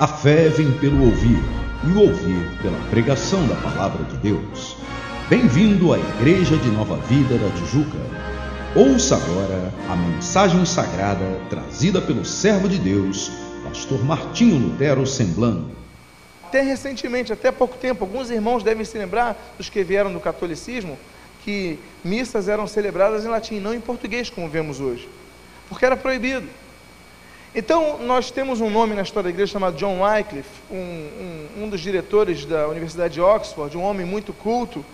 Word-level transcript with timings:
A 0.00 0.08
fé 0.08 0.48
vem 0.48 0.72
pelo 0.78 1.04
ouvir, 1.04 1.38
e 1.84 1.90
o 1.90 2.00
ouvir 2.00 2.58
pela 2.62 2.78
pregação 2.88 3.46
da 3.46 3.54
palavra 3.56 4.02
de 4.04 4.16
Deus. 4.16 4.74
Bem-vindo 5.28 5.92
à 5.92 5.98
Igreja 5.98 6.56
de 6.56 6.70
Nova 6.70 6.96
Vida 7.04 7.36
da 7.36 7.50
Tijuca. 7.50 7.98
Ouça 8.74 9.16
agora 9.16 9.70
a 9.90 9.96
mensagem 9.96 10.64
sagrada 10.64 11.38
trazida 11.50 12.00
pelo 12.00 12.24
servo 12.24 12.66
de 12.66 12.78
Deus, 12.78 13.30
pastor 13.62 14.02
Martinho 14.02 14.56
Lutero 14.56 15.06
Semblano. 15.06 15.70
Até 16.44 16.62
recentemente, 16.62 17.30
até 17.30 17.52
pouco 17.52 17.76
tempo, 17.76 18.02
alguns 18.02 18.30
irmãos 18.30 18.62
devem 18.62 18.86
se 18.86 18.96
lembrar 18.96 19.36
dos 19.58 19.68
que 19.68 19.84
vieram 19.84 20.10
do 20.10 20.18
catolicismo 20.18 20.98
que 21.44 21.78
missas 22.02 22.48
eram 22.48 22.66
celebradas 22.66 23.26
em 23.26 23.28
latim, 23.28 23.60
não 23.60 23.74
em 23.74 23.80
português, 23.82 24.30
como 24.30 24.48
vemos 24.48 24.80
hoje, 24.80 25.06
porque 25.68 25.84
era 25.84 25.94
proibido. 25.94 26.48
Então, 27.52 27.98
nós 27.98 28.30
temos 28.30 28.60
um 28.60 28.70
nome 28.70 28.94
na 28.94 29.02
história 29.02 29.24
da 29.24 29.30
igreja 29.30 29.54
chamado 29.54 29.76
John 29.76 30.02
Wycliffe, 30.02 30.48
um, 30.70 30.76
um, 30.76 31.64
um, 31.64 31.68
dos 31.68 31.80
diretores 31.80 32.44
da 32.44 32.68
Universidade 32.68 33.14
de 33.14 33.20
Oxford, 33.20 33.76
um 33.76 33.82
homem 33.82 34.06
muito 34.06 34.32
culto. 34.32 34.84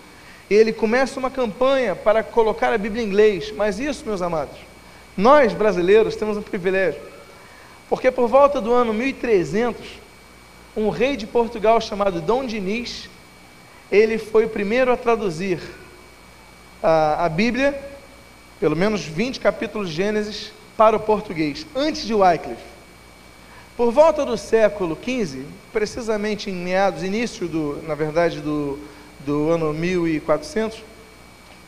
Ele 0.49 0.73
começa 0.73 1.21
uma 1.21 1.31
campanha 1.31 1.95
para 1.95 2.23
colocar 2.23 2.73
a 2.73 2.79
Bíblia 2.79 3.03
em 3.03 3.07
inglês. 3.07 3.53
Mas 3.55 3.79
isso, 3.79 4.07
meus 4.07 4.23
amados, 4.23 4.57
nós 5.15 5.53
brasileiros 5.53 6.17
temos 6.17 6.39
um 6.39 6.43
privilégio. 6.43 7.03
Porque 7.91 8.11
por 8.11 8.27
volta 8.27 8.59
do 8.59 8.73
ano 8.73 8.95
1300, 8.95 9.87
um 10.75 10.89
rei 10.89 11.15
de 11.15 11.27
Portugal 11.27 11.79
chamado 11.79 12.23
Dom 12.23 12.47
Diniz, 12.47 13.11
ele 13.93 14.17
foi 14.17 14.47
o 14.47 14.49
primeiro 14.49 14.91
a 14.91 14.97
traduzir 14.97 15.61
a, 16.83 17.27
a 17.27 17.29
Bíblia, 17.29 17.79
pelo 18.59 18.75
menos 18.75 19.03
20 19.03 19.41
capítulos 19.41 19.91
de 19.91 19.97
Gênesis, 19.97 20.53
para 20.77 20.97
o 20.97 21.01
português, 21.01 21.67
antes 21.75 22.07
de 22.07 22.15
Wycliffe. 22.15 22.63
Por 23.77 23.93
volta 23.93 24.25
do 24.25 24.37
século 24.37 24.97
XV, 24.97 25.45
precisamente 25.73 26.51
em 26.51 26.55
meados, 26.55 27.03
início 27.03 27.47
do, 27.47 27.83
na 27.83 27.95
verdade, 27.95 28.41
do, 28.41 28.79
do 29.21 29.51
ano 29.51 29.73
1400, 29.73 30.83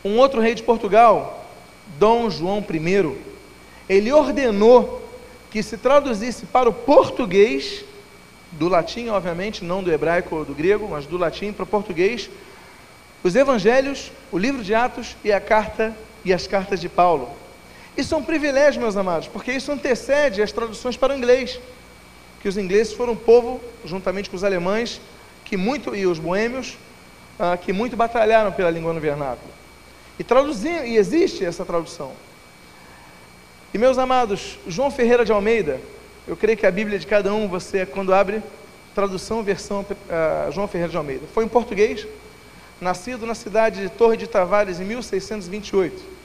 um 0.04 0.16
outro 0.18 0.40
rei 0.40 0.54
de 0.54 0.62
Portugal, 0.62 1.46
Dom 1.98 2.30
João 2.30 2.58
I, 2.58 3.16
ele 3.88 4.12
ordenou 4.12 5.02
que 5.50 5.62
se 5.62 5.76
traduzisse 5.76 6.46
para 6.46 6.68
o 6.68 6.72
português, 6.72 7.84
do 8.52 8.68
latim, 8.68 9.08
obviamente, 9.08 9.64
não 9.64 9.82
do 9.82 9.92
hebraico 9.92 10.36
ou 10.36 10.44
do 10.44 10.54
grego, 10.54 10.88
mas 10.88 11.06
do 11.06 11.18
latim 11.18 11.52
para 11.52 11.64
o 11.64 11.66
português, 11.66 12.30
os 13.22 13.34
evangelhos, 13.34 14.10
o 14.30 14.38
livro 14.38 14.62
de 14.62 14.74
Atos 14.74 15.16
e 15.24 15.32
a 15.32 15.40
carta 15.40 15.94
e 16.24 16.32
as 16.32 16.46
cartas 16.46 16.80
de 16.80 16.88
Paulo. 16.88 17.28
Isso 17.98 18.14
é 18.14 18.16
um 18.16 18.22
privilégio, 18.22 18.80
meus 18.80 18.96
amados, 18.96 19.26
porque 19.26 19.50
isso 19.50 19.72
antecede 19.72 20.40
as 20.40 20.52
traduções 20.52 20.96
para 20.96 21.12
o 21.12 21.16
inglês. 21.16 21.58
Que 22.40 22.48
os 22.48 22.56
ingleses 22.56 22.92
foram 22.92 23.14
um 23.14 23.16
povo, 23.16 23.60
juntamente 23.84 24.30
com 24.30 24.36
os 24.36 24.44
alemães, 24.44 25.00
que 25.44 25.56
muito 25.56 25.96
e 25.96 26.06
os 26.06 26.20
boêmios, 26.20 26.78
ah, 27.40 27.56
que 27.56 27.72
muito 27.72 27.96
batalharam 27.96 28.52
pela 28.52 28.70
língua 28.70 28.92
no 28.92 29.00
vernáculo. 29.00 29.50
E 30.16 30.22
traduzir, 30.22 30.86
e 30.86 30.96
existe 30.96 31.44
essa 31.44 31.64
tradução. 31.64 32.12
E 33.74 33.78
meus 33.78 33.98
amados, 33.98 34.60
João 34.68 34.92
Ferreira 34.92 35.24
de 35.24 35.32
Almeida, 35.32 35.80
eu 36.28 36.36
creio 36.36 36.56
que 36.56 36.66
a 36.66 36.70
Bíblia 36.70 37.00
de 37.00 37.06
cada 37.06 37.34
um, 37.34 37.48
você 37.48 37.84
quando 37.84 38.14
abre 38.14 38.40
tradução, 38.94 39.42
versão 39.42 39.80
uh, 39.80 40.52
João 40.52 40.68
Ferreira 40.68 40.92
de 40.92 40.96
Almeida, 40.96 41.26
foi 41.34 41.44
em 41.44 41.48
português, 41.48 42.06
nascido 42.80 43.26
na 43.26 43.34
cidade 43.34 43.80
de 43.80 43.88
Torre 43.88 44.16
de 44.16 44.28
Tavares 44.28 44.78
em 44.78 44.84
1628. 44.84 46.17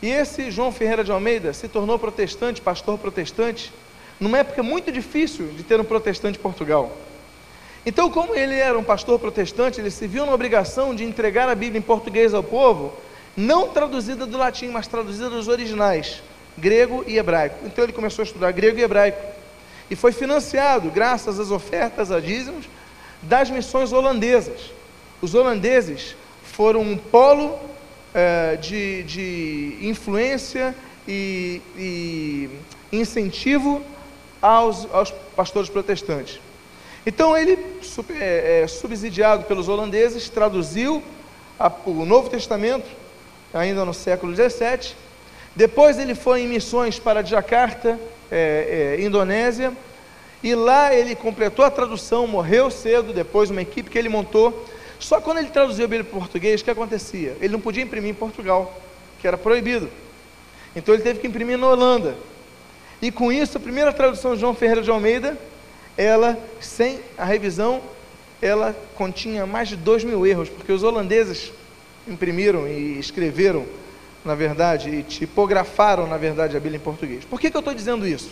E 0.00 0.10
esse 0.10 0.50
João 0.50 0.70
Ferreira 0.70 1.02
de 1.02 1.10
Almeida 1.10 1.52
se 1.52 1.66
tornou 1.66 1.98
protestante, 1.98 2.60
pastor 2.60 2.98
protestante, 2.98 3.72
numa 4.20 4.38
época 4.38 4.62
muito 4.62 4.92
difícil 4.92 5.48
de 5.48 5.62
ter 5.62 5.80
um 5.80 5.84
protestante 5.84 6.38
em 6.38 6.42
Portugal. 6.42 6.92
Então, 7.84 8.10
como 8.10 8.34
ele 8.34 8.54
era 8.54 8.78
um 8.78 8.84
pastor 8.84 9.18
protestante, 9.18 9.80
ele 9.80 9.90
se 9.90 10.06
viu 10.06 10.26
na 10.26 10.34
obrigação 10.34 10.94
de 10.94 11.04
entregar 11.04 11.48
a 11.48 11.54
Bíblia 11.54 11.78
em 11.78 11.82
português 11.82 12.34
ao 12.34 12.42
povo, 12.42 12.92
não 13.36 13.68
traduzida 13.68 14.26
do 14.26 14.36
latim, 14.36 14.68
mas 14.68 14.86
traduzida 14.86 15.30
dos 15.30 15.48
originais, 15.48 16.22
grego 16.56 17.04
e 17.06 17.16
hebraico. 17.16 17.64
Então, 17.64 17.84
ele 17.84 17.92
começou 17.92 18.22
a 18.22 18.26
estudar 18.26 18.52
grego 18.52 18.78
e 18.78 18.82
hebraico. 18.82 19.20
E 19.90 19.96
foi 19.96 20.12
financiado, 20.12 20.90
graças 20.90 21.40
às 21.40 21.50
ofertas 21.50 22.12
a 22.12 22.20
dízimos, 22.20 22.66
das 23.22 23.50
missões 23.50 23.92
holandesas. 23.92 24.70
Os 25.22 25.34
holandeses 25.34 26.14
foram 26.42 26.82
um 26.82 26.96
polo 26.96 27.58
é, 28.14 28.56
de, 28.56 29.02
de 29.04 29.78
influência 29.82 30.74
e, 31.06 31.62
e 31.76 32.50
incentivo 32.92 33.82
aos, 34.40 34.86
aos, 34.92 35.10
pastores 35.34 35.68
protestantes. 35.68 36.40
Então 37.06 37.36
ele, 37.36 37.58
é, 38.20 38.62
é, 38.62 38.66
subsidiado 38.66 39.44
pelos 39.44 39.68
holandeses, 39.68 40.28
traduziu 40.28 41.02
o 41.86 42.04
Novo 42.04 42.28
Testamento, 42.28 42.86
ainda 43.52 43.84
no 43.84 43.94
século 43.94 44.34
XVII. 44.34 44.94
Depois 45.56 45.98
ele 45.98 46.14
foi 46.14 46.42
em 46.42 46.48
missões 46.48 46.98
para 46.98 47.24
Jakarta, 47.24 47.98
é, 48.30 48.96
é, 48.98 49.02
Indonésia, 49.02 49.72
e 50.42 50.54
lá 50.54 50.94
ele 50.94 51.16
completou 51.16 51.64
a 51.64 51.70
tradução, 51.70 52.26
morreu 52.26 52.70
cedo, 52.70 53.12
depois 53.12 53.50
uma 53.50 53.62
equipe 53.62 53.90
que 53.90 53.98
ele 53.98 54.08
montou 54.08 54.66
só 54.98 55.20
quando 55.20 55.38
ele 55.38 55.48
traduziu 55.48 55.84
a 55.84 55.88
Bíblia 55.88 56.04
para 56.04 56.16
o 56.16 56.20
português, 56.20 56.60
o 56.60 56.64
que 56.64 56.70
acontecia? 56.70 57.36
Ele 57.40 57.52
não 57.52 57.60
podia 57.60 57.82
imprimir 57.82 58.10
em 58.10 58.14
Portugal, 58.14 58.80
que 59.20 59.26
era 59.26 59.38
proibido. 59.38 59.88
Então 60.74 60.94
ele 60.94 61.02
teve 61.02 61.20
que 61.20 61.26
imprimir 61.26 61.58
na 61.58 61.68
Holanda. 61.68 62.16
E 63.00 63.12
com 63.12 63.32
isso, 63.32 63.56
a 63.56 63.60
primeira 63.60 63.92
tradução 63.92 64.34
de 64.34 64.40
João 64.40 64.54
Ferreira 64.54 64.82
de 64.82 64.90
Almeida, 64.90 65.38
ela, 65.96 66.38
sem 66.60 67.00
a 67.16 67.24
revisão, 67.24 67.80
ela 68.42 68.76
continha 68.94 69.46
mais 69.46 69.68
de 69.68 69.76
dois 69.76 70.04
mil 70.04 70.26
erros, 70.26 70.48
porque 70.48 70.72
os 70.72 70.82
holandeses 70.82 71.52
imprimiram 72.06 72.66
e 72.66 72.98
escreveram, 72.98 73.66
na 74.24 74.34
verdade, 74.34 74.90
e 74.90 75.02
tipografaram, 75.02 76.06
na 76.06 76.16
verdade, 76.16 76.56
a 76.56 76.60
Bíblia 76.60 76.78
em 76.78 76.82
português. 76.82 77.24
Por 77.24 77.40
que, 77.40 77.50
que 77.50 77.56
eu 77.56 77.60
estou 77.60 77.74
dizendo 77.74 78.06
isso? 78.06 78.30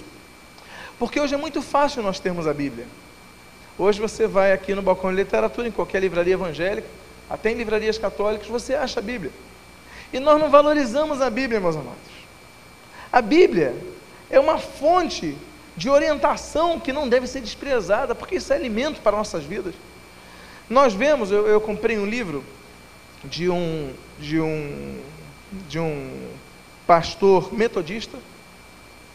Porque 0.99 1.21
hoje 1.21 1.35
é 1.35 1.39
muito 1.39 1.61
fácil 1.61 2.03
nós 2.03 2.19
termos 2.19 2.47
a 2.47 2.55
Bíblia. 2.55 2.87
Hoje 3.79 4.01
você 4.01 4.27
vai 4.27 4.53
aqui 4.53 4.75
no 4.75 4.83
balcão 4.83 5.11
de 5.11 5.17
literatura, 5.17 5.69
em 5.69 5.71
qualquer 5.71 6.01
livraria 6.01 6.35
evangélica, 6.35 6.89
até 7.29 7.51
em 7.51 7.55
livrarias 7.55 7.99
católicas, 7.99 8.47
você 8.47 8.75
acha 8.75 9.01
a 9.01 9.03
Bíblia. 9.03 9.33
E 10.13 10.19
nós 10.19 10.41
não 10.41 10.49
valorizamos 10.49 11.21
a 11.21 11.29
Bíblia, 11.29 11.61
meus 11.61 11.77
amados. 11.77 11.99
A 13.13 13.21
Bíblia 13.21 13.75
é 14.31 14.41
uma 14.41 14.59
fonte 14.59 15.37
de 15.77 15.91
orientação 15.91 16.81
que 16.81 16.93
não 16.93 17.09
deve 17.09 17.27
ser 17.27 17.41
desprezada, 17.41 18.15
porque 18.15 18.37
isso 18.37 18.53
é 18.53 18.57
alimento 18.57 19.01
para 19.01 19.17
nossas 19.17 19.45
vidas. 19.45 19.75
Nós 20.71 20.95
vemos, 20.95 21.31
eu, 21.31 21.47
eu 21.47 21.61
comprei 21.61 21.99
um 21.99 22.07
livro 22.07 22.43
de 23.25 23.51
um, 23.51 23.93
de 24.19 24.41
um, 24.41 25.01
de 25.69 25.79
um 25.79 26.31
pastor 26.87 27.53
metodista 27.53 28.19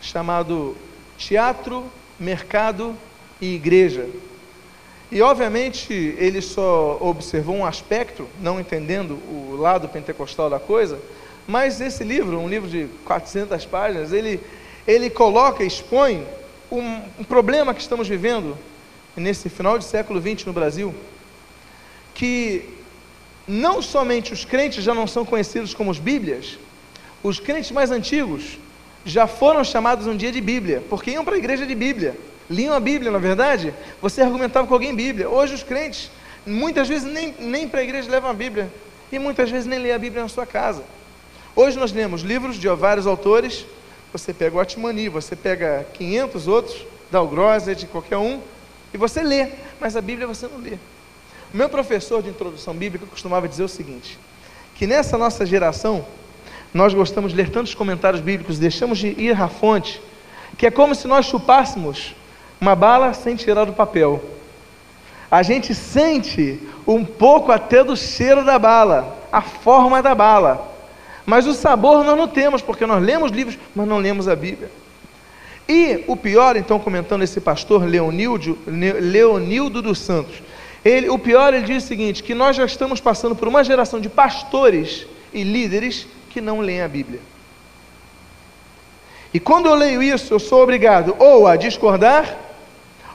chamado 0.02 0.78
Teatro, 1.18 1.90
Mercado 2.20 2.96
e 3.40 3.56
Igreja. 3.56 4.08
E 5.12 5.22
obviamente 5.22 5.92
ele 6.18 6.42
só 6.42 6.98
observou 7.02 7.54
um 7.54 7.66
aspecto, 7.66 8.26
não 8.40 8.62
entendendo 8.62 9.20
o 9.30 9.58
lado 9.60 9.90
pentecostal 9.90 10.50
da 10.50 10.58
coisa, 10.58 10.98
mas 11.46 11.82
esse 11.82 12.02
livro, 12.02 12.40
um 12.40 12.48
livro 12.48 12.70
de 12.70 12.88
400 13.04 13.66
páginas, 13.66 14.14
ele, 14.14 14.40
ele 14.88 15.10
coloca, 15.10 15.66
expõe 15.66 16.26
um, 16.72 17.02
um 17.20 17.24
problema 17.26 17.74
que 17.74 17.82
estamos 17.82 18.08
vivendo 18.08 18.58
nesse 19.14 19.50
final 19.50 19.78
de 19.78 19.84
século 19.84 20.22
XX 20.22 20.46
no 20.46 20.54
Brasil, 20.54 20.96
que 22.14 22.70
não 23.46 23.82
somente 23.82 24.32
os 24.32 24.46
crentes 24.46 24.82
já 24.82 24.94
não 24.94 25.08
são 25.08 25.26
conhecidos 25.26 25.74
como 25.74 25.92
os 25.92 26.00
Bíblias, 26.00 26.58
os 27.22 27.38
crentes 27.38 27.72
mais 27.72 27.92
antigos 27.92 28.58
já 29.04 29.28
foram 29.28 29.62
chamados 29.62 30.08
um 30.08 30.16
dia 30.16 30.32
de 30.32 30.40
Bíblia, 30.40 30.82
porque 30.90 31.12
iam 31.12 31.26
para 31.26 31.36
a 31.36 31.38
igreja 31.38 31.66
de 31.66 31.76
Bíblia 31.76 32.16
liam 32.52 32.76
a 32.76 32.80
Bíblia, 32.80 33.10
na 33.10 33.18
é 33.18 33.22
verdade, 33.22 33.74
você 34.02 34.22
argumentava 34.22 34.68
com 34.68 34.74
alguém 34.74 34.94
Bíblia. 34.94 35.30
Hoje 35.30 35.56
os 35.56 35.64
crentes, 35.64 36.12
muitas 36.46 36.88
vezes 36.88 37.12
nem, 37.12 37.34
nem 37.40 37.68
para 37.68 37.80
a 37.80 37.84
igreja 37.84 38.12
levam 38.12 38.30
a 38.30 38.34
Bíblia, 38.34 38.72
e 39.12 39.18
muitas 39.18 39.50
vezes 39.50 39.66
nem 39.66 39.80
lê 39.80 39.92
a 39.92 39.98
Bíblia 39.98 40.22
na 40.22 40.30
sua 40.30 40.46
casa. 40.46 40.84
Hoje 41.56 41.80
nós 41.80 41.92
lemos 41.92 42.22
livros 42.22 42.58
de 42.58 42.68
vários 42.70 43.08
autores, 43.08 43.66
você 44.12 44.34
pega 44.34 44.58
o 44.58 44.60
Atmani, 44.60 45.08
você 45.10 45.36
pega 45.36 45.88
500 45.94 46.48
outros, 46.48 46.86
da 47.10 47.20
Algrosa, 47.20 47.76
de 47.76 47.88
qualquer 47.88 48.18
um, 48.18 48.40
e 48.94 48.98
você 48.98 49.22
lê, 49.22 49.50
mas 49.80 49.96
a 49.96 50.02
Bíblia 50.02 50.28
você 50.28 50.48
não 50.48 50.60
lê. 50.60 50.78
O 51.54 51.58
meu 51.58 51.68
professor 51.68 52.22
de 52.22 52.30
introdução 52.30 52.74
bíblica 52.74 53.06
costumava 53.06 53.48
dizer 53.48 53.64
o 53.64 53.68
seguinte: 53.68 54.18
que 54.76 54.88
nessa 54.88 55.18
nossa 55.18 55.46
geração, 55.46 56.06
nós 56.74 56.94
gostamos 56.94 57.32
de 57.32 57.38
ler 57.38 57.50
tantos 57.50 57.76
comentários 57.76 58.22
bíblicos, 58.22 58.58
deixamos 58.58 58.98
de 58.98 59.08
ir 59.08 59.40
à 59.40 59.50
fonte, 59.50 60.02
que 60.58 60.66
é 60.66 60.72
como 60.72 60.96
se 60.96 61.08
nós 61.08 61.26
chupássemos 61.26 62.16
uma 62.62 62.76
bala 62.76 63.12
sem 63.12 63.36
tirar 63.36 63.66
do 63.66 63.74
papel. 63.74 64.24
A 65.32 65.42
gente 65.42 65.74
sente 65.74 66.60
um 66.86 67.04
pouco 67.04 67.52
até 67.52 67.84
do 67.84 67.98
cheiro 67.98 68.46
da 68.46 68.60
bala, 68.60 69.18
a 69.32 69.42
forma 69.42 70.00
da 70.00 70.14
bala. 70.14 70.72
Mas 71.26 71.48
o 71.48 71.54
sabor 71.54 72.04
nós 72.04 72.16
não 72.16 72.28
temos, 72.28 72.62
porque 72.62 72.86
nós 72.86 73.02
lemos 73.02 73.32
livros, 73.32 73.58
mas 73.74 73.88
não 73.88 73.98
lemos 73.98 74.28
a 74.28 74.36
Bíblia. 74.36 74.70
E 75.68 76.04
o 76.06 76.16
pior, 76.16 76.56
então, 76.56 76.78
comentando 76.78 77.24
esse 77.24 77.42
pastor 77.42 77.84
Leonildo, 77.84 78.60
Leonildo 78.68 79.82
dos 79.82 79.98
Santos, 79.98 80.44
ele, 80.86 81.10
o 81.10 81.18
pior, 81.18 81.56
ele 81.56 81.66
diz 81.66 81.84
o 81.84 81.88
seguinte: 81.88 82.22
que 82.22 82.36
nós 82.36 82.56
já 82.56 82.66
estamos 82.66 83.00
passando 83.00 83.36
por 83.36 83.48
uma 83.48 83.64
geração 83.64 84.00
de 84.00 84.10
pastores 84.10 85.08
e 85.34 85.44
líderes 85.44 86.06
que 86.30 86.40
não 86.40 86.60
leem 86.60 86.84
a 86.84 86.88
Bíblia. 86.88 87.22
E 89.34 89.40
quando 89.40 89.66
eu 89.66 89.74
leio 89.74 90.04
isso, 90.04 90.32
eu 90.32 90.40
sou 90.40 90.62
obrigado 90.62 91.16
ou 91.18 91.48
a 91.48 91.56
discordar, 91.56 92.51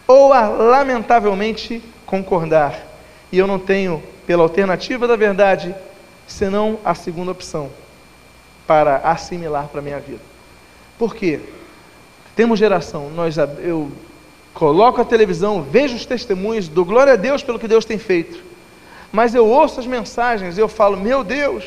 ou 0.07 0.33
a 0.33 0.49
lamentavelmente 0.49 1.83
concordar. 2.05 2.87
E 3.33 3.39
eu 3.39 3.47
não 3.47 3.59
tenho, 3.59 4.03
pela 4.27 4.43
alternativa 4.43 5.07
da 5.07 5.17
verdade, 5.17 5.75
senão 6.27 6.79
a 6.85 6.95
segunda 6.95 7.33
opção 7.33 7.71
para 8.67 8.97
assimilar 8.99 9.69
para 9.69 9.81
a 9.81 9.83
minha 9.83 10.01
vida. 10.01 10.21
Por 10.99 11.15
quê? 11.15 11.41
Temos 12.35 12.59
geração, 12.59 13.11
nós, 13.11 13.37
eu 13.37 13.91
coloco 14.53 15.01
a 15.01 15.05
televisão, 15.05 15.63
vejo 15.63 15.97
os 15.97 16.07
testemunhos, 16.07 16.69
dou 16.69 16.85
glória 16.85 17.13
a 17.13 17.17
Deus 17.17 17.43
pelo 17.43 17.59
que 17.59 17.69
Deus 17.69 17.85
tem 17.85 17.99
feito. 17.99 18.43
Mas 19.13 19.35
eu 19.35 19.47
ouço 19.47 19.81
as 19.81 19.87
mensagens 19.87 20.59
e 20.59 20.61
eu 20.61 20.69
falo, 20.69 20.97
meu 20.97 21.23
Deus. 21.23 21.65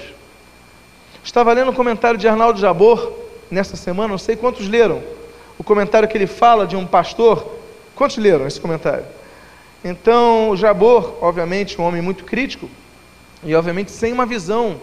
Estava 1.24 1.54
lendo 1.54 1.72
um 1.72 1.74
comentário 1.74 2.18
de 2.18 2.28
Arnaldo 2.28 2.60
Jabor 2.60 3.14
nessa 3.50 3.76
semana, 3.76 4.10
não 4.10 4.18
sei 4.18 4.36
quantos 4.36 4.68
leram. 4.68 5.02
O 5.58 5.64
comentário 5.64 6.08
que 6.08 6.18
ele 6.18 6.28
fala 6.28 6.66
de 6.66 6.76
um 6.76 6.86
pastor. 6.86 7.59
Quantos 8.00 8.16
leram 8.16 8.48
esse 8.48 8.62
comentário? 8.62 9.04
Então, 9.84 10.56
Jabor, 10.56 11.18
obviamente, 11.20 11.82
um 11.82 11.84
homem 11.84 12.02
muito 12.02 12.24
crítico 12.24 12.70
e, 13.44 13.54
obviamente, 13.54 13.92
sem 13.92 14.14
uma 14.14 14.26
visão 14.26 14.80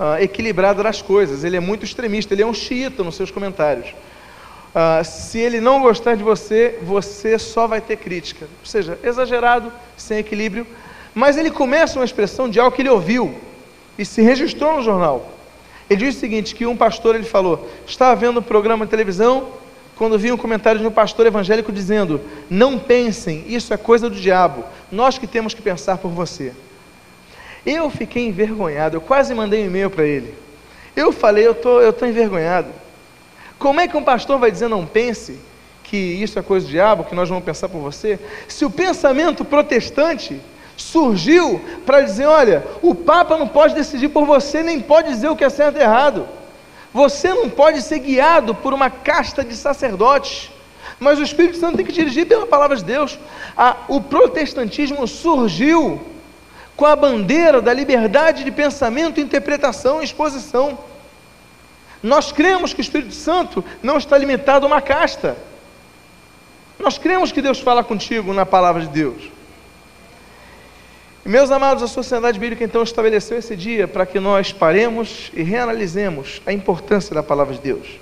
uh, 0.00 0.16
equilibrada 0.18 0.82
das 0.82 1.02
coisas. 1.02 1.44
Ele 1.44 1.58
é 1.58 1.60
muito 1.60 1.84
extremista, 1.84 2.32
ele 2.32 2.40
é 2.40 2.46
um 2.46 2.54
xiita 2.54 3.04
nos 3.04 3.16
seus 3.16 3.30
comentários. 3.30 3.90
Uh, 3.90 5.04
se 5.04 5.38
ele 5.38 5.60
não 5.60 5.82
gostar 5.82 6.14
de 6.14 6.22
você, 6.22 6.78
você 6.80 7.38
só 7.38 7.66
vai 7.66 7.82
ter 7.82 7.98
crítica. 7.98 8.46
Ou 8.60 8.66
seja, 8.66 8.98
exagerado, 9.04 9.70
sem 9.94 10.16
equilíbrio. 10.16 10.66
Mas 11.14 11.36
ele 11.36 11.50
começa 11.50 11.98
uma 11.98 12.04
expressão 12.06 12.48
de 12.48 12.58
algo 12.58 12.74
que 12.74 12.80
ele 12.80 12.88
ouviu 12.88 13.34
e 13.98 14.06
se 14.06 14.22
registrou 14.22 14.74
no 14.78 14.82
jornal. 14.82 15.30
Ele 15.90 16.06
diz 16.06 16.16
o 16.16 16.18
seguinte: 16.18 16.54
que 16.54 16.64
um 16.64 16.78
pastor 16.78 17.14
ele 17.14 17.24
falou, 17.24 17.70
estava 17.86 18.16
vendo 18.16 18.40
um 18.40 18.42
programa 18.42 18.86
de 18.86 18.90
televisão, 18.90 19.48
quando 19.96 20.18
vi 20.18 20.32
um 20.32 20.36
comentário 20.36 20.80
de 20.80 20.86
um 20.86 20.90
pastor 20.90 21.26
evangélico 21.26 21.72
dizendo: 21.72 22.20
Não 22.50 22.78
pensem, 22.78 23.44
isso 23.46 23.72
é 23.72 23.76
coisa 23.76 24.10
do 24.10 24.16
diabo, 24.16 24.64
nós 24.90 25.18
que 25.18 25.26
temos 25.26 25.54
que 25.54 25.62
pensar 25.62 25.98
por 25.98 26.10
você. 26.10 26.52
Eu 27.64 27.88
fiquei 27.90 28.26
envergonhado, 28.26 28.96
eu 28.96 29.00
quase 29.00 29.34
mandei 29.34 29.62
um 29.62 29.66
e-mail 29.66 29.90
para 29.90 30.04
ele. 30.04 30.34
Eu 30.96 31.12
falei: 31.12 31.46
Eu 31.46 31.52
estou 31.52 31.80
eu 31.80 31.92
tô 31.92 32.06
envergonhado. 32.06 32.68
Como 33.58 33.80
é 33.80 33.88
que 33.88 33.96
um 33.96 34.04
pastor 34.04 34.38
vai 34.38 34.50
dizer 34.50 34.68
não 34.68 34.84
pense 34.84 35.38
que 35.82 35.96
isso 35.96 36.38
é 36.38 36.42
coisa 36.42 36.66
do 36.66 36.70
diabo, 36.70 37.04
que 37.04 37.14
nós 37.14 37.28
vamos 37.28 37.44
pensar 37.44 37.68
por 37.68 37.80
você? 37.80 38.18
Se 38.48 38.64
o 38.64 38.70
pensamento 38.70 39.44
protestante 39.44 40.40
surgiu 40.76 41.60
para 41.86 42.00
dizer: 42.00 42.26
olha, 42.26 42.64
o 42.82 42.94
Papa 42.94 43.38
não 43.38 43.46
pode 43.46 43.74
decidir 43.74 44.08
por 44.08 44.26
você, 44.26 44.62
nem 44.62 44.80
pode 44.80 45.08
dizer 45.08 45.28
o 45.28 45.36
que 45.36 45.44
é 45.44 45.50
certo 45.50 45.78
e 45.78 45.82
errado. 45.82 46.26
Você 46.94 47.34
não 47.34 47.50
pode 47.50 47.82
ser 47.82 47.98
guiado 47.98 48.54
por 48.54 48.72
uma 48.72 48.88
casta 48.88 49.42
de 49.44 49.56
sacerdotes, 49.56 50.48
mas 51.00 51.18
o 51.18 51.24
Espírito 51.24 51.58
Santo 51.58 51.76
tem 51.76 51.84
que 51.84 51.90
dirigir 51.90 52.24
pela 52.24 52.46
palavra 52.46 52.76
de 52.76 52.84
Deus. 52.84 53.18
o 53.88 54.00
protestantismo 54.00 55.04
surgiu 55.08 56.00
com 56.76 56.86
a 56.86 56.94
bandeira 56.94 57.60
da 57.60 57.72
liberdade 57.72 58.44
de 58.44 58.50
pensamento, 58.52 59.20
interpretação 59.20 60.00
e 60.00 60.04
exposição. 60.04 60.78
Nós 62.00 62.30
cremos 62.30 62.72
que 62.72 62.80
o 62.80 62.86
Espírito 62.86 63.14
Santo 63.14 63.64
não 63.82 63.96
está 63.96 64.16
limitado 64.16 64.64
a 64.64 64.68
uma 64.68 64.80
casta. 64.80 65.36
Nós 66.78 66.96
cremos 66.96 67.32
que 67.32 67.42
Deus 67.42 67.58
fala 67.58 67.82
contigo 67.82 68.32
na 68.32 68.46
palavra 68.46 68.82
de 68.82 68.88
Deus. 68.88 69.33
Meus 71.26 71.50
amados, 71.50 71.82
a 71.82 71.88
sociedade 71.88 72.38
bíblica 72.38 72.62
então 72.64 72.82
estabeleceu 72.82 73.38
esse 73.38 73.56
dia 73.56 73.88
para 73.88 74.04
que 74.04 74.20
nós 74.20 74.52
paremos 74.52 75.32
e 75.32 75.42
reanalisemos 75.42 76.42
a 76.44 76.52
importância 76.52 77.14
da 77.14 77.22
palavra 77.22 77.54
de 77.54 77.62
Deus. 77.62 77.98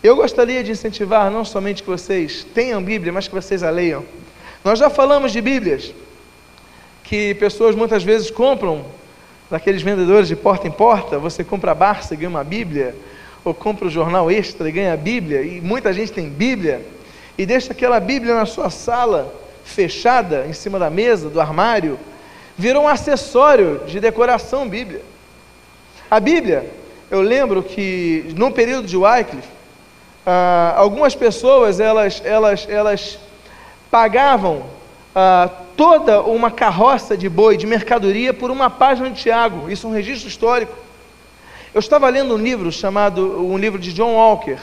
Eu 0.00 0.14
gostaria 0.14 0.62
de 0.62 0.70
incentivar 0.70 1.32
não 1.32 1.44
somente 1.44 1.82
que 1.82 1.90
vocês 1.90 2.46
tenham 2.54 2.80
Bíblia, 2.80 3.12
mas 3.12 3.26
que 3.26 3.34
vocês 3.34 3.64
a 3.64 3.70
leiam. 3.70 4.04
Nós 4.62 4.78
já 4.78 4.88
falamos 4.88 5.32
de 5.32 5.40
Bíblias 5.40 5.92
que 7.02 7.34
pessoas 7.34 7.74
muitas 7.74 8.04
vezes 8.04 8.30
compram 8.30 8.84
daqueles 9.50 9.82
vendedores 9.82 10.28
de 10.28 10.36
porta 10.36 10.68
em 10.68 10.70
porta. 10.70 11.18
Você 11.18 11.42
compra 11.42 11.72
a 11.72 11.74
Barça 11.74 12.14
e 12.14 12.16
ganha 12.16 12.30
uma 12.30 12.44
Bíblia 12.44 12.94
ou 13.44 13.52
compra 13.52 13.88
o 13.88 13.90
jornal 13.90 14.30
extra 14.30 14.68
e 14.68 14.72
ganha 14.72 14.92
a 14.92 14.96
Bíblia, 14.96 15.42
e 15.42 15.60
muita 15.60 15.92
gente 15.92 16.12
tem 16.12 16.28
Bíblia, 16.28 16.86
e 17.36 17.44
deixa 17.44 17.72
aquela 17.72 17.98
Bíblia 17.98 18.32
na 18.32 18.46
sua 18.46 18.70
sala, 18.70 19.34
fechada, 19.64 20.46
em 20.48 20.52
cima 20.52 20.78
da 20.78 20.88
mesa, 20.88 21.28
do 21.28 21.40
armário, 21.40 21.98
virou 22.56 22.84
um 22.84 22.88
acessório 22.88 23.82
de 23.86 24.00
decoração 24.00 24.68
Bíblia. 24.68 25.02
A 26.10 26.20
Bíblia, 26.20 26.70
eu 27.10 27.20
lembro 27.20 27.62
que 27.62 28.32
no 28.36 28.50
período 28.50 28.86
de 28.86 28.96
Wycliffe, 28.96 29.48
ah, 30.26 30.74
algumas 30.76 31.14
pessoas 31.14 31.80
elas, 31.80 32.22
elas, 32.24 32.66
elas 32.68 33.18
pagavam 33.90 34.64
ah, 35.14 35.50
toda 35.76 36.22
uma 36.22 36.50
carroça 36.50 37.16
de 37.16 37.28
boi 37.28 37.56
de 37.56 37.66
mercadoria 37.66 38.32
por 38.32 38.50
uma 38.50 38.70
página 38.70 39.10
de 39.10 39.20
Tiago. 39.20 39.70
Isso 39.70 39.86
é 39.86 39.90
um 39.90 39.92
registro 39.92 40.28
histórico. 40.28 40.74
Eu 41.74 41.80
estava 41.80 42.08
lendo 42.08 42.34
um 42.34 42.38
livro 42.38 42.70
chamado, 42.70 43.44
um 43.44 43.58
livro 43.58 43.80
de 43.80 43.92
John 43.92 44.14
Walker, 44.14 44.58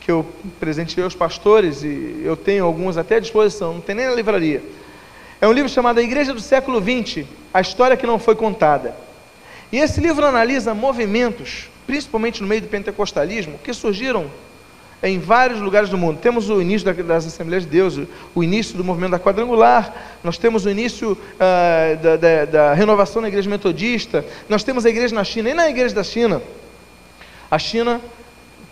que 0.00 0.10
eu 0.10 0.24
presenteei 0.58 1.04
aos 1.04 1.14
pastores 1.14 1.82
e 1.82 2.22
eu 2.24 2.36
tenho 2.36 2.64
alguns 2.64 2.96
até 2.96 3.16
à 3.16 3.20
disposição, 3.20 3.74
não 3.74 3.80
tem 3.80 3.94
nem 3.94 4.06
na 4.06 4.14
livraria. 4.14 4.62
É 5.40 5.46
um 5.46 5.52
livro 5.52 5.68
chamado 5.68 5.98
A 5.98 6.02
Igreja 6.02 6.32
do 6.32 6.40
Século 6.40 6.80
XX, 6.80 7.26
a 7.52 7.60
história 7.60 7.96
que 7.96 8.06
não 8.06 8.18
foi 8.18 8.34
contada. 8.34 8.96
E 9.70 9.78
esse 9.78 10.00
livro 10.00 10.24
analisa 10.24 10.72
movimentos, 10.72 11.68
principalmente 11.86 12.40
no 12.40 12.48
meio 12.48 12.62
do 12.62 12.68
pentecostalismo, 12.68 13.58
que 13.62 13.74
surgiram 13.74 14.30
em 15.02 15.18
vários 15.18 15.60
lugares 15.60 15.90
do 15.90 15.98
mundo. 15.98 16.18
Temos 16.20 16.48
o 16.48 16.60
início 16.60 16.92
das 17.04 17.26
Assembleias 17.26 17.64
de 17.64 17.70
Deus, 17.70 18.00
o 18.34 18.42
início 18.42 18.76
do 18.76 18.84
movimento 18.84 19.10
da 19.10 19.18
quadrangular, 19.18 19.94
nós 20.24 20.38
temos 20.38 20.64
o 20.64 20.70
início 20.70 21.12
uh, 21.12 21.96
da, 22.02 22.16
da, 22.16 22.44
da, 22.44 22.74
renovação 22.74 23.26
igreja 23.26 23.50
metodista, 23.50 24.24
nós 24.48 24.64
temos 24.64 24.86
a 24.86 24.88
igreja 24.88 25.14
na 25.14 25.24
China, 25.24 25.50
e 25.50 25.54
na 25.54 25.68
igreja 25.68 25.94
da 25.94 26.02
China, 26.02 26.40
a 27.50 27.58
China 27.58 28.00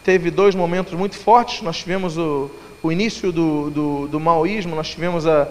teve 0.03 0.31
dois 0.31 0.55
momentos 0.55 0.95
muito 0.95 1.17
fortes, 1.17 1.61
nós 1.61 1.77
tivemos 1.77 2.17
o, 2.17 2.51
o 2.83 2.91
início 2.91 3.31
do, 3.31 3.71
do, 3.71 4.09
do 4.09 4.21
maoísmo, 4.21 4.75
nós 4.75 4.89
tivemos 4.89 5.27
a 5.27 5.47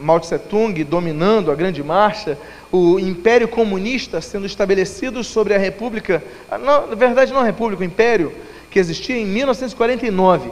Mao 0.00 0.20
Tse 0.20 0.38
Tung 0.38 0.82
dominando 0.84 1.50
a 1.50 1.54
grande 1.54 1.82
marcha, 1.82 2.38
o 2.72 2.98
império 2.98 3.46
comunista 3.46 4.20
sendo 4.20 4.46
estabelecido 4.46 5.22
sobre 5.22 5.54
a 5.54 5.58
república, 5.58 6.22
não, 6.50 6.88
na 6.88 6.94
verdade 6.94 7.32
não 7.32 7.40
a 7.40 7.44
república, 7.44 7.82
o 7.82 7.86
império, 7.86 8.32
que 8.70 8.78
existia 8.78 9.16
em 9.16 9.26
1949. 9.26 10.50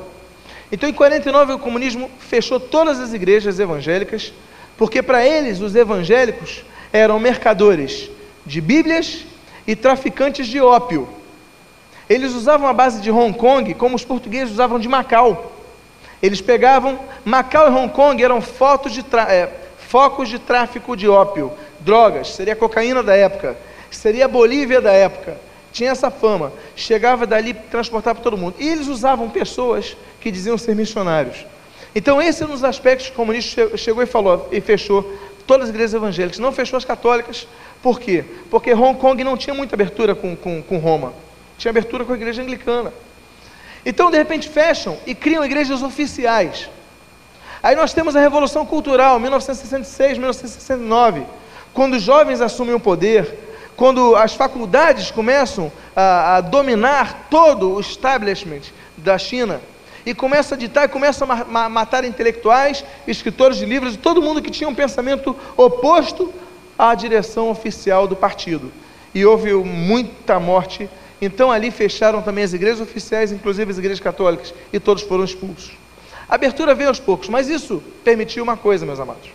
Então, 0.70 0.88
em 0.88 0.92
49, 0.92 1.54
o 1.54 1.58
comunismo 1.58 2.10
fechou 2.18 2.58
todas 2.58 2.98
as 3.00 3.12
igrejas 3.12 3.58
evangélicas, 3.58 4.32
porque 4.78 5.02
para 5.02 5.26
eles, 5.26 5.60
os 5.60 5.74
evangélicos 5.74 6.64
eram 6.92 7.18
mercadores 7.18 8.10
de 8.46 8.60
Bíblias 8.60 9.24
e 9.66 9.76
traficantes 9.76 10.46
de 10.46 10.60
ópio. 10.60 11.08
Eles 12.08 12.32
usavam 12.32 12.68
a 12.68 12.72
base 12.72 13.00
de 13.00 13.10
Hong 13.10 13.36
Kong 13.36 13.74
como 13.74 13.96
os 13.96 14.04
portugueses 14.04 14.52
usavam 14.52 14.78
de 14.78 14.88
Macau. 14.88 15.52
Eles 16.22 16.40
pegavam 16.40 16.98
Macau 17.24 17.68
e 17.68 17.74
Hong 17.74 17.92
Kong 17.92 18.22
eram 18.22 18.40
de 18.40 19.04
é, 19.28 19.50
focos 19.88 20.28
de 20.28 20.38
tráfico 20.38 20.96
de 20.96 21.08
ópio, 21.08 21.52
drogas, 21.80 22.28
seria 22.28 22.54
cocaína 22.54 23.02
da 23.02 23.14
época, 23.14 23.56
seria 23.90 24.28
Bolívia 24.28 24.80
da 24.80 24.92
época 24.92 25.36
tinha 25.72 25.90
essa 25.90 26.10
fama, 26.10 26.52
chegava 26.76 27.26
dali 27.26 27.54
transportava 27.54 28.16
para 28.16 28.22
todo 28.22 28.36
mundo. 28.36 28.54
E 28.58 28.68
eles 28.68 28.86
usavam 28.86 29.28
pessoas 29.30 29.96
que 30.20 30.30
diziam 30.30 30.58
ser 30.58 30.76
missionários. 30.76 31.46
Então, 31.94 32.22
esse 32.22 32.42
é 32.42 32.46
um 32.46 32.50
dos 32.50 32.62
aspectos 32.62 33.08
que 33.08 33.12
o 33.12 33.16
comunista 33.16 33.76
chegou 33.76 34.02
e 34.02 34.06
falou 34.06 34.48
e 34.52 34.60
fechou 34.60 35.02
todas 35.46 35.64
as 35.64 35.70
igrejas 35.70 35.94
evangélicas, 35.94 36.38
não 36.38 36.52
fechou 36.52 36.76
as 36.76 36.84
católicas. 36.84 37.48
Por 37.82 37.98
quê? 37.98 38.24
Porque 38.50 38.72
Hong 38.72 38.98
Kong 38.98 39.24
não 39.24 39.36
tinha 39.36 39.54
muita 39.54 39.74
abertura 39.74 40.14
com, 40.14 40.36
com, 40.36 40.62
com 40.62 40.78
Roma, 40.78 41.12
tinha 41.58 41.70
abertura 41.70 42.04
com 42.04 42.12
a 42.12 42.16
igreja 42.16 42.42
anglicana. 42.42 42.92
Então, 43.84 44.10
de 44.10 44.16
repente, 44.16 44.48
fecham 44.48 44.96
e 45.06 45.14
criam 45.14 45.44
igrejas 45.44 45.82
oficiais. 45.82 46.68
Aí 47.62 47.76
nós 47.76 47.92
temos 47.92 48.16
a 48.16 48.20
Revolução 48.20 48.66
Cultural, 48.66 49.18
1966, 49.20 50.18
1969, 50.18 51.22
quando 51.72 51.94
os 51.94 52.02
jovens 52.02 52.40
assumem 52.40 52.74
o 52.74 52.80
poder, 52.80 53.38
quando 53.76 54.16
as 54.16 54.34
faculdades 54.34 55.10
começam 55.10 55.70
a, 55.94 56.36
a 56.36 56.40
dominar 56.40 57.28
todo 57.30 57.72
o 57.72 57.80
establishment 57.80 58.62
da 58.96 59.16
China, 59.16 59.60
e 60.04 60.14
começa 60.14 60.54
a 60.54 60.58
ditar, 60.58 60.88
começa 60.88 61.24
a 61.24 61.44
ma 61.44 61.68
matar 61.68 62.04
intelectuais, 62.04 62.84
escritores 63.06 63.56
de 63.58 63.64
livros, 63.64 63.96
todo 63.96 64.22
mundo 64.22 64.42
que 64.42 64.50
tinha 64.50 64.68
um 64.68 64.74
pensamento 64.74 65.34
oposto 65.56 66.32
à 66.76 66.94
direção 66.94 67.48
oficial 67.48 68.08
do 68.08 68.16
partido. 68.16 68.72
E 69.14 69.24
houve 69.24 69.52
muita 69.54 70.40
morte 70.40 70.88
Então 71.24 71.52
ali 71.52 71.70
fecharam 71.70 72.20
também 72.20 72.42
as 72.42 72.52
igrejas 72.52 72.80
oficiais, 72.80 73.30
inclusive 73.30 73.70
as 73.70 73.78
igrejas 73.78 74.00
católicas, 74.00 74.52
e 74.72 74.80
todos 74.80 75.04
foram 75.04 75.22
expulsos. 75.22 75.70
A 76.28 76.34
abertura 76.34 76.74
veio 76.74 76.88
aos 76.88 76.98
poucos, 76.98 77.28
mas 77.28 77.48
isso 77.48 77.80
permitiu 78.02 78.42
uma 78.42 78.56
coisa, 78.56 78.84
meus 78.84 78.98
amados. 78.98 79.30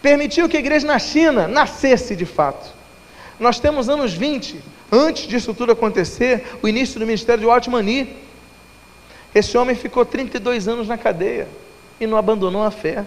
Permitiu 0.00 0.48
que 0.48 0.56
a 0.56 0.60
igreja 0.60 0.86
na 0.86 0.96
China 1.00 1.48
nascesse 1.48 2.14
de 2.14 2.24
fato. 2.24 2.72
Nós 3.40 3.58
temos 3.58 3.88
anos 3.88 4.14
20, 4.14 4.60
antes 4.92 5.26
disso 5.26 5.52
tudo 5.52 5.72
acontecer, 5.72 6.46
o 6.62 6.68
início 6.68 7.00
do 7.00 7.06
ministério 7.06 7.40
de 7.40 7.46
Watmani. 7.46 8.16
Esse 9.34 9.58
homem 9.58 9.74
ficou 9.74 10.04
32 10.04 10.68
anos 10.68 10.86
na 10.86 10.96
cadeia 10.96 11.48
e 12.00 12.06
não 12.06 12.16
abandonou 12.16 12.62
a 12.62 12.70
fé 12.70 13.04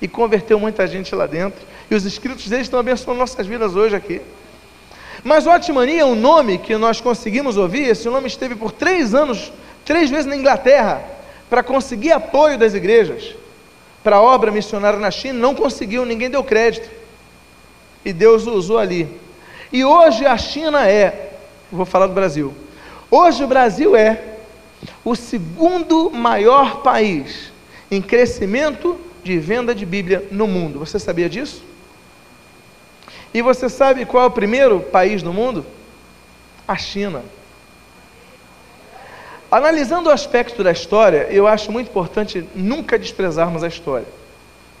e 0.00 0.08
converteu 0.08 0.58
muita 0.58 0.84
gente 0.88 1.14
lá 1.14 1.26
dentro. 1.26 1.64
E 1.88 1.94
os 1.94 2.04
escritos 2.04 2.48
dele 2.48 2.62
estão 2.62 2.80
abençoando 2.80 3.20
nossas 3.20 3.46
vidas 3.46 3.76
hoje 3.76 3.94
aqui. 3.94 4.20
Mas 5.24 5.46
Otmani 5.46 5.98
é 5.98 6.04
um 6.04 6.16
nome 6.16 6.58
que 6.58 6.76
nós 6.76 7.00
conseguimos 7.00 7.56
ouvir. 7.56 7.88
Esse 7.88 8.08
nome 8.08 8.26
esteve 8.26 8.56
por 8.56 8.72
três 8.72 9.14
anos, 9.14 9.52
três 9.84 10.10
vezes 10.10 10.26
na 10.26 10.36
Inglaterra, 10.36 11.02
para 11.48 11.62
conseguir 11.62 12.12
apoio 12.12 12.58
das 12.58 12.74
igrejas. 12.74 13.34
Para 14.02 14.16
a 14.16 14.22
obra 14.22 14.50
missionária 14.50 14.98
na 14.98 15.10
China, 15.10 15.38
não 15.38 15.54
conseguiu, 15.54 16.04
ninguém 16.04 16.28
deu 16.28 16.42
crédito. 16.42 16.90
E 18.04 18.12
Deus 18.12 18.46
o 18.46 18.52
usou 18.52 18.78
ali. 18.78 19.08
E 19.72 19.84
hoje 19.84 20.26
a 20.26 20.36
China 20.36 20.88
é, 20.88 21.34
vou 21.70 21.86
falar 21.86 22.08
do 22.08 22.14
Brasil. 22.14 22.52
Hoje 23.08 23.44
o 23.44 23.46
Brasil 23.46 23.94
é 23.94 24.20
o 25.04 25.14
segundo 25.14 26.10
maior 26.10 26.82
país 26.82 27.52
em 27.90 28.02
crescimento 28.02 28.98
de 29.22 29.38
venda 29.38 29.72
de 29.72 29.86
Bíblia 29.86 30.26
no 30.32 30.48
mundo. 30.48 30.80
Você 30.80 30.98
sabia 30.98 31.28
disso? 31.28 31.62
E 33.34 33.40
você 33.40 33.68
sabe 33.68 34.04
qual 34.04 34.24
é 34.24 34.26
o 34.26 34.30
primeiro 34.30 34.80
país 34.80 35.22
do 35.22 35.32
mundo? 35.32 35.64
A 36.66 36.76
China. 36.76 37.22
Analisando 39.50 40.08
o 40.08 40.12
aspecto 40.12 40.62
da 40.64 40.72
história, 40.72 41.28
eu 41.30 41.46
acho 41.46 41.70
muito 41.70 41.88
importante 41.88 42.46
nunca 42.54 42.98
desprezarmos 42.98 43.62
a 43.62 43.68
história. 43.68 44.06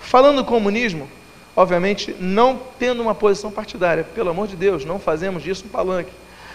Falando 0.00 0.36
do 0.36 0.44
comunismo, 0.44 1.08
obviamente 1.54 2.14
não 2.18 2.60
tendo 2.78 3.02
uma 3.02 3.14
posição 3.14 3.50
partidária, 3.50 4.04
pelo 4.14 4.30
amor 4.30 4.48
de 4.48 4.56
Deus, 4.56 4.84
não 4.84 4.98
fazemos 4.98 5.42
disso 5.42 5.64
um 5.66 5.68
palanque, 5.68 6.12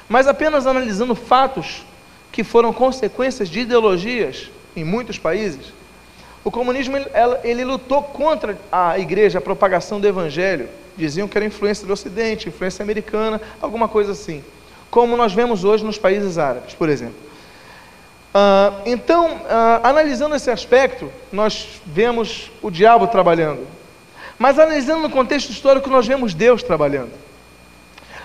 mas 0.09 0.27
apenas 0.27 0.65
analisando 0.65 1.13
fatos 1.15 1.85
que 2.31 2.43
foram 2.43 2.73
consequências 2.73 3.49
de 3.49 3.59
ideologias 3.61 4.49
em 4.75 4.83
muitos 4.83 5.17
países. 5.17 5.73
O 6.47 6.51
comunismo 6.51 6.95
ele, 6.95 7.09
ele 7.43 7.65
lutou 7.65 8.01
contra 8.01 8.57
a 8.71 8.97
igreja, 8.97 9.37
a 9.37 9.41
propagação 9.41 9.99
do 9.99 10.07
evangelho 10.07 10.69
diziam 10.95 11.27
que 11.27 11.37
era 11.37 11.45
influência 11.45 11.85
do 11.85 11.91
Ocidente, 11.91 12.47
influência 12.47 12.81
americana, 12.81 13.41
alguma 13.61 13.89
coisa 13.89 14.13
assim. 14.13 14.41
Como 14.89 15.17
nós 15.17 15.33
vemos 15.33 15.65
hoje 15.65 15.83
nos 15.83 15.97
países 15.97 16.37
árabes, 16.37 16.73
por 16.73 16.87
exemplo. 16.87 17.17
Uh, 18.33 18.81
então, 18.85 19.35
uh, 19.35 19.39
analisando 19.83 20.35
esse 20.35 20.49
aspecto, 20.49 21.11
nós 21.33 21.81
vemos 21.85 22.49
o 22.61 22.71
diabo 22.71 23.07
trabalhando. 23.07 23.67
Mas 24.39 24.57
analisando 24.57 25.01
no 25.01 25.09
contexto 25.09 25.49
histórico, 25.49 25.89
nós 25.89 26.07
vemos 26.07 26.33
Deus 26.33 26.63
trabalhando. 26.63 27.11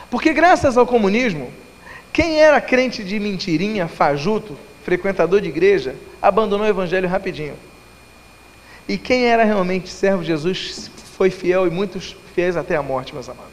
Porque 0.08 0.32
graças 0.32 0.76
ao 0.76 0.86
comunismo, 0.86 1.52
quem 2.12 2.40
era 2.40 2.60
crente 2.60 3.02
de 3.02 3.18
mentirinha, 3.18 3.88
fajuto, 3.88 4.56
frequentador 4.84 5.40
de 5.40 5.48
igreja, 5.48 5.96
abandonou 6.22 6.64
o 6.64 6.70
evangelho 6.70 7.08
rapidinho. 7.08 7.71
E 8.88 8.98
quem 8.98 9.26
era 9.26 9.44
realmente 9.44 9.88
servo 9.88 10.22
de 10.22 10.28
Jesus 10.28 10.90
foi 11.16 11.30
fiel 11.30 11.66
e 11.66 11.70
muitos 11.70 12.16
fiéis 12.34 12.56
até 12.56 12.76
a 12.76 12.82
morte, 12.82 13.14
meus 13.14 13.28
amados. 13.28 13.52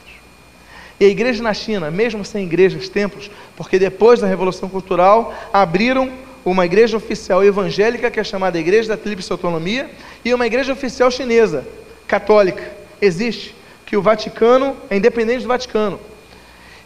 E 1.00 1.06
a 1.06 1.08
igreja 1.08 1.42
na 1.42 1.54
China, 1.54 1.90
mesmo 1.90 2.26
sem 2.26 2.46
igrejas, 2.46 2.90
templos, 2.90 3.32
porque 3.56 3.80
depois 3.80 4.20
da 4.20 4.28
Revolução 4.28 4.68
Cultural 4.68 5.34
abriram 5.54 6.12
uma 6.44 6.66
igreja 6.66 6.98
oficial 6.98 7.44
evangélica, 7.44 8.10
que 8.12 8.20
é 8.20 8.24
chamada 8.24 8.60
Igreja 8.60 8.90
da 8.90 8.98
Tríplice 8.98 9.32
Autonomia, 9.32 9.90
e 10.26 10.34
uma 10.34 10.48
igreja 10.48 10.74
oficial 10.74 11.10
chinesa, 11.12 11.66
católica. 12.08 12.64
Existe, 13.02 13.56
que 13.86 13.96
o 13.96 14.02
Vaticano 14.02 14.76
é 14.90 14.98
independente 14.98 15.44
do 15.44 15.48
Vaticano. 15.48 16.00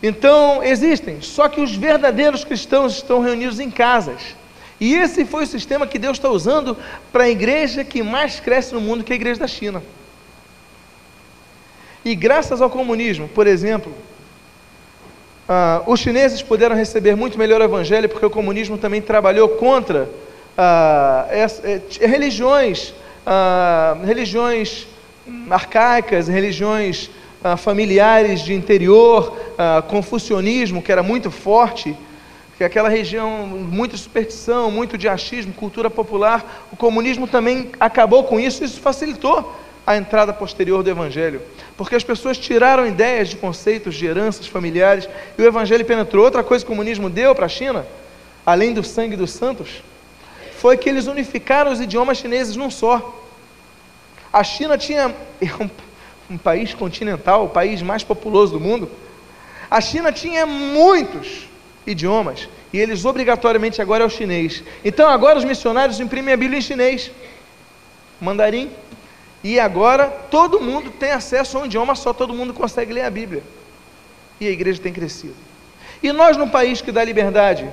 Então, 0.02 0.62
existem, 0.64 1.22
só 1.22 1.48
que 1.48 1.62
os 1.62 1.76
verdadeiros 1.76 2.44
cristãos 2.44 2.94
estão 2.94 3.22
reunidos 3.22 3.60
em 3.60 3.72
casas. 3.72 4.36
E 4.80 4.96
esse 4.96 5.26
foi 5.26 5.44
o 5.44 5.48
sistema 5.48 5.88
que 5.88 6.00
Deus 6.00 6.18
está 6.18 6.30
usando 6.30 6.78
para 7.12 7.26
a 7.26 7.30
igreja 7.30 7.84
que 7.84 8.04
mais 8.04 8.40
cresce 8.40 8.74
no 8.74 8.82
mundo, 8.82 9.04
que 9.04 9.12
é 9.12 9.16
a 9.16 9.16
igreja 9.16 9.40
da 9.40 9.48
China. 9.48 9.82
E 12.04 12.16
graças 12.16 12.62
ao 12.62 12.70
comunismo, 12.70 13.30
por 13.30 13.48
exemplo, 13.48 13.94
ah, 15.48 15.84
os 15.86 16.00
chineses 16.00 16.42
puderam 16.42 16.76
receber 16.76 17.16
muito 17.16 17.38
melhor 17.38 17.60
o 17.60 17.64
evangelho 17.64 18.08
porque 18.08 18.26
o 18.26 18.30
comunismo 18.30 18.78
também 18.78 19.02
trabalhou 19.02 19.50
contra 19.50 20.10
ah, 20.58 21.28
essa, 21.30 21.62
é, 21.68 21.82
religiões, 22.00 22.94
ah, 23.26 23.98
religiões 24.06 24.88
arcaicas, 25.50 26.28
religiões 26.28 27.10
familiares 27.58 28.42
de 28.42 28.54
interior, 28.54 29.38
confucionismo 29.90 30.82
que 30.82 30.92
era 30.92 31.04
muito 31.04 31.30
forte, 31.30 31.96
que 32.64 32.66
aquela 32.66 32.88
região, 32.88 33.46
muita 33.46 33.98
superstição, 33.98 34.72
muito 34.72 34.98
de 34.98 35.10
achismo, 35.10 35.54
cultura 35.54 35.90
popular, 35.90 36.66
o 36.72 36.78
comunismo 36.78 37.28
também 37.28 37.70
acabou 37.78 38.24
com 38.24 38.40
isso, 38.40 38.64
isso 38.64 38.80
facilitou 38.80 39.54
a 39.86 39.98
entrada 39.98 40.32
posterior 40.32 40.82
do 40.82 40.90
Evangelho, 40.90 41.42
porque 41.76 41.94
as 41.94 42.06
pessoas 42.06 42.38
tiraram 42.38 42.88
ideias 42.88 43.28
de 43.28 43.36
conceitos 43.36 43.96
de 43.96 44.06
heranças 44.06 44.48
familiares 44.48 45.10
e 45.38 45.42
o 45.42 45.46
Evangelho 45.46 45.84
penetrou. 45.84 46.24
Outra 46.24 46.42
coisa 46.42 46.64
que 46.64 46.72
o 46.72 46.74
comunismo 46.74 47.10
deu 47.10 47.36
para 47.36 47.48
a 47.48 47.50
China, 47.50 47.86
além 48.46 48.74
do 48.74 48.82
sangue 48.82 49.18
dos 49.18 49.32
santos, 49.32 49.84
foi 50.58 50.78
que 50.78 50.88
eles 50.88 51.08
unificaram 51.08 51.70
os 51.70 51.82
idiomas 51.82 52.18
chineses 52.18 52.56
num 52.56 52.72
só. 52.72 53.22
A 54.32 54.42
China 54.42 54.78
tinha 54.78 55.14
um, 55.60 55.70
um 56.36 56.38
país 56.38 56.74
continental, 56.74 57.44
o 57.44 57.50
país 57.50 57.82
mais 57.82 58.06
populoso 58.06 58.54
do 58.54 58.60
mundo. 58.62 58.90
A 59.70 59.82
China 59.82 60.14
tinha 60.14 60.46
muitos 60.46 61.52
idiomas 61.86 62.48
e 62.72 62.80
eles 62.80 63.06
obrigatoriamente 63.06 63.82
agora 63.82 64.04
é 64.04 64.08
o 64.08 64.10
chinês. 64.10 64.64
Então 64.84 65.08
agora 65.08 65.38
os 65.38 65.46
missionários 65.46 66.00
imprimem 66.00 66.34
a 66.34 66.38
Bíblia 66.38 66.60
em 66.60 66.62
chinês, 66.62 67.12
mandarim, 68.20 68.72
e 69.44 69.60
agora 69.60 70.08
todo 70.08 70.62
mundo 70.62 70.90
tem 70.92 71.12
acesso 71.12 71.58
a 71.58 71.62
um 71.62 71.66
idioma 71.66 71.96
só, 71.96 72.14
todo 72.14 72.34
mundo 72.34 72.54
consegue 72.54 72.94
ler 72.94 73.04
a 73.04 73.10
Bíblia. 73.10 73.44
E 74.40 74.48
a 74.48 74.52
igreja 74.52 74.82
tem 74.82 74.94
crescido. 74.94 75.36
E 76.02 76.12
nós, 76.12 76.36
num 76.36 76.50
país 76.50 76.82
que 76.82 76.92
dá 76.92 77.04
liberdade 77.04 77.70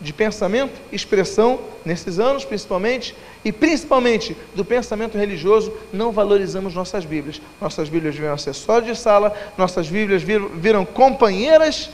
de 0.00 0.12
pensamento, 0.12 0.72
expressão, 0.90 1.60
nesses 1.84 2.18
anos 2.18 2.44
principalmente, 2.44 3.14
e 3.44 3.52
principalmente 3.52 4.36
do 4.54 4.64
pensamento 4.64 5.16
religioso, 5.16 5.72
não 5.92 6.10
valorizamos 6.10 6.74
nossas 6.74 7.04
Bíblias. 7.04 7.40
Nossas 7.60 7.88
Bíblias 7.88 8.14
viram 8.14 8.32
acessório 8.32 8.86
de 8.86 8.98
sala, 8.98 9.32
nossas 9.58 9.88
Bíblias 9.88 10.22
viram, 10.22 10.48
viram 10.48 10.84
companheiras 10.84 11.90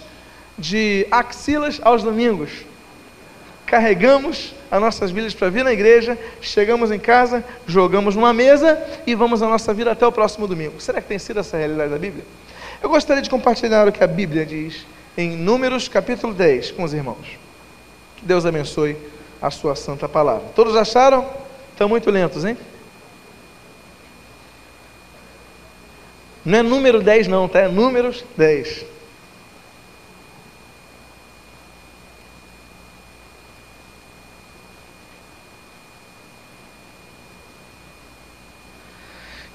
de 0.59 1.07
axilas 1.11 1.81
aos 1.83 2.03
domingos. 2.03 2.51
Carregamos 3.65 4.55
as 4.71 4.81
nossas 4.81 5.11
Bíblias 5.11 5.35
para 5.35 5.51
vir 5.51 5.63
na 5.63 5.73
igreja, 5.73 6.19
chegamos 6.41 6.91
em 6.91 6.99
casa, 6.99 7.45
jogamos 7.67 8.17
numa 8.17 8.33
mesa 8.33 8.83
e 9.07 9.15
vamos 9.15 9.43
a 9.43 9.49
nossa 9.49 9.73
vida 9.73 9.93
até 9.93 10.07
o 10.07 10.13
próximo 10.13 10.47
domingo. 10.47 10.81
Será 10.81 11.01
que 11.01 11.09
tem 11.09 11.19
sido 11.19 11.41
essa 11.41 11.57
a 11.57 11.61
realidade 11.61 11.91
da 11.91 11.99
Bíblia? 11.99 12.25
Eu 12.83 12.89
gostaria 12.89 13.23
de 13.23 13.31
compartilhar 13.31 13.87
o 13.87 13.93
que 13.93 14.03
a 14.03 14.07
Bíblia 14.07 14.45
diz 14.45 14.87
em 15.17 15.37
Números 15.37 15.89
capítulo 15.89 16.33
10 16.33 16.73
com 16.73 16.85
os 16.85 16.93
irmãos. 16.93 17.39
Que 18.17 18.25
Deus 18.25 18.47
abençoe 18.47 18.97
a 19.41 19.51
sua 19.51 19.75
santa 19.75 20.09
palavra. 20.09 20.49
Todos 20.55 20.77
acharam? 20.77 21.29
Estão 21.73 21.89
muito 21.89 22.11
lentos, 22.11 22.45
hein? 22.45 22.57
Não 26.45 26.59
é 26.59 26.63
número 26.63 27.03
10 27.03 27.29
não, 27.29 27.49
tá? 27.49 27.61
É 27.61 27.69
números 27.69 28.25
10. 28.37 28.85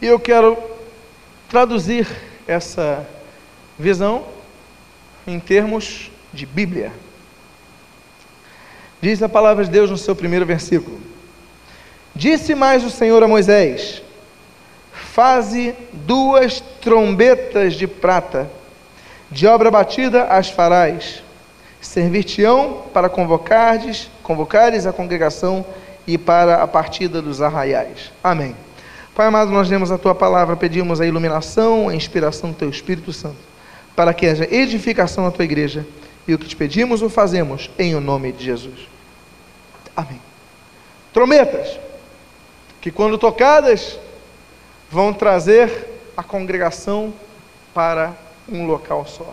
E 0.04 0.06
eu 0.06 0.20
quero 0.20 0.58
traduzir 1.48 2.06
essa 2.46 3.08
visão 3.80 4.26
em 5.26 5.40
termos 5.40 6.12
de 6.34 6.46
Bíblia. 6.46 6.92
Diz 9.02 9.24
a 9.24 9.30
palavra 9.30 9.64
de 9.64 9.72
Deus 9.72 9.90
no 9.90 9.98
seu 9.98 10.14
primeiro 10.14 10.46
versículo: 10.46 11.00
Disse 12.14 12.54
mais 12.54 12.84
o 12.84 12.90
Senhor 12.90 13.24
a 13.24 13.30
Moisés: 13.30 14.04
Faze 14.92 15.74
duas 15.94 16.60
trombetas 16.82 17.76
de 17.76 17.88
prata, 17.88 18.52
de 19.32 19.48
obra 19.48 19.72
batida 19.72 20.26
as 20.26 20.50
farás, 20.50 21.24
servir-te-ão 21.80 22.88
para 22.94 23.08
convocares, 23.08 24.12
convocares 24.22 24.86
a 24.86 24.92
congregação 24.92 25.66
e 26.06 26.18
para 26.18 26.62
a 26.62 26.68
partida 26.68 27.22
dos 27.22 27.42
arraiais. 27.42 28.12
Amém. 28.22 28.54
Pai 29.15 29.27
amado, 29.27 29.51
nós 29.51 29.70
lemos 29.70 29.91
a 29.91 29.98
tua 30.00 30.15
palavra, 30.15 30.55
pedimos 30.55 31.00
a 31.00 31.05
iluminação, 31.05 31.88
a 31.88 31.93
inspiração 31.93 32.50
do 32.50 32.55
teu 32.55 32.67
Espírito 32.67 33.13
Santo, 33.13 33.38
para 33.96 34.12
que 34.12 34.25
haja 34.25 34.48
edificação 34.51 35.24
na 35.24 35.32
tua 35.32 35.46
igreja 35.46 35.86
E 36.27 36.34
o 36.34 36.39
que 36.39 36.48
te 36.48 36.55
pedimos 36.55 37.03
o 37.03 37.10
fazemos 37.10 37.70
em 37.77 37.93
o 37.93 38.01
nome 38.01 38.32
de 38.32 38.46
Jesus. 38.46 38.88
Amém. 39.96 40.20
Trombetas, 41.13 41.77
que 42.82 42.89
quando 42.89 43.17
tocadas, 43.20 44.00
vão 44.89 45.13
trazer 45.13 45.70
a 46.17 46.24
congregação 46.24 47.13
para 47.72 48.13
um 48.50 48.65
local 48.65 49.05
só. 49.05 49.32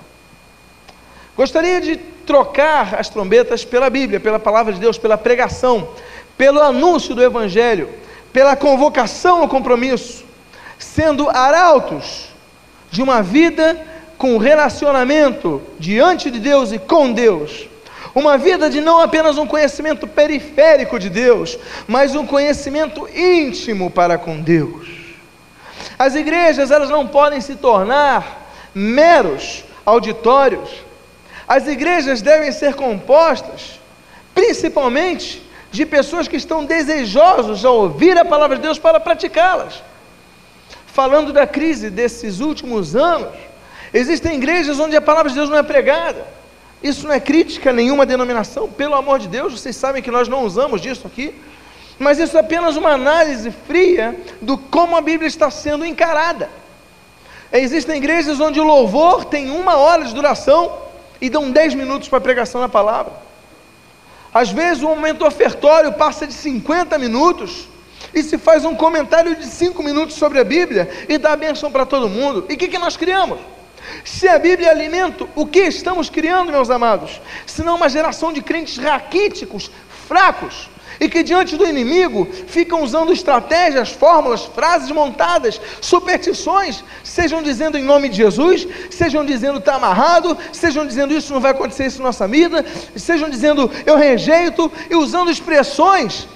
Gostaria 1.34 1.80
de 1.80 1.96
trocar 1.96 2.96
as 2.96 3.08
trombetas 3.08 3.64
pela 3.64 3.88
Bíblia, 3.88 4.20
pela 4.20 4.38
palavra 4.38 4.74
de 4.74 4.80
Deus, 4.80 4.98
pela 4.98 5.16
pregação, 5.16 5.88
pelo 6.36 6.60
anúncio 6.60 7.14
do 7.14 7.22
Evangelho, 7.22 7.88
pela 8.32 8.56
convocação 8.56 9.42
ao 9.42 9.48
compromisso, 9.48 10.24
sendo 10.78 11.28
arautos 11.28 12.28
de 12.90 13.02
uma 13.02 13.22
vida 13.22 13.86
com 14.16 14.36
relacionamento 14.38 15.62
diante 15.78 16.30
de 16.30 16.38
Deus 16.38 16.72
e 16.72 16.78
com 16.78 17.12
Deus. 17.12 17.68
Uma 18.14 18.36
vida 18.36 18.68
de 18.68 18.80
não 18.80 19.00
apenas 19.00 19.38
um 19.38 19.46
conhecimento 19.46 20.06
periférico 20.06 20.98
de 20.98 21.08
Deus, 21.08 21.58
mas 21.86 22.14
um 22.14 22.26
conhecimento 22.26 23.08
íntimo 23.14 23.90
para 23.90 24.18
com 24.18 24.40
Deus. 24.40 24.88
As 25.98 26.14
igrejas, 26.14 26.70
elas 26.70 26.90
não 26.90 27.06
podem 27.06 27.40
se 27.40 27.54
tornar 27.56 28.50
meros 28.74 29.64
auditórios. 29.84 30.68
As 31.46 31.66
igrejas 31.66 32.20
devem 32.20 32.52
ser 32.52 32.74
compostas, 32.74 33.80
principalmente, 34.34 35.42
de 35.70 35.86
pessoas 35.86 36.26
que 36.26 36.36
estão 36.36 36.64
desejosos 36.64 37.64
a 37.64 37.70
ouvir 37.70 38.18
a 38.18 38.24
palavra 38.24 38.56
de 38.56 38.62
Deus 38.62 38.78
para 38.78 38.98
praticá-las. 38.98 39.82
Falando 40.86 41.32
da 41.32 41.46
crise 41.46 41.88
desses 41.88 42.40
últimos 42.40 42.96
anos, 42.96 43.28
Existem 43.92 44.36
igrejas 44.36 44.78
onde 44.78 44.96
a 44.96 45.00
palavra 45.00 45.30
de 45.30 45.36
Deus 45.36 45.50
não 45.50 45.58
é 45.58 45.62
pregada. 45.62 46.24
Isso 46.82 47.06
não 47.06 47.12
é 47.12 47.20
crítica 47.20 47.70
a 47.70 47.72
nenhuma 47.72 48.06
denominação, 48.06 48.70
pelo 48.70 48.94
amor 48.94 49.18
de 49.18 49.28
Deus, 49.28 49.52
vocês 49.52 49.76
sabem 49.76 50.02
que 50.02 50.10
nós 50.10 50.28
não 50.28 50.44
usamos 50.44 50.80
disso 50.80 51.06
aqui. 51.06 51.34
Mas 51.98 52.18
isso 52.18 52.36
é 52.36 52.40
apenas 52.40 52.76
uma 52.76 52.90
análise 52.90 53.50
fria 53.50 54.18
do 54.40 54.56
como 54.56 54.96
a 54.96 55.00
Bíblia 55.02 55.28
está 55.28 55.50
sendo 55.50 55.84
encarada. 55.84 56.48
Existem 57.52 57.98
igrejas 57.98 58.40
onde 58.40 58.58
o 58.60 58.64
louvor 58.64 59.24
tem 59.24 59.50
uma 59.50 59.76
hora 59.76 60.04
de 60.04 60.14
duração 60.14 60.72
e 61.20 61.28
dão 61.28 61.50
dez 61.50 61.74
minutos 61.74 62.08
para 62.08 62.18
a 62.18 62.22
pregação 62.22 62.60
da 62.60 62.68
palavra. 62.68 63.12
Às 64.32 64.50
vezes 64.50 64.82
o 64.82 64.88
momento 64.88 65.26
ofertório 65.26 65.92
passa 65.92 66.26
de 66.26 66.32
50 66.32 66.96
minutos 66.98 67.68
e 68.14 68.22
se 68.22 68.38
faz 68.38 68.64
um 68.64 68.74
comentário 68.74 69.34
de 69.34 69.46
cinco 69.46 69.82
minutos 69.82 70.16
sobre 70.16 70.38
a 70.38 70.44
Bíblia 70.44 70.88
e 71.08 71.18
dá 71.18 71.34
bênção 71.36 71.70
para 71.70 71.84
todo 71.84 72.08
mundo. 72.08 72.46
E 72.48 72.54
o 72.54 72.56
que, 72.56 72.68
que 72.68 72.78
nós 72.78 72.96
criamos? 72.96 73.38
Se 74.04 74.28
a 74.28 74.38
Bíblia 74.38 74.68
é 74.68 74.70
alimento, 74.70 75.28
o 75.34 75.46
que 75.46 75.60
estamos 75.60 76.08
criando, 76.08 76.52
meus 76.52 76.70
amados? 76.70 77.20
Senão 77.46 77.76
uma 77.76 77.88
geração 77.88 78.32
de 78.32 78.40
crentes 78.40 78.76
raquíticos, 78.78 79.70
fracos, 80.06 80.69
e 81.00 81.08
que 81.08 81.22
diante 81.22 81.56
do 81.56 81.66
inimigo 81.66 82.28
ficam 82.46 82.82
usando 82.82 83.10
estratégias, 83.10 83.90
fórmulas, 83.90 84.44
frases 84.44 84.90
montadas, 84.90 85.58
superstições, 85.80 86.84
sejam 87.02 87.42
dizendo 87.42 87.78
em 87.78 87.82
nome 87.82 88.10
de 88.10 88.18
Jesus, 88.18 88.68
sejam 88.90 89.24
dizendo 89.24 89.58
está 89.58 89.76
amarrado, 89.76 90.36
sejam 90.52 90.86
dizendo 90.86 91.14
isso 91.14 91.32
não 91.32 91.40
vai 91.40 91.52
acontecer 91.52 91.86
isso 91.86 91.98
na 91.98 92.08
nossa 92.08 92.28
vida, 92.28 92.64
sejam 92.94 93.30
dizendo 93.30 93.70
eu 93.86 93.96
rejeito, 93.96 94.70
e 94.90 94.94
usando 94.94 95.30
expressões 95.30 96.28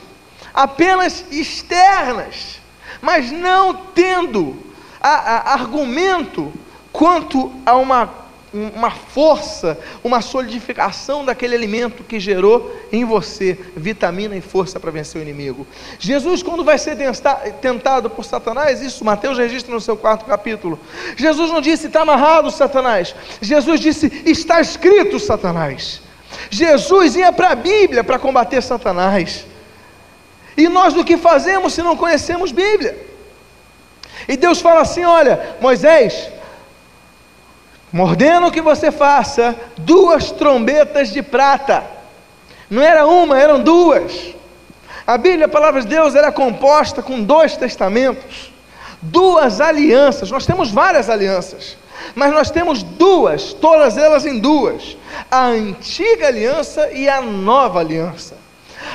apenas 0.54 1.25
externas, 1.30 2.61
mas 3.02 3.30
não 3.30 3.75
tendo 3.75 4.56
a, 5.00 5.09
a, 5.09 5.52
argumento 5.52 6.50
quanto 6.90 7.52
a 7.66 7.76
uma, 7.76 8.09
uma 8.54 8.90
força, 8.90 9.76
uma 10.02 10.23
solidificação 10.23 11.25
daquele 11.25 11.56
alimento 11.56 12.04
que 12.04 12.20
gerou 12.20 12.75
em 12.92 13.04
você 13.04 13.58
vitamina 13.76 14.37
e 14.37 14.40
força 14.40 14.78
para 14.78 14.92
vencer 14.92 15.20
o 15.20 15.23
inimigo. 15.23 15.66
Jesus, 15.99 16.42
quando 16.42 16.62
vai 16.62 16.78
ser 16.78 16.96
tentado 17.61 18.08
por 18.08 18.25
Satanás, 18.25 18.80
isso 18.80 19.04
Mateus 19.04 19.37
registra 19.37 19.75
no 19.75 19.80
seu 19.80 19.96
quarto 19.96 20.25
capítulo. 20.25 20.78
Jesus 21.16 21.50
não 21.50 21.61
disse 21.61 21.88
está 21.88 22.02
amarrado, 22.02 22.50
Satanás. 22.50 23.14
Jesus 23.40 23.81
disse 23.81 24.22
está 24.24 24.61
escrito, 24.61 25.18
Satanás. 25.18 26.00
Jesus 26.48 27.16
ia 27.16 27.33
para 27.33 27.50
a 27.50 27.57
Bíblia 27.57 28.05
para 28.05 28.18
combater 28.18 28.62
Satanás. 28.62 29.44
E 30.57 30.68
nós 30.68 30.94
do 30.94 31.05
que 31.05 31.16
fazemos 31.16 31.72
se 31.72 31.83
não 31.83 31.96
conhecemos 31.96 32.52
Bíblia? 32.52 32.96
E 34.29 34.37
Deus 34.37 34.61
fala 34.61 34.83
assim: 34.83 35.05
olha, 35.05 35.57
Moisés, 35.61 36.31
ordeno 38.02 38.50
que 38.50 38.61
você 38.61 38.90
faça 38.90 39.54
duas 39.76 40.33
trombetas 40.33 41.12
de 41.12 41.22
prata. 41.22 41.85
Não 42.68 42.83
era 42.83 43.07
uma, 43.07 43.38
eram 43.38 43.61
duas. 43.61 44.35
A 45.07 45.18
Bíblia, 45.18 45.46
a 45.46 45.48
palavra 45.48 45.83
de 45.83 45.87
Deus, 45.87 46.14
era 46.14 46.33
composta 46.33 47.02
com 47.02 47.22
dois 47.22 47.57
testamentos, 47.57 48.50
duas 49.02 49.61
alianças. 49.61 50.30
Nós 50.30 50.46
temos 50.46 50.70
várias 50.70 51.11
alianças, 51.11 51.76
mas 52.14 52.33
nós 52.33 52.50
temos 52.50 52.83
duas, 52.83 53.52
todas 53.52 53.98
elas 53.98 54.24
em 54.24 54.38
duas: 54.38 54.96
a 55.30 55.44
antiga 55.44 56.28
aliança 56.28 56.90
e 56.90 57.09
a 57.09 57.20
nova 57.20 57.80
aliança. 57.80 58.42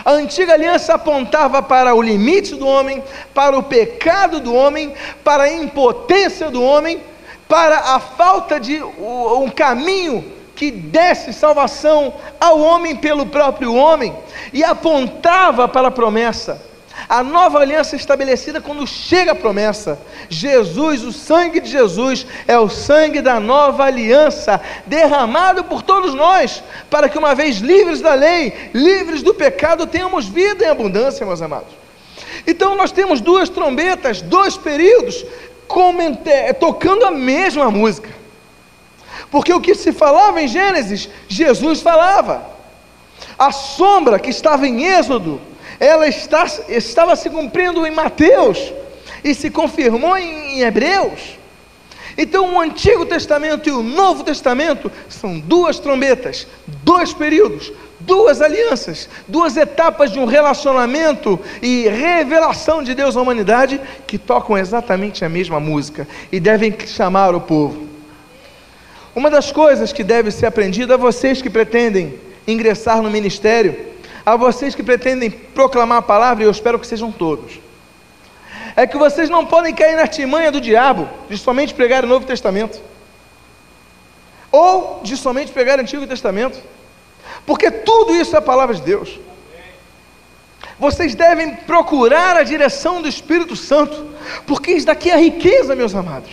A 0.04 0.12
antiga 0.12 0.54
aliança 0.54 0.96
apontava 0.96 1.62
para 1.62 1.94
o 1.94 2.02
limite 2.02 2.56
do 2.56 2.68
homem, 2.68 3.04
para 3.34 3.58
o 3.58 3.64
pecado 3.64 4.40
do 4.40 4.54
homem, 4.54 4.94
para 5.24 5.44
a 5.44 5.54
impotência 5.54 6.50
do 6.50 6.64
homem, 6.64 7.02
para 7.50 7.80
a 7.96 8.00
falta 8.00 8.60
de 8.60 8.80
um 8.82 9.50
caminho 9.50 10.24
que 10.56 10.70
desse 10.70 11.34
salvação 11.34 12.14
ao 12.40 12.60
homem 12.60 12.96
pelo 12.96 13.26
próprio 13.26 13.74
homem 13.74 14.16
e 14.54 14.64
apontava 14.64 15.68
para 15.68 15.88
a 15.88 15.92
promessa. 15.92 16.62
A 17.08 17.24
nova 17.24 17.60
aliança 17.60 17.96
estabelecida 17.96 18.62
quando 18.62 18.86
chega 18.86 19.32
a 19.32 19.36
promessa. 19.36 19.98
Jesus, 20.30 21.02
o 21.04 21.12
sangue 21.12 21.60
de 21.60 21.72
Jesus, 21.72 22.28
é 22.48 22.60
o 22.60 22.70
sangue 22.70 23.20
da 23.20 23.40
nova 23.40 23.86
aliança, 23.86 24.62
derramado 24.86 25.64
por 25.64 25.82
todos 25.82 26.14
nós, 26.14 26.62
para 26.90 27.10
que 27.10 27.18
uma 27.18 27.34
vez 27.34 27.58
livres 27.58 28.00
da 28.00 28.14
lei, 28.14 28.70
livres 28.76 29.24
do 29.24 29.34
pecado, 29.34 29.88
tenhamos 29.88 30.28
vida 30.28 30.66
em 30.66 30.70
abundância, 30.70 31.26
meus 31.26 31.42
amados. 31.42 31.74
Então 32.46 32.76
nós 32.76 32.92
temos 32.92 33.22
duas 33.22 33.50
trombetas, 33.50 34.22
dois 34.22 34.56
períodos 34.56 35.26
é, 36.26 36.54
tocando 36.54 37.06
a 37.06 37.12
mesma 37.12 37.70
música. 37.70 38.10
Porque 39.32 39.54
o 39.54 39.62
que 39.62 39.76
se 39.76 39.92
falava 39.92 40.42
em 40.42 40.48
Gênesis, 40.48 41.10
Jesus 41.28 41.82
falava. 41.82 42.44
A 43.38 43.52
sombra 43.52 44.20
que 44.20 44.30
estava 44.30 44.68
em 44.68 44.86
Êxodo, 44.86 45.40
ela 45.80 46.08
está, 46.08 46.46
estava 46.68 47.16
se 47.16 47.30
cumprindo 47.30 47.86
em 47.86 47.92
Mateus 47.92 48.74
e 49.24 49.34
se 49.34 49.50
confirmou 49.50 50.18
em, 50.18 50.58
em 50.58 50.62
Hebreus. 50.62 51.39
Então, 52.22 52.54
o 52.54 52.60
Antigo 52.60 53.06
Testamento 53.06 53.70
e 53.70 53.72
o 53.72 53.82
Novo 53.82 54.26
Testamento 54.26 54.92
são 55.08 55.40
duas 55.40 55.80
trombetas, 55.80 56.46
dois 56.84 57.14
períodos, 57.14 57.72
duas 58.02 58.42
alianças, 58.42 59.08
duas 59.26 59.56
etapas 59.56 60.12
de 60.12 60.20
um 60.20 60.26
relacionamento 60.26 61.40
e 61.62 61.88
revelação 61.88 62.84
de 62.84 62.94
Deus 62.94 63.16
à 63.16 63.22
humanidade 63.22 63.80
que 64.06 64.18
tocam 64.18 64.58
exatamente 64.58 65.24
a 65.24 65.30
mesma 65.30 65.62
música 65.62 66.06
e 66.30 66.42
devem 66.42 66.76
chamar 66.86 67.34
o 67.34 67.40
povo. 67.40 67.88
Uma 69.16 69.30
das 69.30 69.50
coisas 69.54 69.94
que 69.94 70.04
deve 70.04 70.30
ser 70.30 70.48
aprendida 70.48 70.96
a 70.96 70.98
vocês 70.98 71.42
que 71.42 71.50
pretendem 71.50 72.20
ingressar 72.46 73.02
no 73.02 73.10
ministério, 73.10 73.78
a 74.26 74.36
vocês 74.36 74.76
que 74.76 74.84
pretendem 74.84 75.32
proclamar 75.32 76.00
a 76.00 76.02
palavra, 76.02 76.44
e 76.44 76.48
eu 76.48 76.52
espero 76.52 76.78
que 76.78 76.86
sejam 76.86 77.14
todos, 77.14 77.62
é 78.82 78.88
que 78.88 78.98
vocês 78.98 79.30
não 79.30 79.46
podem 79.46 79.74
cair 79.74 79.96
na 79.96 80.04
artimanha 80.04 80.52
do 80.52 80.62
diabo 80.62 81.08
de 81.30 81.38
somente 81.38 81.74
pregar 81.74 82.04
o 82.04 82.08
Novo 82.08 82.26
Testamento, 82.26 82.82
ou 84.52 85.02
de 85.04 85.16
somente 85.16 85.52
pregar 85.52 85.78
o 85.78 85.82
Antigo 85.82 86.08
Testamento 86.08 86.60
porque 87.46 87.72
tudo 87.72 88.16
isso 88.16 88.36
é 88.36 88.40
a 88.40 88.42
palavra 88.42 88.76
de 88.76 88.82
Deus. 88.82 89.20
Vocês 90.78 91.14
devem 91.16 91.56
procurar 91.56 92.38
a 92.38 92.44
direção 92.44 93.02
do 93.02 93.08
Espírito 93.08 93.56
Santo, 93.56 94.06
porque 94.46 94.72
isso 94.72 94.86
daqui 94.86 95.10
é 95.10 95.18
riqueza, 95.18 95.76
meus 95.76 95.94
amados. 95.94 96.32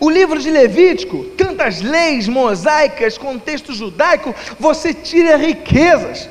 O 0.00 0.10
livro 0.10 0.40
de 0.40 0.50
Levítico, 0.50 1.24
tantas 1.36 1.80
leis 1.80 2.26
mosaicas, 2.26 3.16
contexto 3.16 3.72
judaico, 3.72 4.34
você 4.58 4.92
tira 4.92 5.36
riquezas. 5.36 6.28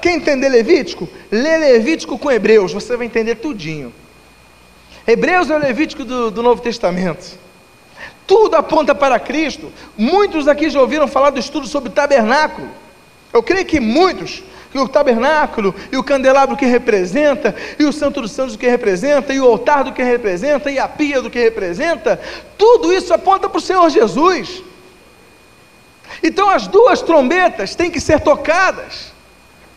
Quer 0.00 0.12
entender 0.12 0.48
Levítico? 0.48 1.08
Lê 1.30 1.58
Levítico 1.58 2.18
com 2.18 2.30
Hebreus, 2.30 2.72
você 2.72 2.96
vai 2.96 3.06
entender 3.06 3.36
tudinho. 3.36 3.92
Hebreus 5.06 5.50
é 5.50 5.54
o 5.54 5.58
Levítico 5.58 6.04
do, 6.04 6.30
do 6.30 6.42
Novo 6.42 6.62
Testamento. 6.62 7.38
Tudo 8.26 8.56
aponta 8.56 8.94
para 8.94 9.18
Cristo. 9.18 9.72
Muitos 9.96 10.46
aqui 10.46 10.70
já 10.70 10.80
ouviram 10.80 11.08
falar 11.08 11.30
do 11.30 11.40
estudo 11.40 11.66
sobre 11.66 11.88
o 11.90 11.92
tabernáculo. 11.92 12.68
Eu 13.32 13.42
creio 13.42 13.66
que 13.66 13.80
muitos, 13.80 14.42
que 14.70 14.78
o 14.78 14.88
tabernáculo 14.88 15.74
e 15.90 15.96
o 15.96 16.04
candelabro 16.04 16.56
que 16.56 16.66
representa, 16.66 17.54
e 17.78 17.84
o 17.84 17.92
santo 17.92 18.20
dos 18.20 18.30
santos 18.30 18.56
que 18.56 18.68
representa, 18.68 19.32
e 19.32 19.40
o 19.40 19.46
altar 19.46 19.84
do 19.84 19.92
que 19.92 20.02
representa, 20.02 20.70
e 20.70 20.78
a 20.78 20.86
pia 20.86 21.20
do 21.20 21.30
que 21.30 21.38
representa, 21.38 22.20
tudo 22.56 22.92
isso 22.92 23.12
aponta 23.12 23.48
para 23.48 23.58
o 23.58 23.60
Senhor 23.60 23.88
Jesus. 23.90 24.62
Então 26.22 26.48
as 26.48 26.66
duas 26.68 27.02
trombetas 27.02 27.74
têm 27.74 27.90
que 27.90 28.00
ser 28.00 28.20
tocadas 28.20 29.12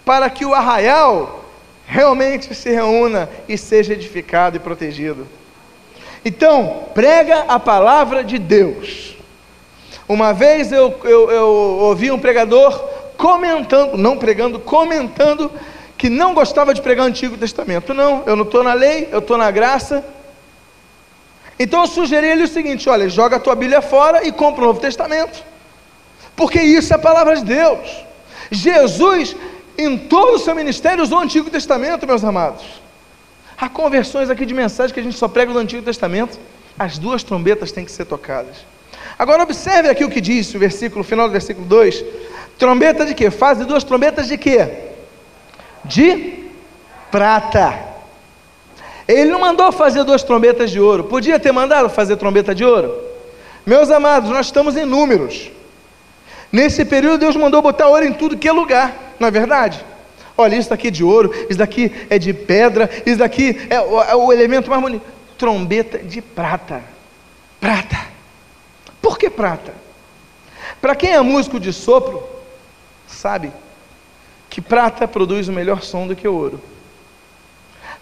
para 0.04 0.30
que 0.30 0.46
o 0.46 0.54
arraial 0.54 1.45
realmente 1.86 2.54
se 2.54 2.70
reúna 2.72 3.30
e 3.48 3.58
seja 3.58 3.94
edificado 3.94 4.58
e 4.58 4.60
protegido. 4.60 5.28
Então, 6.24 6.86
prega 6.94 7.46
a 7.48 7.60
palavra 7.60 8.24
de 8.24 8.40
Deus. 8.40 9.16
Uma 10.08 10.34
vez 10.34 10.72
eu, 10.72 11.00
eu, 11.04 11.32
eu 11.32 11.48
ouvi 11.48 12.12
um 12.12 12.20
pregador 12.20 12.74
comentando, 13.18 13.98
não 13.98 14.18
pregando, 14.18 14.60
comentando 14.60 15.52
que 15.98 16.10
não 16.10 16.34
gostava 16.34 16.74
de 16.74 16.82
pregar 16.82 17.06
o 17.06 17.10
Antigo 17.10 17.38
Testamento. 17.38 17.94
Não, 17.94 18.24
eu 18.26 18.36
não 18.36 18.44
estou 18.44 18.64
na 18.64 18.74
lei, 18.74 19.08
eu 19.12 19.20
estou 19.20 19.38
na 19.38 19.50
graça. 19.52 20.04
Então 21.58 21.82
eu 21.82 21.88
sugeri 21.88 22.28
ele 22.28 22.44
o 22.44 22.48
seguinte: 22.48 22.90
olha, 22.90 23.10
joga 23.10 23.38
a 23.38 23.40
tua 23.40 23.56
Bíblia 23.56 23.82
fora 23.82 24.28
e 24.28 24.32
compra 24.32 24.64
o 24.64 24.68
Novo 24.68 24.80
Testamento. 24.80 25.44
Porque 26.36 26.60
isso 26.60 26.92
é 26.92 26.96
a 26.96 27.00
palavra 27.00 27.36
de 27.38 27.46
Deus. 27.46 28.06
Jesus, 28.52 29.36
em 29.78 29.98
todo 29.98 30.36
o 30.36 30.40
seu 30.40 30.56
ministério, 30.56 31.04
usou 31.04 31.20
o 31.20 31.22
Antigo 31.22 31.50
Testamento, 31.50 32.08
meus 32.08 32.24
amados. 32.24 32.64
Há 33.58 33.70
conversões 33.70 34.30
aqui 34.30 34.46
de 34.46 34.54
mensagens 34.54 34.92
que 34.92 35.00
a 35.00 35.04
gente 35.04 35.18
só 35.18 35.28
prega 35.28 35.54
no 35.54 35.60
Antigo 35.60 35.82
Testamento. 35.82 36.38
As 36.78 36.98
duas 36.98 37.24
trombetas 37.24 37.72
têm 37.72 37.86
que 37.86 37.92
ser 37.92 38.06
tocadas. 38.06 38.58
Agora 39.18 39.44
observe 39.44 39.90
aqui 39.90 40.04
o 40.04 40.10
que 40.10 40.20
diz 40.20 40.54
o 40.54 40.60
versículo, 40.60 41.04
final 41.04 41.28
do 41.28 41.32
versículo 41.32 41.66
2. 41.66 42.04
Trombeta 42.58 43.06
de 43.06 43.14
quê? 43.14 43.32
Faz 43.32 43.60
duas 43.66 43.84
trombetas 43.84 44.28
de 44.28 44.38
quê? 44.38 44.68
De 45.86 46.46
prata. 47.10 47.96
Ele 49.08 49.32
não 49.32 49.40
mandou 49.40 49.72
fazer 49.72 50.04
duas 50.04 50.24
trombetas 50.24 50.72
de 50.72 50.80
ouro. 50.80 51.06
Podia 51.06 51.40
ter 51.40 51.52
mandado 51.52 51.90
fazer 51.90 52.18
trombeta 52.18 52.54
de 52.54 52.66
ouro? 52.66 52.94
Meus 53.66 53.90
amados, 53.90 54.30
nós 54.30 54.48
estamos 54.48 54.76
em 54.76 54.86
números. 54.86 55.52
Nesse 56.52 56.84
período 56.84 57.20
Deus 57.20 57.36
mandou 57.36 57.62
botar 57.62 57.88
ouro 57.88 58.06
em 58.06 58.14
tudo 58.14 58.38
que 58.38 58.48
é 58.48 58.52
lugar, 58.52 58.94
não 59.20 59.28
é 59.28 59.32
verdade? 59.32 59.84
Olha, 60.38 60.56
isso 60.56 60.70
daqui 60.70 60.90
é 60.90 60.92
de 60.92 61.04
ouro, 61.04 61.34
isso 61.50 61.58
daqui 61.58 61.92
é 62.10 62.20
de 62.20 62.34
pedra, 62.34 62.90
isso 63.06 63.18
daqui 63.18 63.68
é 63.70 63.80
o, 63.80 64.02
é 64.02 64.16
o 64.16 64.34
elemento 64.34 64.70
mais 64.70 64.82
bonito. 64.82 65.06
Trombeta 65.38 66.00
de 66.00 66.22
prata. 66.22 66.84
Prata. 67.60 67.98
Por 69.02 69.18
que 69.18 69.30
prata? 69.30 69.74
Para 70.82 70.96
quem 70.96 71.12
é 71.12 71.22
músico 71.22 71.60
de 71.60 71.72
sopro, 71.72 72.22
sabe 73.08 73.52
que 74.50 74.62
prata 74.62 75.08
produz 75.08 75.48
o 75.48 75.54
melhor 75.54 75.82
som 75.82 76.08
do 76.08 76.16
que 76.16 76.28
ouro. 76.28 76.62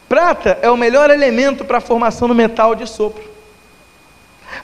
Prata 0.09 0.59
é 0.61 0.69
o 0.69 0.77
melhor 0.77 1.09
elemento 1.09 1.65
para 1.65 1.77
a 1.77 1.81
formação 1.81 2.27
do 2.27 2.35
metal 2.35 2.75
de 2.75 2.87
sopro. 2.87 3.23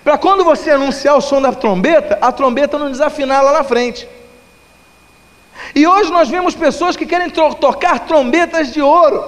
Para 0.03 0.17
quando 0.17 0.43
você 0.43 0.71
anunciar 0.71 1.17
o 1.17 1.21
som 1.21 1.41
da 1.41 1.51
trombeta, 1.51 2.17
a 2.21 2.31
trombeta 2.31 2.77
não 2.77 2.91
desafinar 2.91 3.43
lá 3.43 3.53
na 3.53 3.63
frente. 3.63 4.07
E 5.75 5.86
hoje 5.86 6.12
nós 6.12 6.29
vemos 6.29 6.55
pessoas 6.55 6.95
que 6.95 7.05
querem 7.05 7.29
tocar 7.29 7.99
trombetas 7.99 8.73
de 8.73 8.82
ouro, 8.82 9.23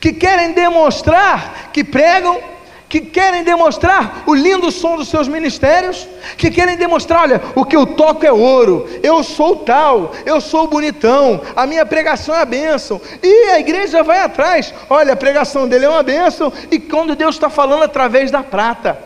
que 0.00 0.12
querem 0.12 0.52
demonstrar 0.52 1.70
que 1.72 1.84
pregam, 1.84 2.40
que 2.88 3.00
querem 3.00 3.42
demonstrar 3.42 4.22
o 4.26 4.34
lindo 4.34 4.70
som 4.70 4.96
dos 4.96 5.08
seus 5.08 5.26
ministérios, 5.28 6.06
que 6.36 6.50
querem 6.50 6.76
demonstrar, 6.76 7.22
olha, 7.22 7.42
o 7.54 7.64
que 7.64 7.76
eu 7.76 7.84
toco 7.84 8.24
é 8.24 8.32
ouro, 8.32 8.88
eu 9.02 9.22
sou 9.22 9.56
tal, 9.56 10.12
eu 10.24 10.40
sou 10.40 10.68
bonitão, 10.68 11.42
a 11.54 11.66
minha 11.66 11.84
pregação 11.84 12.34
é 12.34 12.42
a 12.42 12.44
bênção, 12.44 13.00
e 13.22 13.50
a 13.50 13.58
igreja 13.58 14.02
vai 14.02 14.20
atrás, 14.20 14.72
olha, 14.88 15.12
a 15.12 15.16
pregação 15.16 15.68
dele 15.68 15.84
é 15.84 15.88
uma 15.88 16.02
bênção, 16.02 16.52
e 16.70 16.78
quando 16.78 17.16
Deus 17.16 17.34
está 17.34 17.50
falando 17.50 17.82
através 17.82 18.30
da 18.30 18.42
prata, 18.42 18.98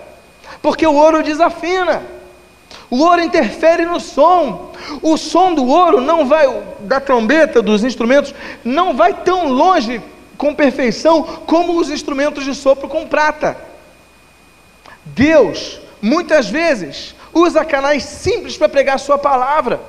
porque 0.60 0.86
o 0.86 0.94
ouro 0.94 1.22
desafina. 1.22 2.19
O 2.90 3.04
ouro 3.04 3.22
interfere 3.22 3.86
no 3.86 4.00
som. 4.00 4.72
O 5.00 5.16
som 5.16 5.54
do 5.54 5.64
ouro 5.64 6.00
não 6.00 6.26
vai, 6.26 6.46
da 6.80 6.98
trombeta, 6.98 7.62
dos 7.62 7.84
instrumentos, 7.84 8.34
não 8.64 8.94
vai 8.94 9.14
tão 9.14 9.48
longe 9.48 10.02
com 10.36 10.54
perfeição 10.54 11.22
como 11.46 11.78
os 11.78 11.88
instrumentos 11.88 12.44
de 12.44 12.54
sopro 12.54 12.88
com 12.88 13.06
prata. 13.06 13.56
Deus, 15.04 15.80
muitas 16.02 16.48
vezes, 16.48 17.14
usa 17.32 17.64
canais 17.64 18.02
simples 18.02 18.56
para 18.56 18.68
pregar 18.68 18.96
a 18.96 18.98
sua 18.98 19.18
palavra. 19.18 19.80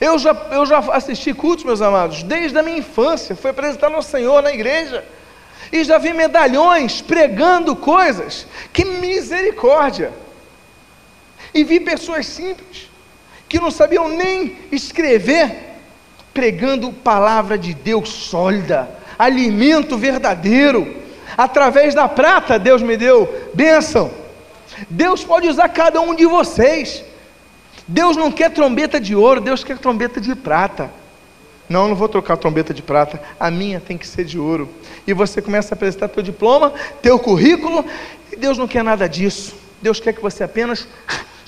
Eu 0.00 0.18
já, 0.18 0.32
eu 0.50 0.64
já 0.64 0.78
assisti 0.78 1.34
cultos, 1.34 1.64
meus 1.64 1.82
amados, 1.82 2.22
desde 2.22 2.58
a 2.58 2.62
minha 2.62 2.78
infância, 2.78 3.36
fui 3.36 3.50
apresentar 3.50 3.92
ao 3.92 4.02
Senhor 4.02 4.42
na 4.42 4.52
igreja. 4.52 5.04
E 5.70 5.84
já 5.84 5.98
vi 5.98 6.12
medalhões 6.12 7.00
pregando 7.00 7.76
coisas. 7.76 8.46
Que 8.72 8.84
misericórdia! 8.84 10.21
E 11.54 11.64
vi 11.64 11.80
pessoas 11.80 12.26
simples, 12.26 12.88
que 13.48 13.60
não 13.60 13.70
sabiam 13.70 14.08
nem 14.08 14.56
escrever, 14.70 15.54
pregando 16.32 16.92
palavra 16.92 17.58
de 17.58 17.74
Deus 17.74 18.08
sólida, 18.08 18.88
alimento 19.18 19.98
verdadeiro. 19.98 21.02
Através 21.36 21.94
da 21.94 22.08
prata, 22.08 22.58
Deus 22.58 22.82
me 22.82 22.96
deu 22.96 23.50
bênção. 23.54 24.10
Deus 24.88 25.22
pode 25.24 25.48
usar 25.48 25.68
cada 25.68 26.00
um 26.00 26.14
de 26.14 26.26
vocês. 26.26 27.04
Deus 27.86 28.16
não 28.16 28.30
quer 28.30 28.50
trombeta 28.50 28.98
de 28.98 29.14
ouro, 29.14 29.40
Deus 29.40 29.62
quer 29.64 29.78
trombeta 29.78 30.20
de 30.20 30.34
prata. 30.34 30.90
Não, 31.68 31.88
não 31.88 31.94
vou 31.94 32.08
trocar 32.08 32.36
trombeta 32.36 32.74
de 32.74 32.82
prata, 32.82 33.20
a 33.38 33.50
minha 33.50 33.80
tem 33.80 33.96
que 33.96 34.06
ser 34.06 34.24
de 34.24 34.38
ouro. 34.38 34.68
E 35.06 35.12
você 35.12 35.40
começa 35.40 35.74
a 35.74 35.76
apresentar 35.76 36.08
teu 36.08 36.22
diploma, 36.22 36.72
teu 37.00 37.18
currículo, 37.18 37.84
e 38.30 38.36
Deus 38.36 38.58
não 38.58 38.68
quer 38.68 38.84
nada 38.84 39.08
disso. 39.08 39.54
Deus 39.80 39.98
quer 39.98 40.12
que 40.12 40.20
você 40.20 40.44
apenas 40.44 40.86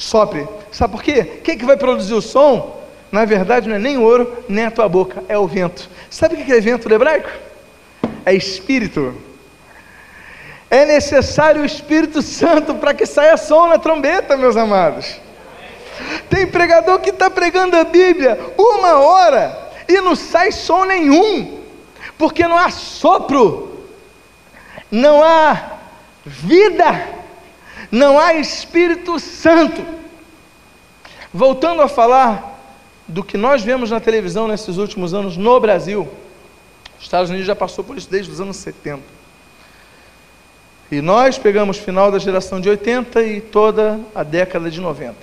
sopre. 0.04 0.46
Sabe 0.70 0.92
por 0.92 1.02
quê? 1.02 1.24
Quem 1.42 1.58
que 1.58 1.64
vai 1.64 1.76
produzir 1.76 2.14
o 2.14 2.22
som? 2.22 2.82
Na 3.10 3.24
verdade, 3.24 3.68
não 3.68 3.76
é 3.76 3.78
nem 3.78 3.98
ouro, 3.98 4.44
nem 4.48 4.66
a 4.66 4.70
tua 4.70 4.88
boca, 4.88 5.22
é 5.28 5.38
o 5.38 5.46
vento. 5.46 5.88
Sabe 6.10 6.34
o 6.34 6.44
que 6.44 6.52
é 6.52 6.60
vento 6.60 6.88
no 6.88 6.94
hebraico? 6.94 7.30
É 8.24 8.34
espírito. 8.34 9.14
É 10.70 10.84
necessário 10.84 11.62
o 11.62 11.64
Espírito 11.64 12.20
Santo 12.20 12.74
para 12.74 12.92
que 12.92 13.06
saia 13.06 13.36
som 13.36 13.68
na 13.68 13.78
trombeta, 13.78 14.36
meus 14.36 14.56
amados. 14.56 15.20
Tem 16.28 16.46
pregador 16.46 16.98
que 16.98 17.10
está 17.10 17.30
pregando 17.30 17.76
a 17.76 17.84
Bíblia 17.84 18.36
uma 18.58 18.98
hora 18.98 19.56
e 19.86 20.00
não 20.00 20.16
sai 20.16 20.50
som 20.50 20.84
nenhum, 20.84 21.60
porque 22.18 22.48
não 22.48 22.56
há 22.56 22.70
sopro, 22.70 23.86
não 24.90 25.22
há 25.22 25.74
vida, 26.24 27.08
não 27.94 28.18
há 28.18 28.34
Espírito 28.34 29.20
Santo. 29.20 29.84
Voltando 31.32 31.80
a 31.80 31.88
falar 31.88 32.60
do 33.06 33.22
que 33.22 33.36
nós 33.36 33.62
vemos 33.62 33.90
na 33.90 34.00
televisão 34.00 34.48
nesses 34.48 34.78
últimos 34.78 35.14
anos 35.14 35.36
no 35.36 35.60
Brasil, 35.60 36.08
os 36.98 37.04
Estados 37.04 37.30
Unidos 37.30 37.46
já 37.46 37.54
passou 37.54 37.84
por 37.84 37.96
isso 37.96 38.10
desde 38.10 38.32
os 38.32 38.40
anos 38.40 38.56
70. 38.56 39.00
E 40.90 41.00
nós 41.00 41.38
pegamos 41.38 41.78
final 41.78 42.10
da 42.10 42.18
geração 42.18 42.60
de 42.60 42.68
80 42.68 43.22
e 43.22 43.40
toda 43.40 44.00
a 44.14 44.22
década 44.22 44.70
de 44.70 44.80
90. 44.80 45.14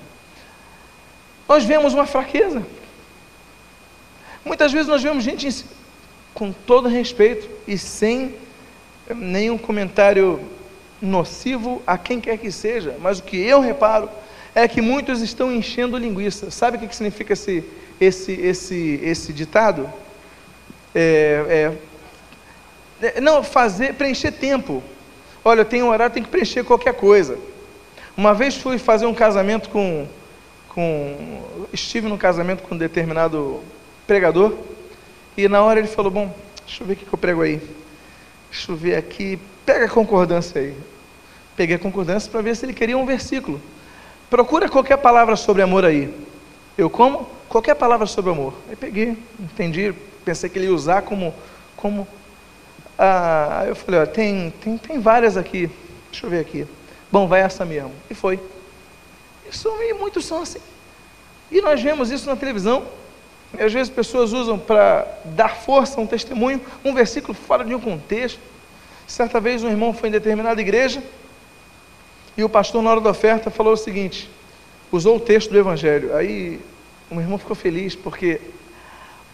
Nós 1.48 1.66
vemos 1.66 1.94
uma 1.94 2.06
fraqueza. 2.06 2.66
Muitas 4.46 4.72
vezes 4.72 4.88
nós 4.88 5.04
vemos 5.04 5.24
gente 5.24 5.66
com 6.34 6.52
todo 6.54 6.88
respeito 6.88 7.50
e 7.68 7.78
sem 7.78 8.34
nenhum 9.14 9.58
comentário 9.58 10.40
nocivo 11.02 11.82
a 11.86 11.98
quem 11.98 12.22
quer 12.22 12.38
que 12.38 12.52
seja, 12.52 12.96
mas 13.00 13.20
o 13.20 13.24
que 13.24 13.38
eu 13.38 13.60
reparo 13.60 14.10
é 14.54 14.68
que 14.68 14.82
muitos 14.82 15.22
estão 15.22 15.52
enchendo 15.52 15.98
linguiça. 15.98 16.52
Sabe 16.52 16.78
o 16.78 16.80
que 16.80 16.96
significa 16.96 17.34
esse, 17.34 17.64
esse, 18.00 18.34
esse, 18.34 19.00
esse 19.02 19.34
ditado? 19.34 19.92
É, 20.94 21.74
é, 23.02 23.08
é 23.16 23.22
não, 23.22 23.44
fazer, 23.44 23.96
preencher 23.96 24.32
tempo. 24.32 24.84
Olha, 25.44 25.62
eu 25.62 25.66
tenho 25.66 25.86
um 25.86 25.90
horário, 25.90 26.14
tenho 26.14 26.26
que 26.26 26.32
preencher 26.32 26.64
qualquer 26.64 26.94
coisa. 26.94 27.38
Uma 28.16 28.34
vez 28.34 28.58
fui 28.58 28.78
fazer 28.78 29.06
um 29.06 29.14
casamento 29.14 29.70
com, 29.70 30.06
com 30.70 31.44
estive 31.74 32.08
no 32.08 32.18
casamento 32.18 32.62
com 32.62 32.76
um 32.76 32.78
determinado 32.78 33.62
pregador, 34.06 34.54
e 35.38 35.48
na 35.48 35.64
hora 35.64 35.80
ele 35.80 35.88
falou: 35.88 36.12
Bom, 36.12 36.36
deixa 36.66 36.84
eu 36.84 36.88
ver 36.88 36.94
o 36.94 36.96
que 36.98 37.12
eu 37.12 37.18
prego 37.18 37.42
aí. 37.42 37.62
Deixa 38.52 38.72
eu 38.72 38.76
ver 38.76 38.96
aqui, 38.96 39.40
pega 39.66 39.86
a 39.86 39.90
concordância 39.90 40.62
aí. 40.62 40.76
Peguei 41.56 41.76
a 41.76 41.80
concordância 41.80 42.32
para 42.32 42.42
ver 42.42 42.56
se 42.56 42.66
ele 42.66 42.74
queria 42.74 42.98
um 42.98 43.06
versículo. 43.06 43.62
Procura 44.30 44.70
qualquer 44.70 44.98
palavra 44.98 45.36
sobre 45.36 45.62
amor 45.62 45.86
aí. 45.86 46.14
Eu 46.78 46.90
como? 46.90 47.30
Qualquer 47.50 47.76
palavra 47.76 48.08
sobre 48.08 48.32
amor. 48.32 48.54
Aí 48.70 48.76
peguei, 48.76 49.18
entendi, 49.40 49.94
pensei 50.24 50.50
que 50.50 50.58
ele 50.58 50.68
ia 50.68 50.74
usar 50.74 51.02
como. 51.02 51.34
como 51.76 52.08
ah, 52.98 53.66
eu 53.68 53.76
falei, 53.76 54.02
ó, 54.02 54.06
tem, 54.06 54.54
tem, 54.62 54.78
tem 54.78 55.00
várias 55.00 55.36
aqui. 55.36 55.70
Deixa 56.12 56.26
eu 56.26 56.30
ver 56.30 56.40
aqui. 56.40 56.68
Bom, 57.12 57.28
vai 57.28 57.42
essa 57.42 57.66
mesmo. 57.66 57.92
E 58.10 58.14
foi. 58.14 58.40
Isso 59.50 59.68
e 59.82 59.94
muitos 59.94 60.26
são 60.26 60.42
assim. 60.42 60.60
E 61.52 61.62
nós 61.62 61.82
vemos 61.82 62.10
isso 62.10 62.30
na 62.30 62.36
televisão. 62.36 62.86
E 63.58 63.62
às 63.62 63.74
vezes 63.74 63.92
pessoas 63.92 64.32
usam 64.32 64.58
para 64.58 65.06
dar 65.26 65.58
força 65.58 66.00
a 66.00 66.04
um 66.04 66.08
testemunho, 66.08 66.62
um 66.86 66.94
versículo 66.94 67.34
fora 67.34 67.66
de 67.66 67.76
um 67.76 67.80
contexto. 67.80 68.40
Certa 69.12 69.42
vez 69.42 69.62
um 69.62 69.68
irmão 69.68 69.94
foi 69.94 70.08
em 70.08 70.12
determinada 70.14 70.62
igreja 70.62 71.04
e 72.38 72.46
o 72.46 72.48
pastor, 72.48 72.82
na 72.82 72.92
hora 72.92 73.02
da 73.02 73.10
oferta, 73.10 73.52
falou 73.52 73.74
o 73.74 73.78
seguinte: 73.78 74.30
usou 74.90 75.18
o 75.18 75.20
texto 75.20 75.52
do 75.52 75.60
Evangelho. 75.60 76.16
Aí 76.16 76.62
o 77.10 77.16
meu 77.16 77.22
irmão 77.22 77.38
ficou 77.38 77.54
feliz, 77.54 77.94
porque 77.94 78.40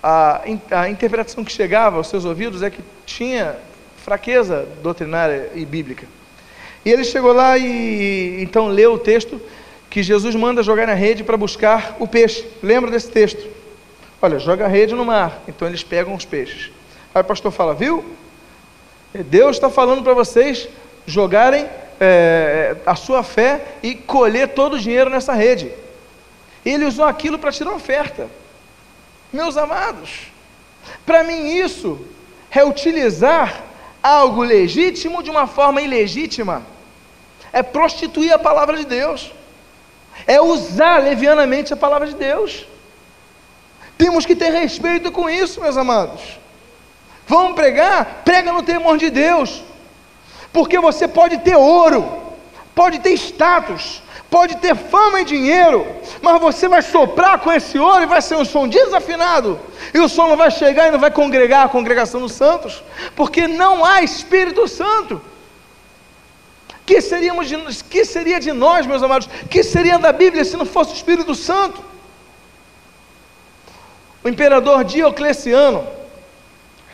a, 0.01 0.41
a 0.71 0.89
interpretação 0.89 1.43
que 1.43 1.51
chegava 1.51 1.97
aos 1.97 2.07
seus 2.07 2.25
ouvidos 2.25 2.63
é 2.63 2.71
que 2.71 2.81
tinha 3.05 3.55
fraqueza 3.97 4.67
doutrinária 4.81 5.51
e 5.53 5.63
bíblica. 5.63 6.07
E 6.83 6.89
ele 6.89 7.03
chegou 7.03 7.31
lá 7.31 7.55
e 7.55 8.41
então 8.41 8.69
leu 8.69 8.93
o 8.93 8.97
texto 8.97 9.39
que 9.91 10.01
Jesus 10.01 10.33
manda 10.33 10.63
jogar 10.63 10.87
na 10.87 10.95
rede 10.95 11.23
para 11.23 11.37
buscar 11.37 11.97
o 11.99 12.07
peixe. 12.07 12.43
Lembra 12.63 12.89
desse 12.89 13.11
texto? 13.11 13.47
Olha, 14.19 14.39
joga 14.39 14.65
a 14.65 14.67
rede 14.67 14.95
no 14.95 15.05
mar, 15.05 15.43
então 15.47 15.67
eles 15.67 15.83
pegam 15.83 16.15
os 16.15 16.25
peixes. 16.25 16.71
Aí 17.13 17.21
o 17.21 17.25
pastor 17.25 17.51
fala, 17.51 17.75
viu? 17.75 18.03
Deus 19.23 19.55
está 19.55 19.69
falando 19.69 20.03
para 20.03 20.13
vocês 20.13 20.67
jogarem 21.05 21.67
é, 21.99 22.75
a 22.85 22.95
sua 22.95 23.23
fé 23.23 23.61
e 23.81 23.95
colher 23.95 24.49
todo 24.49 24.73
o 24.73 24.79
dinheiro 24.79 25.09
nessa 25.09 25.33
rede. 25.33 25.71
Ele 26.65 26.85
usou 26.85 27.05
aquilo 27.05 27.39
para 27.39 27.51
tirar 27.51 27.71
oferta. 27.71 28.27
Meus 29.31 29.57
amados, 29.57 30.27
para 31.05 31.23
mim 31.23 31.47
isso 31.47 31.99
é 32.51 32.63
utilizar 32.63 33.63
algo 34.01 34.43
legítimo 34.43 35.21
de 35.21 35.29
uma 35.29 35.47
forma 35.47 35.81
ilegítima, 35.81 36.63
é 37.51 37.61
prostituir 37.61 38.31
a 38.31 38.39
palavra 38.39 38.77
de 38.77 38.85
Deus, 38.85 39.31
é 40.25 40.41
usar 40.41 41.03
levianamente 41.03 41.73
a 41.73 41.77
palavra 41.77 42.07
de 42.07 42.15
Deus. 42.15 42.65
Temos 43.97 44.25
que 44.25 44.35
ter 44.35 44.51
respeito 44.51 45.11
com 45.11 45.29
isso, 45.29 45.59
meus 45.59 45.75
amados. 45.75 46.21
Vamos 47.27 47.53
pregar? 47.53 48.21
Prega 48.23 48.51
no 48.51 48.63
temor 48.63 48.97
de 48.97 49.09
Deus. 49.09 49.61
Porque 50.53 50.79
você 50.79 51.07
pode 51.07 51.37
ter 51.39 51.55
ouro, 51.55 52.09
pode 52.73 52.99
ter 52.99 53.11
status, 53.13 54.01
pode 54.29 54.57
ter 54.57 54.75
fama 54.75 55.21
e 55.21 55.25
dinheiro, 55.25 55.85
mas 56.21 56.39
você 56.39 56.67
vai 56.67 56.81
soprar 56.81 57.39
com 57.39 57.51
esse 57.51 57.77
ouro 57.77 58.03
e 58.03 58.07
vai 58.07 58.21
ser 58.21 58.35
um 58.35 58.45
som 58.45 58.67
desafinado, 58.67 59.59
e 59.93 59.99
o 59.99 60.09
som 60.09 60.27
não 60.27 60.37
vai 60.37 60.49
chegar 60.49 60.87
e 60.87 60.91
não 60.91 60.99
vai 60.99 61.11
congregar 61.11 61.65
a 61.65 61.69
congregação 61.69 62.21
dos 62.21 62.31
santos, 62.31 62.83
porque 63.15 63.47
não 63.47 63.83
há 63.83 64.01
Espírito 64.01 64.67
Santo. 64.67 65.21
Que, 66.85 67.01
seríamos 67.01 67.49
de, 67.49 67.57
que 67.83 68.05
seria 68.05 68.39
de 68.39 68.53
nós, 68.53 68.85
meus 68.85 69.03
amados? 69.03 69.27
Que 69.49 69.61
seria 69.61 69.99
da 69.99 70.13
Bíblia 70.13 70.45
se 70.45 70.55
não 70.55 70.65
fosse 70.65 70.93
o 70.93 70.95
Espírito 70.95 71.35
Santo? 71.35 71.83
O 74.23 74.29
imperador 74.29 74.85
Diocleciano, 74.85 75.85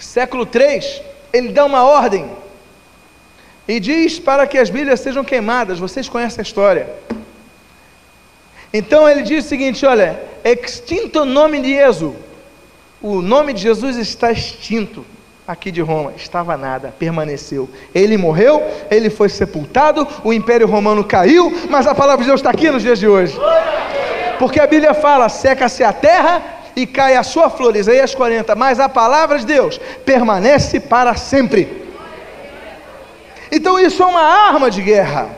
século 0.03 0.45
3, 0.45 1.01
ele 1.31 1.49
dá 1.49 1.65
uma 1.65 1.83
ordem 1.83 2.29
e 3.67 3.79
diz 3.79 4.19
para 4.19 4.45
que 4.45 4.57
as 4.57 4.69
Bíblias 4.69 4.99
sejam 4.99 5.23
queimadas. 5.23 5.79
Vocês 5.79 6.09
conhecem 6.09 6.39
a 6.39 6.43
história. 6.43 6.89
Então 8.73 9.07
ele 9.07 9.21
diz 9.21 9.45
o 9.45 9.47
seguinte: 9.47 9.85
olha, 9.85 10.21
extinto 10.43 11.25
nome 11.25 11.61
de 11.61 11.73
Jesus. 11.73 12.15
O 13.01 13.21
nome 13.21 13.53
de 13.53 13.61
Jesus 13.61 13.97
está 13.97 14.31
extinto 14.31 15.05
aqui 15.47 15.71
de 15.71 15.81
Roma. 15.81 16.13
Estava 16.15 16.55
nada, 16.55 16.93
permaneceu. 16.97 17.69
Ele 17.93 18.17
morreu, 18.17 18.63
ele 18.89 19.09
foi 19.09 19.27
sepultado, 19.27 20.07
o 20.23 20.31
Império 20.31 20.67
Romano 20.67 21.03
caiu, 21.03 21.51
mas 21.69 21.85
a 21.85 21.93
palavra 21.93 22.23
de 22.23 22.29
Deus 22.29 22.39
está 22.39 22.49
aqui 22.49 22.71
nos 22.71 22.81
dias 22.81 22.99
de 22.99 23.07
hoje. 23.07 23.37
Porque 24.39 24.59
a 24.59 24.67
Bíblia 24.67 24.93
fala: 24.93 25.29
seca-se 25.29 25.83
a 25.83 25.93
terra 25.93 26.41
e 26.75 26.85
cai 26.85 27.15
a 27.15 27.23
sua 27.23 27.49
flor, 27.49 27.75
Isaías 27.75 28.15
40, 28.15 28.55
mas 28.55 28.79
a 28.79 28.89
palavra 28.89 29.39
de 29.39 29.45
Deus 29.45 29.79
permanece 30.05 30.79
para 30.79 31.15
sempre. 31.15 31.83
Então 33.51 33.79
isso 33.79 34.01
é 34.01 34.05
uma 34.05 34.21
arma 34.21 34.71
de 34.71 34.81
guerra. 34.81 35.29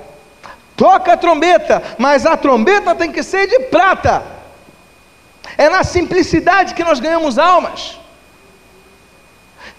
Toca 0.76 1.14
a 1.14 1.18
trombeta, 1.18 1.82
mas 1.98 2.26
a 2.26 2.36
trombeta 2.36 2.96
tem 2.96 3.12
que 3.12 3.24
ser 3.24 3.48
de 3.48 3.60
prata. 3.62 4.24
É 5.58 5.70
na 5.70 5.84
simplicidade 5.84 6.74
que 6.74 6.84
nós 6.84 7.00
ganhamos 7.00 7.38
almas. 7.38 8.00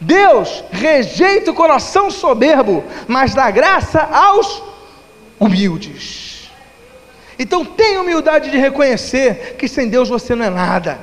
Deus 0.01 0.64
rejeita 0.71 1.51
o 1.51 1.55
coração 1.55 2.11
soberbo, 2.11 2.85
mas 3.09 3.35
dá 3.35 3.51
graça 3.51 4.01
aos 4.01 4.62
humildes. 5.38 6.51
Então 7.38 7.64
tenha 7.64 8.01
humildade 8.01 8.51
de 8.51 8.59
reconhecer 8.59 9.57
que 9.59 9.69
sem 9.69 9.88
Deus 9.88 10.09
você 10.09 10.35
não 10.35 10.45
é 10.45 10.51
nada. 10.51 10.99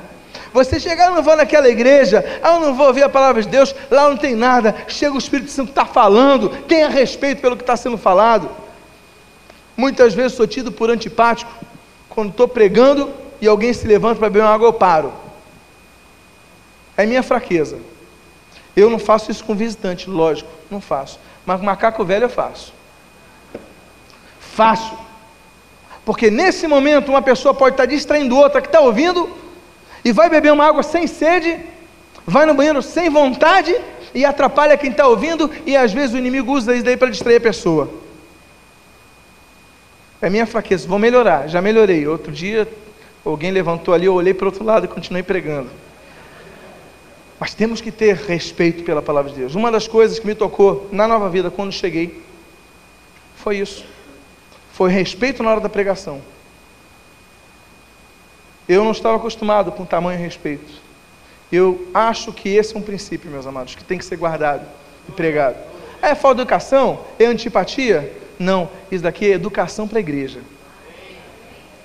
Você 0.54 0.78
chegar, 0.78 1.06
eu 1.06 1.16
não 1.16 1.22
vou 1.24 1.34
naquela 1.34 1.68
igreja, 1.68 2.24
ah, 2.40 2.54
eu 2.54 2.60
não 2.60 2.74
vou 2.76 2.86
ouvir 2.86 3.02
a 3.02 3.08
palavra 3.08 3.42
de 3.42 3.48
Deus, 3.48 3.74
lá 3.90 4.08
não 4.08 4.16
tem 4.16 4.36
nada. 4.36 4.72
Chega 4.86 5.12
o 5.12 5.18
Espírito 5.18 5.50
Santo 5.50 5.70
está 5.70 5.84
falando, 5.84 6.48
tenha 6.68 6.88
respeito 6.88 7.40
pelo 7.40 7.56
que 7.56 7.64
está 7.64 7.76
sendo 7.76 7.98
falado. 7.98 8.48
Muitas 9.76 10.14
vezes 10.14 10.36
sou 10.36 10.46
tido 10.46 10.70
por 10.70 10.90
antipático, 10.90 11.50
quando 12.08 12.30
estou 12.30 12.46
pregando 12.46 13.12
e 13.40 13.48
alguém 13.48 13.72
se 13.72 13.84
levanta 13.84 14.20
para 14.20 14.30
beber 14.30 14.44
uma 14.44 14.54
água, 14.54 14.68
eu 14.68 14.72
paro. 14.72 15.12
É 16.96 17.04
minha 17.04 17.24
fraqueza. 17.24 17.78
Eu 18.76 18.88
não 18.88 19.00
faço 19.00 19.32
isso 19.32 19.42
com 19.42 19.56
visitante, 19.56 20.08
lógico, 20.08 20.48
não 20.70 20.80
faço. 20.80 21.18
Mas 21.44 21.58
com 21.58 21.66
macaco 21.66 22.04
velho 22.04 22.26
eu 22.26 22.30
faço. 22.30 22.72
Faço. 24.38 24.96
Porque 26.04 26.30
nesse 26.30 26.68
momento 26.68 27.08
uma 27.08 27.22
pessoa 27.22 27.52
pode 27.52 27.74
estar 27.74 27.86
distraindo 27.86 28.36
outra 28.36 28.62
que 28.62 28.68
está 28.68 28.78
ouvindo 28.78 29.42
e 30.04 30.12
vai 30.12 30.28
beber 30.28 30.52
uma 30.52 30.66
água 30.66 30.82
sem 30.82 31.06
sede, 31.06 31.58
vai 32.26 32.44
no 32.44 32.54
banheiro 32.54 32.82
sem 32.82 33.08
vontade 33.08 33.74
e 34.14 34.24
atrapalha 34.24 34.76
quem 34.76 34.90
está 34.90 35.08
ouvindo, 35.08 35.50
e 35.66 35.76
às 35.76 35.92
vezes 35.92 36.14
o 36.14 36.18
inimigo 36.18 36.52
usa 36.52 36.74
isso 36.74 36.84
daí 36.84 36.96
para 36.96 37.10
distrair 37.10 37.36
a 37.36 37.40
pessoa. 37.40 37.90
É 40.20 40.30
minha 40.30 40.46
fraqueza, 40.46 40.86
vou 40.86 40.98
melhorar, 40.98 41.48
já 41.48 41.60
melhorei. 41.60 42.06
Outro 42.06 42.32
dia, 42.32 42.68
alguém 43.24 43.50
levantou 43.50 43.92
ali, 43.92 44.06
eu 44.06 44.14
olhei 44.14 44.32
para 44.32 44.44
o 44.44 44.48
outro 44.48 44.64
lado 44.64 44.84
e 44.84 44.88
continuei 44.88 45.22
pregando. 45.22 45.68
Mas 47.38 47.52
temos 47.52 47.80
que 47.80 47.90
ter 47.90 48.14
respeito 48.14 48.84
pela 48.84 49.02
palavra 49.02 49.32
de 49.32 49.38
Deus. 49.38 49.54
Uma 49.54 49.70
das 49.70 49.88
coisas 49.88 50.18
que 50.18 50.26
me 50.26 50.34
tocou 50.34 50.88
na 50.92 51.08
nova 51.08 51.28
vida 51.28 51.50
quando 51.50 51.72
cheguei 51.72 52.22
foi 53.36 53.58
isso. 53.58 53.84
Foi 54.72 54.90
respeito 54.90 55.42
na 55.42 55.50
hora 55.50 55.60
da 55.60 55.68
pregação. 55.68 56.22
Eu 58.68 58.84
não 58.84 58.92
estava 58.92 59.16
acostumado 59.16 59.72
com 59.72 59.84
tamanho 59.84 60.18
respeito. 60.18 60.82
Eu 61.52 61.88
acho 61.92 62.32
que 62.32 62.48
esse 62.48 62.74
é 62.74 62.78
um 62.78 62.82
princípio, 62.82 63.30
meus 63.30 63.46
amados, 63.46 63.74
que 63.74 63.84
tem 63.84 63.98
que 63.98 64.04
ser 64.04 64.16
guardado 64.16 64.66
e 65.08 65.12
pregado. 65.12 65.56
É 66.00 66.14
falta 66.14 66.36
de 66.36 66.42
educação? 66.42 67.00
É 67.18 67.26
antipatia? 67.26 68.12
Não, 68.38 68.68
isso 68.90 69.02
daqui 69.02 69.26
é 69.26 69.34
educação 69.34 69.86
para 69.86 69.98
a 69.98 70.00
igreja. 70.00 70.40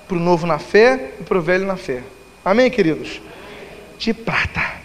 Para 0.08 0.16
o 0.16 0.20
novo 0.20 0.46
na 0.46 0.58
fé 0.58 1.12
e 1.20 1.22
para 1.22 1.38
o 1.38 1.42
velho 1.42 1.66
na 1.66 1.76
fé. 1.76 2.02
Amém, 2.44 2.70
queridos? 2.70 3.20
De 3.98 4.12
prata. 4.12 4.80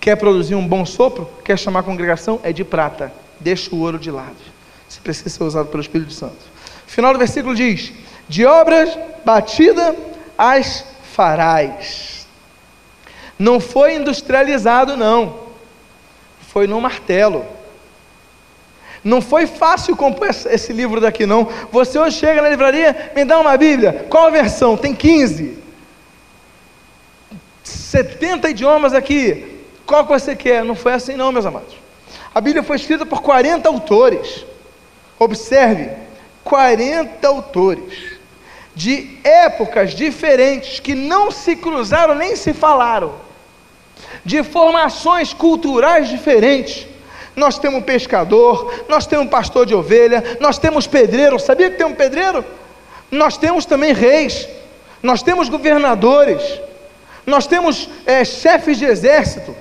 Quer 0.00 0.16
produzir 0.16 0.54
um 0.54 0.66
bom 0.66 0.86
sopro? 0.86 1.28
Quer 1.44 1.58
chamar 1.58 1.80
a 1.80 1.82
congregação? 1.82 2.40
É 2.42 2.52
de 2.52 2.64
prata. 2.64 3.12
Deixa 3.38 3.74
o 3.74 3.80
ouro 3.80 3.98
de 3.98 4.10
lado. 4.10 4.36
Se 4.88 5.00
precisa 5.00 5.28
ser 5.28 5.44
usado 5.44 5.68
pelo 5.68 5.80
Espírito 5.80 6.12
Santo. 6.12 6.38
Final 6.86 7.12
do 7.12 7.18
versículo 7.18 7.54
diz: 7.54 7.92
De 8.28 8.46
obras 8.46 8.96
batida 9.24 9.94
as 10.38 10.84
farás. 11.20 12.26
Não 13.38 13.60
foi 13.60 13.96
industrializado, 13.96 14.96
não. 14.96 15.50
Foi 16.48 16.66
no 16.66 16.80
martelo. 16.80 17.44
Não 19.04 19.20
foi 19.20 19.46
fácil 19.46 19.94
compor 19.94 20.28
esse 20.28 20.72
livro 20.72 20.98
daqui, 20.98 21.26
não. 21.26 21.46
Você 21.70 21.98
hoje 21.98 22.16
chega 22.16 22.40
na 22.40 22.48
livraria, 22.48 23.12
me 23.14 23.22
dá 23.26 23.38
uma 23.38 23.54
Bíblia. 23.54 24.06
Qual 24.08 24.28
a 24.28 24.30
versão? 24.30 24.78
Tem 24.78 24.94
15. 24.94 25.58
70 27.62 28.48
idiomas 28.48 28.94
aqui. 28.94 29.60
Qual 29.84 30.06
que 30.06 30.12
você 30.12 30.34
quer? 30.34 30.64
Não 30.64 30.74
foi 30.74 30.94
assim, 30.94 31.16
não, 31.16 31.30
meus 31.30 31.44
amados. 31.44 31.74
A 32.34 32.40
Bíblia 32.40 32.62
foi 32.62 32.76
escrita 32.76 33.04
por 33.04 33.20
40 33.20 33.68
autores. 33.68 34.46
Observe: 35.18 35.90
40 36.44 37.28
autores 37.28 38.09
de 38.74 39.18
épocas 39.24 39.94
diferentes 39.94 40.80
que 40.80 40.94
não 40.94 41.30
se 41.30 41.56
cruzaram 41.56 42.14
nem 42.14 42.36
se 42.36 42.52
falaram, 42.52 43.14
de 44.24 44.42
formações 44.42 45.32
culturais 45.32 46.08
diferentes. 46.08 46.86
Nós 47.34 47.58
temos 47.58 47.84
pescador, 47.84 48.84
nós 48.88 49.06
temos 49.06 49.28
pastor 49.28 49.66
de 49.66 49.74
ovelha, 49.74 50.38
nós 50.40 50.58
temos 50.58 50.86
pedreiro. 50.86 51.38
Sabia 51.38 51.70
que 51.70 51.76
tem 51.76 51.86
um 51.86 51.94
pedreiro? 51.94 52.44
Nós 53.10 53.36
temos 53.36 53.64
também 53.64 53.92
reis, 53.92 54.48
nós 55.02 55.22
temos 55.22 55.48
governadores, 55.48 56.60
nós 57.26 57.46
temos 57.46 57.88
é, 58.06 58.24
chefes 58.24 58.78
de 58.78 58.84
exército, 58.84 59.54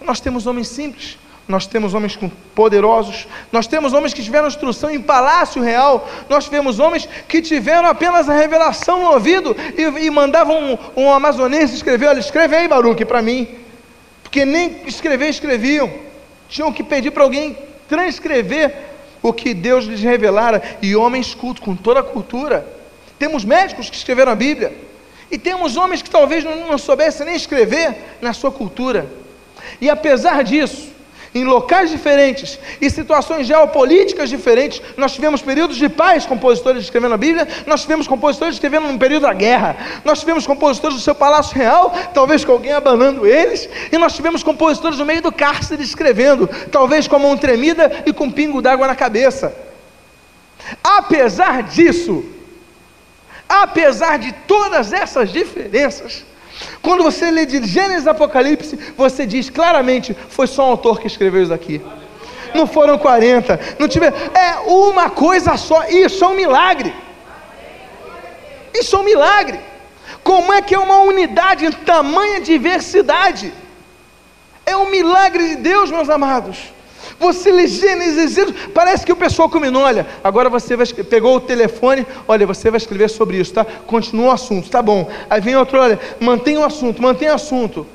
nós 0.00 0.20
temos 0.20 0.46
homens 0.46 0.68
simples 0.68 1.18
nós 1.50 1.66
temos 1.66 1.92
homens 1.92 2.18
poderosos, 2.54 3.26
nós 3.50 3.66
temos 3.66 3.92
homens 3.92 4.14
que 4.14 4.22
tiveram 4.22 4.48
instrução 4.48 4.90
em 4.90 5.00
palácio 5.00 5.62
real, 5.62 6.08
nós 6.28 6.44
tivemos 6.44 6.78
homens 6.78 7.08
que 7.28 7.42
tiveram 7.42 7.88
apenas 7.88 8.28
a 8.28 8.34
revelação 8.34 9.00
no 9.00 9.12
ouvido 9.12 9.56
e, 9.76 10.06
e 10.06 10.10
mandavam 10.10 10.78
um, 10.96 11.02
um 11.04 11.12
amazonense 11.12 11.74
escrever, 11.74 12.06
olha, 12.06 12.20
escreve 12.20 12.56
aí 12.56 12.68
Baruque 12.68 13.04
para 13.04 13.20
mim, 13.20 13.48
porque 14.22 14.44
nem 14.44 14.82
escrever 14.86 15.28
escreviam, 15.28 15.90
tinham 16.48 16.72
que 16.72 16.82
pedir 16.82 17.10
para 17.10 17.24
alguém 17.24 17.56
transcrever 17.88 18.72
o 19.22 19.32
que 19.32 19.52
Deus 19.52 19.84
lhes 19.84 20.00
revelara, 20.00 20.62
e 20.80 20.96
homens 20.96 21.34
cultos 21.34 21.62
com 21.62 21.76
toda 21.76 22.00
a 22.00 22.04
cultura, 22.04 22.66
temos 23.18 23.44
médicos 23.44 23.90
que 23.90 23.96
escreveram 23.96 24.32
a 24.32 24.36
Bíblia, 24.36 24.72
e 25.30 25.36
temos 25.36 25.76
homens 25.76 26.00
que 26.00 26.10
talvez 26.10 26.42
não, 26.42 26.68
não 26.68 26.78
soubessem 26.78 27.26
nem 27.26 27.36
escrever 27.36 27.94
na 28.20 28.32
sua 28.32 28.50
cultura. 28.50 29.06
E 29.80 29.88
apesar 29.88 30.42
disso, 30.42 30.90
em 31.34 31.44
locais 31.44 31.90
diferentes 31.90 32.58
e 32.80 32.90
situações 32.90 33.46
geopolíticas 33.46 34.28
diferentes. 34.28 34.82
Nós 34.96 35.12
tivemos 35.12 35.40
períodos 35.40 35.76
de 35.76 35.88
paz, 35.88 36.26
compositores 36.26 36.84
escrevendo 36.84 37.14
a 37.14 37.18
Bíblia, 37.18 37.46
nós 37.66 37.82
tivemos 37.82 38.06
compositores 38.06 38.54
escrevendo 38.54 38.88
no 38.88 38.98
período 38.98 39.22
da 39.22 39.32
guerra, 39.32 39.76
nós 40.04 40.20
tivemos 40.20 40.46
compositores 40.46 40.96
do 40.96 41.02
seu 41.02 41.14
palácio 41.14 41.56
real, 41.56 41.94
talvez 42.12 42.44
com 42.44 42.52
alguém 42.52 42.72
abanando 42.72 43.26
eles, 43.26 43.68
e 43.92 43.98
nós 43.98 44.14
tivemos 44.14 44.42
compositores 44.42 44.98
no 44.98 45.04
meio 45.04 45.22
do 45.22 45.32
cárcere 45.32 45.82
escrevendo, 45.82 46.48
talvez 46.70 47.06
com 47.06 47.16
a 47.16 47.18
mão 47.20 47.36
tremida 47.36 48.02
e 48.06 48.12
com 48.12 48.24
um 48.24 48.30
pingo 48.30 48.60
d'água 48.60 48.86
na 48.86 48.96
cabeça. 48.96 49.54
Apesar 50.82 51.62
disso, 51.62 52.24
apesar 53.48 54.18
de 54.18 54.32
todas 54.46 54.92
essas 54.92 55.32
diferenças, 55.32 56.24
quando 56.82 57.02
você 57.02 57.30
lê 57.30 57.46
de 57.46 57.64
Gênesis 57.66 58.06
Apocalipse, 58.06 58.78
você 58.96 59.26
diz 59.26 59.50
claramente: 59.50 60.16
foi 60.28 60.46
só 60.46 60.66
um 60.66 60.70
autor 60.70 61.00
que 61.00 61.06
escreveu 61.06 61.42
isso 61.42 61.54
aqui. 61.54 61.80
Não 62.54 62.66
foram 62.66 62.98
40, 62.98 63.60
não 63.78 63.86
tiver. 63.86 64.12
É 64.34 64.58
uma 64.66 65.08
coisa 65.10 65.56
só. 65.56 65.84
Isso 65.88 66.24
é 66.24 66.28
um 66.28 66.34
milagre. 66.34 66.94
Isso 68.74 68.96
é 68.96 68.98
um 68.98 69.04
milagre. 69.04 69.60
Como 70.22 70.52
é 70.52 70.60
que 70.60 70.74
é 70.74 70.78
uma 70.78 70.98
unidade 70.98 71.64
em 71.64 71.72
tamanha 71.72 72.40
diversidade? 72.40 73.52
É 74.66 74.76
um 74.76 74.90
milagre 74.90 75.48
de 75.48 75.56
Deus, 75.56 75.90
meus 75.90 76.10
amados. 76.10 76.58
Você 77.20 77.52
lê 77.52 77.66
Gênesis, 77.66 78.34
parece 78.72 79.04
que 79.04 79.12
o 79.12 79.16
pessoal 79.16 79.46
combinou, 79.50 79.82
olha, 79.82 80.06
agora 80.24 80.48
você 80.48 80.74
vai, 80.74 80.86
pegou 80.86 81.36
o 81.36 81.40
telefone, 81.40 82.06
olha, 82.26 82.46
você 82.46 82.70
vai 82.70 82.78
escrever 82.78 83.10
sobre 83.10 83.36
isso, 83.36 83.52
tá? 83.52 83.62
Continua 83.62 84.28
o 84.28 84.30
assunto, 84.30 84.70
tá 84.70 84.80
bom. 84.80 85.06
Aí 85.28 85.38
vem 85.38 85.54
outro, 85.54 85.78
olha, 85.78 86.00
mantém 86.18 86.56
o 86.56 86.64
assunto, 86.64 87.02
mantém 87.02 87.28
o 87.28 87.34
assunto. 87.34 87.86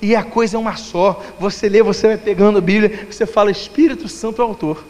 E 0.00 0.14
a 0.14 0.22
coisa 0.22 0.56
é 0.56 0.60
uma 0.60 0.76
só. 0.76 1.20
Você 1.40 1.68
lê, 1.68 1.82
você 1.82 2.06
vai 2.06 2.16
pegando 2.16 2.58
a 2.58 2.60
Bíblia, 2.60 3.08
você 3.10 3.26
fala, 3.26 3.50
Espírito 3.50 4.08
Santo 4.08 4.40
é 4.40 4.44
o 4.44 4.48
autor. 4.48 4.84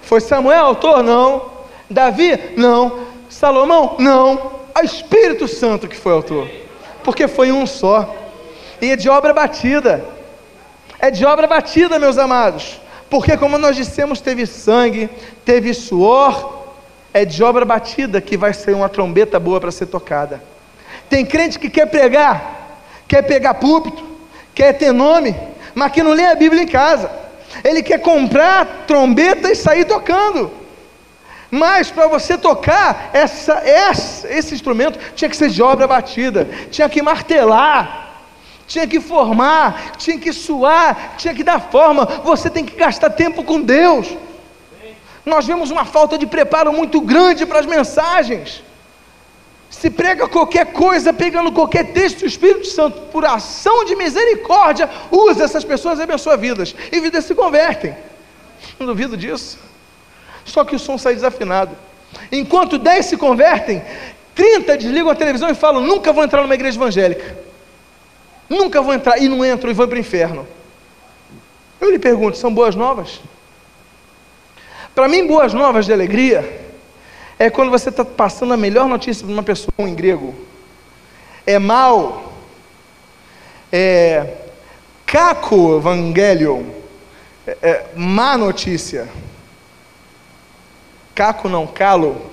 Foi 0.00 0.20
Samuel 0.20 0.64
autor? 0.64 1.02
Não. 1.02 1.50
Davi? 1.90 2.38
Não. 2.56 3.00
Salomão? 3.28 3.96
Não. 3.98 4.52
É 4.76 4.84
Espírito 4.84 5.48
Santo 5.48 5.88
que 5.88 5.96
foi 5.96 6.12
autor. 6.12 6.48
Porque 7.02 7.26
foi 7.26 7.50
um 7.50 7.66
só. 7.66 8.14
E 8.80 8.90
é 8.90 8.96
de 8.96 9.08
obra 9.08 9.34
batida 9.34 10.17
é 10.98 11.10
de 11.10 11.24
obra 11.24 11.46
batida, 11.46 11.98
meus 11.98 12.18
amados, 12.18 12.80
porque, 13.08 13.36
como 13.36 13.56
nós 13.56 13.76
dissemos, 13.76 14.20
teve 14.20 14.46
sangue, 14.46 15.08
teve 15.44 15.72
suor, 15.72 16.66
é 17.14 17.24
de 17.24 17.42
obra 17.42 17.64
batida 17.64 18.20
que 18.20 18.36
vai 18.36 18.52
ser 18.52 18.74
uma 18.74 18.88
trombeta 18.88 19.40
boa 19.40 19.60
para 19.60 19.70
ser 19.70 19.86
tocada. 19.86 20.42
Tem 21.08 21.24
crente 21.24 21.58
que 21.58 21.70
quer 21.70 21.86
pregar, 21.86 22.78
quer 23.06 23.22
pegar 23.22 23.54
púlpito, 23.54 24.04
quer 24.54 24.74
ter 24.74 24.92
nome, 24.92 25.34
mas 25.74 25.92
que 25.92 26.02
não 26.02 26.12
lê 26.12 26.26
a 26.26 26.34
Bíblia 26.34 26.62
em 26.62 26.68
casa. 26.68 27.10
Ele 27.64 27.82
quer 27.82 27.98
comprar 28.00 28.84
trombeta 28.86 29.50
e 29.50 29.56
sair 29.56 29.86
tocando. 29.86 30.50
Mas 31.50 31.90
para 31.90 32.06
você 32.08 32.36
tocar 32.36 33.08
essa, 33.14 33.54
essa, 33.54 34.30
esse 34.30 34.54
instrumento, 34.54 34.98
tinha 35.14 35.30
que 35.30 35.36
ser 35.36 35.48
de 35.48 35.62
obra 35.62 35.86
batida, 35.86 36.46
tinha 36.70 36.88
que 36.90 37.00
martelar 37.00 38.07
tinha 38.68 38.86
que 38.86 39.00
formar, 39.00 39.96
tinha 39.96 40.18
que 40.18 40.32
suar, 40.32 41.14
tinha 41.16 41.34
que 41.34 41.42
dar 41.42 41.58
forma. 41.58 42.04
Você 42.22 42.50
tem 42.50 42.64
que 42.64 42.76
gastar 42.76 43.10
tempo 43.10 43.42
com 43.42 43.60
Deus. 43.62 44.14
Nós 45.24 45.46
vemos 45.46 45.70
uma 45.70 45.86
falta 45.86 46.18
de 46.18 46.26
preparo 46.26 46.72
muito 46.72 47.00
grande 47.00 47.46
para 47.46 47.60
as 47.60 47.66
mensagens. 47.66 48.62
Se 49.70 49.90
prega 49.90 50.28
qualquer 50.28 50.66
coisa, 50.66 51.12
pegando 51.12 51.50
qualquer 51.50 51.92
texto, 51.92 52.22
o 52.22 52.26
Espírito 52.26 52.66
Santo, 52.66 53.00
por 53.12 53.24
ação 53.24 53.84
de 53.84 53.96
misericórdia, 53.96 54.88
usa 55.10 55.44
essas 55.44 55.64
pessoas 55.64 55.98
e 55.98 56.02
abençoa 56.02 56.36
vidas. 56.36 56.74
E 56.92 57.00
vidas 57.00 57.24
se 57.24 57.34
convertem. 57.34 57.96
Não 58.78 58.86
duvido 58.86 59.16
disso. 59.16 59.58
Só 60.44 60.62
que 60.62 60.76
o 60.76 60.78
som 60.78 60.98
sai 60.98 61.14
desafinado. 61.14 61.76
Enquanto 62.30 62.78
10 62.78 63.06
se 63.06 63.16
convertem, 63.16 63.82
30 64.34 64.76
desligam 64.76 65.10
a 65.10 65.14
televisão 65.14 65.48
e 65.48 65.54
falam: 65.54 65.82
nunca 65.82 66.12
vou 66.12 66.24
entrar 66.24 66.42
numa 66.42 66.54
igreja 66.54 66.76
evangélica. 66.76 67.47
Nunca 68.48 68.80
vou 68.80 68.94
entrar 68.94 69.18
e 69.18 69.28
não 69.28 69.44
entro 69.44 69.70
e 69.70 69.74
vou 69.74 69.86
para 69.86 69.96
o 69.96 70.00
inferno. 70.00 70.46
Eu 71.80 71.90
lhe 71.90 71.98
pergunto: 71.98 72.36
são 72.36 72.52
boas 72.52 72.74
novas? 72.74 73.20
Para 74.94 75.08
mim, 75.08 75.26
boas 75.26 75.54
novas 75.54 75.86
de 75.86 75.92
alegria 75.92 76.66
é 77.38 77.48
quando 77.48 77.70
você 77.70 77.88
está 77.88 78.04
passando 78.04 78.52
a 78.52 78.56
melhor 78.56 78.88
notícia 78.88 79.24
para 79.24 79.32
uma 79.32 79.42
pessoa 79.42 79.88
em 79.88 79.94
grego. 79.94 80.34
É 81.46 81.58
mal, 81.58 82.32
é 83.72 84.34
caco 85.06 85.76
evangelion, 85.76 86.64
é, 87.46 87.56
é, 87.62 87.86
má 87.94 88.36
notícia. 88.36 89.08
Caco 91.14 91.48
não, 91.48 91.66
calo. 91.66 92.30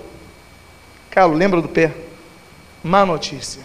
Calo, 1.10 1.34
lembra 1.34 1.62
do 1.62 1.70
pé? 1.70 1.92
Má 2.84 3.06
notícia. 3.06 3.64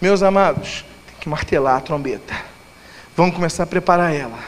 Meus 0.00 0.22
amados, 0.22 0.84
que 1.20 1.28
martelar 1.28 1.76
a 1.76 1.80
trombeta. 1.80 2.34
Vamos 3.16 3.34
começar 3.34 3.64
a 3.64 3.66
preparar 3.66 4.14
ela. 4.14 4.38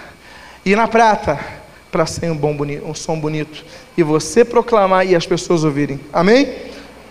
E 0.65 0.75
na 0.75 0.89
prata, 0.89 1.39
para 1.91 2.07
ser 2.07 2.31
um, 2.31 2.37
bom, 2.37 2.57
um 2.85 2.95
som 2.95 3.19
bonito. 3.21 3.65
E 3.97 4.03
você 4.03 4.45
proclamar 4.45 5.07
e 5.07 5.15
as 5.15 5.27
pessoas 5.27 5.63
ouvirem. 5.63 6.01
Amém? 6.13 6.51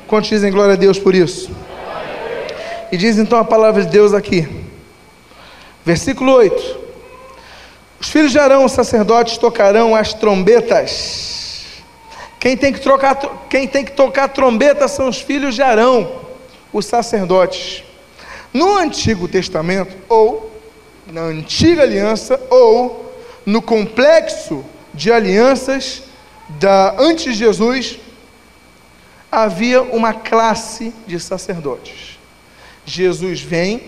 Quantos 0.08 0.30
dizem 0.30 0.52
glória 0.52 0.74
a 0.74 0.78
Deus 0.78 0.98
por 0.98 1.14
isso? 1.14 1.52
E 2.92 2.98
diz 2.98 3.18
então 3.18 3.38
a 3.38 3.46
palavra 3.46 3.86
de 3.86 3.92
Deus 3.92 4.14
aqui. 4.14 4.50
Versículo 5.86 6.34
8. 6.34 6.82
Os 8.00 8.10
filhos 8.10 8.32
de 8.32 8.40
Arão, 8.40 8.66
os 8.66 8.72
sacerdotes, 8.72 9.38
tocarão 9.38 9.96
as 9.96 10.14
trombetas. 10.14 11.68
Quem 12.40 12.58
tem 12.58 12.74
que, 12.74 12.80
trocar, 12.80 13.16
quem 13.48 13.68
tem 13.68 13.86
que 13.86 13.92
tocar 13.92 14.28
trombeta 14.30 14.88
são 14.88 15.08
os 15.08 15.22
filhos 15.22 15.54
de 15.54 15.62
Arão, 15.62 16.12
os 16.74 16.88
sacerdotes. 16.88 17.84
No 18.54 18.78
Antigo 18.78 19.28
Testamento, 19.28 19.96
ou 20.10 20.52
na 21.08 21.22
Antiga 21.22 21.84
Aliança, 21.84 22.40
ou 22.50 23.14
no 23.46 23.62
complexo 23.62 24.64
de 24.94 25.12
alianças 25.12 26.04
da 26.50 26.96
antes 27.00 27.24
de 27.26 27.34
Jesus, 27.34 27.98
havia 29.32 29.82
uma 29.82 30.14
classe 30.14 30.94
de 31.08 31.20
sacerdotes. 31.20 32.20
Jesus 32.86 33.42
vem, 33.42 33.84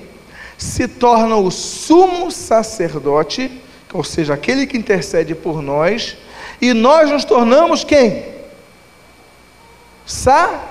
se 0.58 0.88
torna 0.88 1.36
o 1.36 1.52
sumo 1.52 2.32
sacerdote, 2.32 3.62
ou 3.92 4.04
seja, 4.04 4.34
aquele 4.34 4.66
que 4.66 4.78
intercede 4.78 5.36
por 5.36 5.62
nós, 5.62 6.16
e 6.62 6.74
nós 6.74 7.10
nos 7.12 7.26
tornamos 7.26 7.84
quem? 7.84 8.26
Sacerdote. 10.06 10.64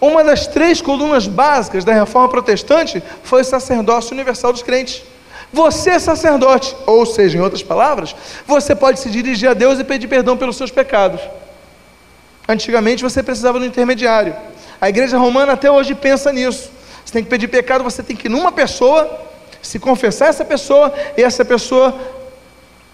Uma 0.00 0.22
das 0.22 0.46
três 0.46 0.80
colunas 0.80 1.26
básicas 1.26 1.84
da 1.84 1.92
reforma 1.92 2.28
protestante 2.28 3.02
foi 3.22 3.42
o 3.42 3.44
sacerdócio 3.44 4.14
universal 4.14 4.52
dos 4.52 4.62
crentes. 4.62 5.02
Você 5.52 5.90
é 5.90 5.98
sacerdote, 5.98 6.76
ou 6.86 7.04
seja, 7.06 7.38
em 7.38 7.40
outras 7.40 7.62
palavras, 7.62 8.14
você 8.46 8.74
pode 8.74 9.00
se 9.00 9.10
dirigir 9.10 9.48
a 9.48 9.54
Deus 9.54 9.78
e 9.78 9.84
pedir 9.84 10.06
perdão 10.06 10.36
pelos 10.36 10.56
seus 10.56 10.70
pecados. 10.70 11.20
Antigamente 12.46 13.02
você 13.02 13.22
precisava 13.22 13.58
de 13.58 13.64
um 13.64 13.68
intermediário. 13.68 14.36
A 14.80 14.88
igreja 14.88 15.18
romana 15.18 15.54
até 15.54 15.70
hoje 15.70 15.94
pensa 15.94 16.32
nisso. 16.32 16.70
Você 17.04 17.12
tem 17.12 17.24
que 17.24 17.30
pedir 17.30 17.48
pecado, 17.48 17.82
você 17.82 18.02
tem 18.02 18.14
que 18.14 18.28
ir 18.28 18.30
numa 18.30 18.52
pessoa, 18.52 19.20
se 19.60 19.78
confessar 19.78 20.28
essa 20.28 20.44
pessoa, 20.44 20.92
e 21.16 21.22
essa 21.22 21.44
pessoa, 21.44 21.98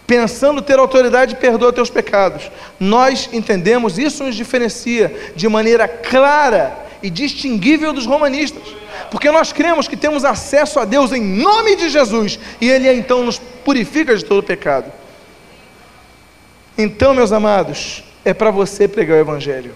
pensando 0.07 0.63
ter 0.63 0.79
autoridade, 0.79 1.37
perdoa 1.37 1.73
teus 1.73 1.91
pecados. 1.91 2.51
Nós 2.81 3.29
entendemos, 3.33 3.99
isso 3.99 4.25
nos 4.25 4.37
diferencia 4.37 5.33
de 5.37 5.49
maneira 5.49 5.87
clara 5.87 6.84
e 7.05 7.11
distinguível 7.11 7.93
dos 7.93 8.07
romanistas, 8.07 8.63
porque 9.11 9.31
nós 9.31 9.53
cremos 9.53 9.87
que 9.87 9.95
temos 9.95 10.25
acesso 10.25 10.81
a 10.81 10.87
Deus 10.87 11.13
em 11.13 11.21
nome 11.23 11.77
de 11.77 11.91
Jesus 11.91 12.39
e 12.59 12.71
Ele 12.71 12.91
então 12.91 13.23
nos 13.23 13.39
purifica 13.39 14.17
de 14.17 14.25
todo 14.25 14.43
pecado. 14.43 14.91
Então, 16.79 17.13
meus 17.13 17.31
amados, 17.31 18.03
é 18.25 18.33
para 18.33 18.51
você 18.51 18.89
pregar 18.89 19.19
o 19.19 19.21
Evangelho. 19.21 19.75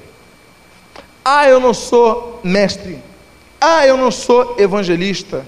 Ah, 1.22 1.46
eu 1.46 1.60
não 1.60 1.74
sou 1.74 2.40
mestre. 2.42 2.98
Ah, 3.60 3.86
eu 3.86 3.98
não 3.98 4.10
sou 4.10 4.56
evangelista. 4.58 5.44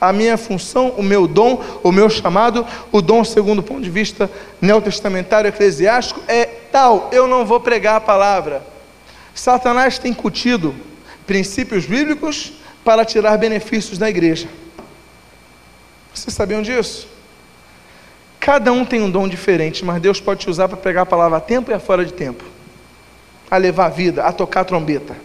A 0.00 0.12
minha 0.12 0.36
função, 0.36 0.90
o 0.90 1.02
meu 1.02 1.26
dom, 1.26 1.60
o 1.82 1.90
meu 1.90 2.08
chamado, 2.08 2.64
o 2.92 3.02
dom 3.02 3.24
segundo 3.24 3.58
o 3.58 3.62
ponto 3.62 3.80
de 3.80 3.90
vista 3.90 4.30
neotestamentário 4.60 5.48
eclesiástico 5.48 6.20
é 6.28 6.44
tal. 6.70 7.08
Eu 7.10 7.26
não 7.26 7.44
vou 7.44 7.58
pregar 7.58 7.96
a 7.96 8.00
palavra. 8.00 8.62
Satanás 9.34 9.98
tem 9.98 10.12
incutido 10.12 10.72
princípios 11.26 11.86
bíblicos 11.86 12.52
para 12.84 13.04
tirar 13.04 13.36
benefícios 13.38 13.98
da 13.98 14.08
igreja. 14.08 14.48
Vocês 16.12 16.34
sabiam 16.34 16.62
disso? 16.62 17.08
Cada 18.38 18.72
um 18.72 18.84
tem 18.84 19.00
um 19.00 19.10
dom 19.10 19.26
diferente, 19.26 19.84
mas 19.84 20.00
Deus 20.02 20.20
pode 20.20 20.40
te 20.40 20.50
usar 20.50 20.68
para 20.68 20.76
pregar 20.76 21.04
a 21.04 21.06
palavra 21.06 21.38
a 21.38 21.40
tempo 21.40 21.70
e 21.70 21.74
a 21.74 21.80
fora 21.80 22.04
de 22.04 22.12
tempo. 22.12 22.44
a 23.50 23.56
levar 23.56 23.86
a 23.86 23.88
vida, 23.88 24.24
a 24.24 24.32
tocar 24.32 24.62
a 24.62 24.64
trombeta. 24.64 25.16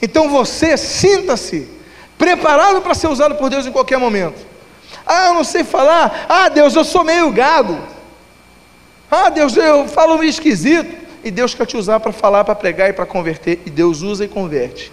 Então 0.00 0.28
você 0.28 0.76
sinta-se 0.76 1.68
preparado 2.16 2.80
para 2.80 2.94
ser 2.94 3.08
usado 3.08 3.34
por 3.34 3.50
Deus 3.50 3.66
em 3.66 3.72
qualquer 3.72 3.98
momento. 3.98 4.46
Ah, 5.06 5.28
eu 5.28 5.34
não 5.34 5.44
sei 5.44 5.64
falar. 5.64 6.26
Ah, 6.28 6.48
Deus, 6.48 6.74
eu 6.74 6.84
sou 6.84 7.02
meio 7.02 7.30
gado. 7.32 7.78
Ah, 9.10 9.30
Deus, 9.30 9.56
eu 9.56 9.88
falo 9.88 10.18
meio 10.18 10.30
esquisito. 10.30 11.03
E 11.24 11.30
Deus 11.30 11.54
quer 11.54 11.66
te 11.66 11.74
usar 11.74 12.00
para 12.00 12.12
falar, 12.12 12.44
para 12.44 12.54
pregar 12.54 12.90
e 12.90 12.92
para 12.92 13.06
converter. 13.06 13.62
E 13.64 13.70
Deus 13.70 14.02
usa 14.02 14.26
e 14.26 14.28
converte. 14.28 14.92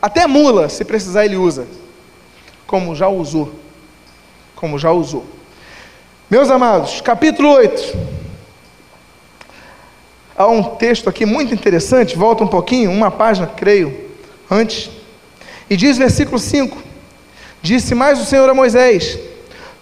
Até 0.00 0.26
mula, 0.26 0.68
se 0.68 0.84
precisar, 0.84 1.24
Ele 1.24 1.36
usa. 1.36 1.66
Como 2.66 2.94
já 2.94 3.08
usou. 3.08 3.50
Como 4.54 4.78
já 4.78 4.92
usou. 4.92 5.24
Meus 6.28 6.50
amados, 6.50 7.00
capítulo 7.00 7.48
8. 7.54 8.20
Há 10.36 10.46
um 10.46 10.62
texto 10.62 11.08
aqui 11.08 11.24
muito 11.24 11.54
interessante, 11.54 12.16
volta 12.16 12.44
um 12.44 12.48
pouquinho, 12.48 12.90
uma 12.90 13.10
página, 13.10 13.46
creio, 13.46 14.10
antes. 14.50 14.90
E 15.68 15.76
diz 15.76 15.96
versículo 15.96 16.38
5: 16.38 16.76
Disse 17.62 17.94
mais 17.94 18.20
o 18.20 18.26
Senhor 18.26 18.48
a 18.48 18.54
Moisés: 18.54 19.18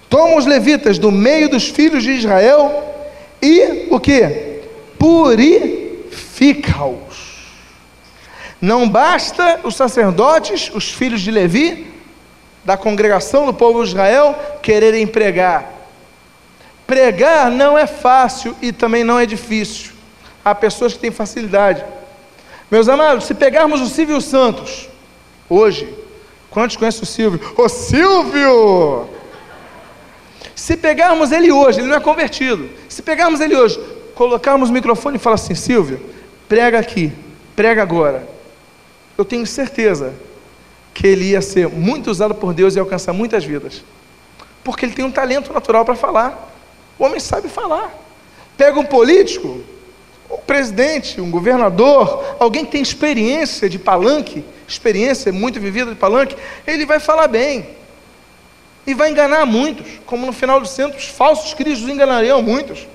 Toma 0.09 0.37
os 0.37 0.47
levitas 0.47 0.99
do 0.99 1.11
meio 1.11 1.49
dos 1.49 1.69
filhos 1.69 2.03
de 2.03 2.13
Israel 2.13 2.85
e 3.43 3.89
o 3.91 4.01
que? 4.01 4.48
Purifica-os. 4.99 7.29
Não 8.61 8.89
basta 8.89 9.61
os 9.63 9.77
sacerdotes, 9.77 10.71
os 10.75 10.91
filhos 10.91 11.21
de 11.21 11.31
Levi, 11.31 11.87
da 12.65 12.77
congregação 12.77 13.47
do 13.47 13.55
povo 13.55 13.83
de 13.83 13.91
Israel, 13.91 14.35
quererem 14.61 15.07
pregar. 15.07 15.73
Pregar 16.87 17.51
não 17.51 17.79
é 17.79 17.87
fácil 17.87 18.57
e 18.61 18.73
também 18.73 19.05
não 19.05 19.19
é 19.19 19.27
difícil. 19.27 19.93
Há 20.45 20.55
pessoas 20.55 20.95
que 20.95 20.99
têm 20.99 21.11
facilidade. 21.11 21.85
Meus 22.71 22.89
amados, 22.89 23.27
se 23.27 23.35
pegarmos 23.35 23.81
o 23.81 23.87
Silvio 23.87 24.21
Santos, 24.21 24.89
hoje, 25.49 25.89
quantos 26.51 26.77
conhecem 26.77 27.03
o 27.03 27.07
Silvio? 27.07 27.55
Ô 27.57 27.69
Silvio! 27.69 29.09
Se 30.55 30.77
pegarmos 30.77 31.31
ele 31.31 31.53
hoje, 31.53 31.81
ele 31.81 31.89
não 31.89 31.97
é 31.97 32.01
convertido. 32.01 32.69
Se 32.89 33.01
pegarmos 33.01 33.41
ele 33.41 33.57
hoje, 33.57 33.81
colocarmos 34.19 34.69
o 34.69 34.73
microfone 34.73 35.17
e 35.17 35.21
falar 35.21 35.37
assim: 35.37 35.55
Silvio, 35.55 36.01
prega 36.49 36.77
aqui, 36.81 37.13
prega 37.55 37.81
agora. 37.81 38.29
Eu 39.17 39.25
tenho 39.25 39.47
certeza 39.47 40.13
que 40.93 41.07
ele 41.07 41.27
ia 41.27 41.41
ser 41.41 41.69
muito 41.69 42.11
usado 42.11 42.35
por 42.35 42.53
Deus 42.53 42.75
e 42.75 42.81
alcançar 42.81 43.13
muitas 43.13 43.45
vidas. 43.45 43.85
Porque 44.65 44.85
ele 44.85 44.93
tem 44.93 45.05
um 45.05 45.11
talento 45.13 45.53
natural 45.53 45.85
para 45.85 45.95
falar. 45.95 46.53
O 46.99 47.05
homem 47.05 47.21
sabe 47.21 47.49
falar. 47.49 47.95
Pega 48.57 48.81
um 48.81 48.85
político, 48.85 49.61
um 50.29 50.39
presidente, 50.39 51.21
um 51.21 51.31
governador, 51.31 52.37
alguém 52.41 52.65
que 52.65 52.73
tem 52.73 52.83
experiência 52.83 53.69
de 53.69 53.79
palanque, 53.79 54.45
experiência 54.67 55.33
muito 55.33 55.61
vivida 55.61 55.93
de 55.93 55.97
palanque, 55.97 56.37
ele 56.67 56.85
vai 56.85 56.99
falar 56.99 57.29
bem. 57.29 57.69
E 58.85 58.95
vai 58.95 59.11
enganar 59.11 59.47
muitos, 59.47 59.87
como 60.05 60.27
no 60.27 60.33
final 60.33 60.61
dos 60.61 60.75
tempos, 60.75 61.05
falsos 61.05 61.55
cristos 61.55 61.89
enganariam 61.89 62.43
muitos. 62.43 62.89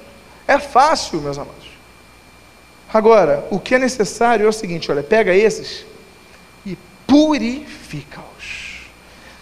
É 0.48 0.60
fácil, 0.60 1.22
meus 1.22 1.38
amados. 1.38 1.70
Agora, 2.94 3.48
o 3.50 3.60
que 3.60 3.76
é 3.76 3.80
necessário 3.80 4.46
é 4.46 4.50
o 4.50 4.54
seguinte: 4.54 4.92
olha, 4.92 5.02
pega 5.02 5.34
esses 5.34 5.86
e 6.66 6.78
purifica-os. 7.08 8.88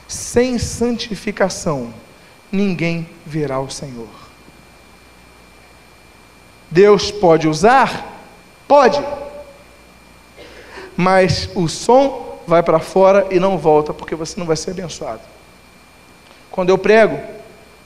Sem 0.08 0.58
santificação, 0.58 1.94
ninguém 2.52 3.10
verá 3.26 3.60
o 3.60 3.70
Senhor. 3.70 4.10
Deus 6.70 7.12
pode 7.12 7.48
usar? 7.48 8.18
Pode. 8.68 9.04
Mas 10.96 11.50
o 11.54 11.68
som 11.68 12.40
vai 12.48 12.64
para 12.64 12.80
fora 12.80 13.28
e 13.30 13.40
não 13.40 13.58
volta, 13.58 13.94
porque 13.94 14.16
você 14.16 14.40
não 14.40 14.48
vai 14.48 14.56
ser 14.56 14.72
abençoado. 14.72 15.22
Quando 16.50 16.70
eu 16.70 16.78
prego, 16.78 17.20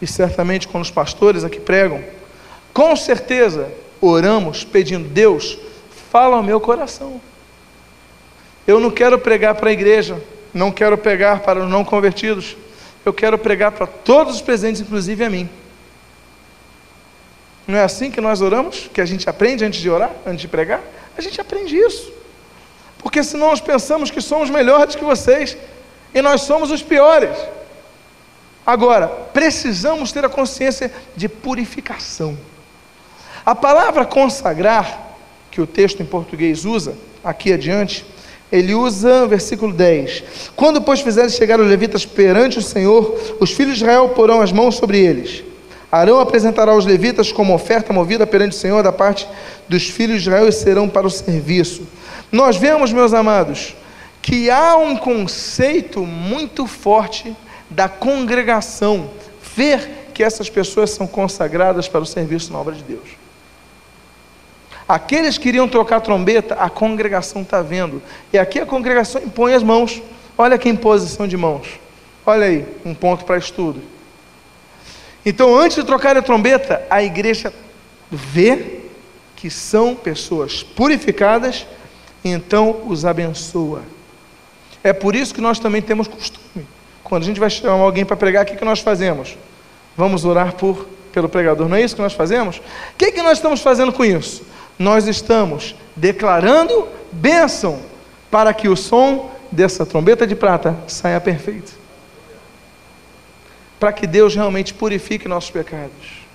e 0.01 0.05
certamente 0.05 0.68
quando 0.68 0.84
os 0.84 0.91
pastores 0.91 1.43
aqui 1.43 1.59
pregam, 1.59 2.03
com 2.76 2.93
certeza 2.93 3.71
oramos 4.01 4.65
pedindo, 4.65 5.07
Deus, 5.07 5.57
fala 6.11 6.36
ao 6.36 6.43
meu 6.43 6.59
coração. 6.59 7.21
Eu 8.67 8.82
não 8.82 8.91
quero 8.91 9.17
pregar 9.17 9.55
para 9.55 9.69
a 9.69 9.71
igreja, 9.71 10.21
não 10.53 10.73
quero 10.73 10.97
pregar 10.97 11.39
para 11.39 11.63
os 11.63 11.69
não 11.69 11.86
convertidos, 11.86 12.57
eu 13.05 13.13
quero 13.13 13.38
pregar 13.38 13.71
para 13.71 13.88
todos 13.88 14.36
os 14.36 14.41
presentes, 14.41 14.82
inclusive 14.82 15.23
a 15.23 15.30
mim. 15.30 15.49
Não 17.65 17.78
é 17.78 17.84
assim 17.84 18.11
que 18.11 18.19
nós 18.19 18.41
oramos? 18.41 18.89
Que 18.93 18.99
a 18.99 19.05
gente 19.05 19.30
aprende 19.30 19.63
antes 19.63 19.80
de 19.80 19.89
orar, 19.89 20.11
antes 20.26 20.41
de 20.41 20.49
pregar? 20.49 20.82
A 21.17 21.21
gente 21.21 21.39
aprende 21.39 21.78
isso. 21.78 22.11
Porque 22.97 23.23
senão 23.23 23.51
nós 23.51 23.61
pensamos 23.61 24.11
que 24.11 24.19
somos 24.19 24.49
melhores 24.49 24.95
que 24.95 25.03
vocês 25.05 25.57
e 26.13 26.21
nós 26.21 26.41
somos 26.41 26.71
os 26.71 26.84
piores. 26.84 27.38
Agora, 28.65 29.07
precisamos 29.07 30.11
ter 30.11 30.26
a 30.26 30.30
consciência 30.30 30.91
de 31.15 31.30
purificação. 31.30 32.38
A 33.45 33.53
palavra 33.53 34.05
consagrar, 34.05 35.17
que 35.51 35.61
o 35.61 35.67
texto 35.67 36.01
em 36.01 36.05
português 36.05 36.65
usa, 36.65 36.95
aqui 37.23 37.53
adiante, 37.53 38.05
ele 38.51 38.73
usa 38.73 39.27
versículo 39.27 39.71
10: 39.73 40.23
Quando, 40.55 40.81
pois, 40.81 41.01
fizeres 41.01 41.35
chegar 41.35 41.59
os 41.59 41.67
levitas 41.67 42.05
perante 42.05 42.59
o 42.59 42.61
Senhor, 42.61 43.37
os 43.39 43.51
filhos 43.51 43.77
de 43.77 43.83
Israel 43.83 44.09
porão 44.09 44.41
as 44.41 44.51
mãos 44.51 44.75
sobre 44.75 44.99
eles 44.99 45.43
Arão 45.95 46.19
apresentará 46.19 46.75
os 46.75 46.85
levitas 46.85 47.31
como 47.31 47.53
oferta 47.53 47.93
movida 47.93 48.27
perante 48.27 48.51
o 48.51 48.59
Senhor 48.59 48.83
da 48.83 48.91
parte 48.91 49.27
dos 49.69 49.89
filhos 49.89 50.21
de 50.21 50.29
Israel 50.29 50.47
e 50.47 50.51
serão 50.51 50.89
para 50.89 51.07
o 51.07 51.09
serviço. 51.09 51.87
Nós 52.29 52.57
vemos, 52.57 52.91
meus 52.91 53.13
amados, 53.13 53.73
que 54.21 54.49
há 54.49 54.75
um 54.75 54.97
conceito 54.97 56.01
muito 56.01 56.67
forte 56.67 57.33
da 57.69 57.87
congregação, 57.87 59.09
ver 59.55 60.09
que 60.13 60.21
essas 60.21 60.49
pessoas 60.49 60.89
são 60.89 61.07
consagradas 61.07 61.87
para 61.87 62.01
o 62.01 62.05
serviço 62.05 62.51
na 62.51 62.59
obra 62.59 62.75
de 62.75 62.83
Deus. 62.83 63.14
Aqueles 64.88 65.38
que 65.38 65.49
iriam 65.49 65.67
trocar 65.67 65.99
trombeta, 66.01 66.55
a 66.55 66.69
congregação 66.69 67.41
está 67.41 67.61
vendo. 67.61 68.01
E 68.31 68.38
aqui 68.38 68.59
a 68.59 68.65
congregação 68.65 69.21
impõe 69.21 69.53
as 69.53 69.63
mãos. 69.63 70.01
Olha 70.38 70.57
que 70.57 70.69
imposição 70.69 71.27
de 71.27 71.36
mãos. 71.36 71.67
Olha 72.25 72.45
aí, 72.45 72.65
um 72.83 72.93
ponto 72.93 73.25
para 73.25 73.38
estudo. 73.38 73.81
Então, 75.25 75.57
antes 75.57 75.75
de 75.77 75.83
trocar 75.83 76.15
a 76.15 76.21
trombeta, 76.21 76.86
a 76.89 77.03
igreja 77.03 77.51
vê 78.11 78.81
que 79.36 79.49
são 79.49 79.95
pessoas 79.95 80.61
purificadas 80.61 81.65
e 82.23 82.29
então 82.29 82.83
os 82.86 83.05
abençoa. 83.05 83.81
É 84.83 84.93
por 84.93 85.15
isso 85.15 85.33
que 85.33 85.41
nós 85.41 85.57
também 85.57 85.81
temos 85.81 86.07
costume. 86.07 86.67
Quando 87.03 87.23
a 87.23 87.25
gente 87.25 87.39
vai 87.39 87.49
chamar 87.49 87.83
alguém 87.83 88.05
para 88.05 88.15
pregar, 88.15 88.43
o 88.43 88.47
que, 88.47 88.55
que 88.55 88.65
nós 88.65 88.81
fazemos? 88.81 89.36
Vamos 89.97 90.25
orar 90.25 90.53
por, 90.53 90.88
pelo 91.11 91.27
pregador. 91.27 91.67
Não 91.67 91.77
é 91.77 91.81
isso 91.81 91.95
que 91.95 92.01
nós 92.01 92.13
fazemos? 92.13 92.57
O 92.57 92.61
que, 92.97 93.11
que 93.11 93.21
nós 93.21 93.39
estamos 93.39 93.61
fazendo 93.61 93.91
com 93.91 94.05
isso? 94.05 94.43
Nós 94.78 95.07
estamos 95.07 95.76
declarando 95.95 96.88
bênção 97.11 97.80
para 98.30 98.53
que 98.53 98.67
o 98.67 98.76
som 98.76 99.32
dessa 99.51 99.86
trombeta 99.86 100.28
de 100.28 100.36
prata 100.36 100.76
saia 100.88 101.19
perfeito 101.21 101.86
para 103.80 103.93
que 103.93 104.07
Deus 104.07 104.36
realmente 104.36 104.73
purifique 104.73 105.28
nossos 105.28 105.51
pecados. 105.51 106.26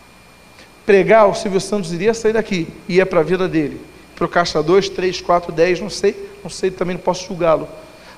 Pregar, 0.84 1.26
o 1.26 1.34
Silvio 1.34 1.61
Santos 1.61 1.93
iria 1.93 2.14
sair 2.14 2.32
daqui, 2.32 2.68
ia 2.88 3.07
para 3.07 3.20
a 3.20 3.22
vida 3.22 3.49
dele, 3.49 3.80
para 4.14 4.24
o 4.24 4.28
caixa 4.28 4.62
2, 4.62 4.88
3, 4.91 5.20
4, 5.20 5.53
10, 5.53 5.80
não 5.80 5.91
sei, 5.91 6.30
não 6.43 6.51
sei, 6.51 6.70
também 6.70 6.95
não 6.95 7.03
posso 7.03 7.26
julgá-lo, 7.26 7.68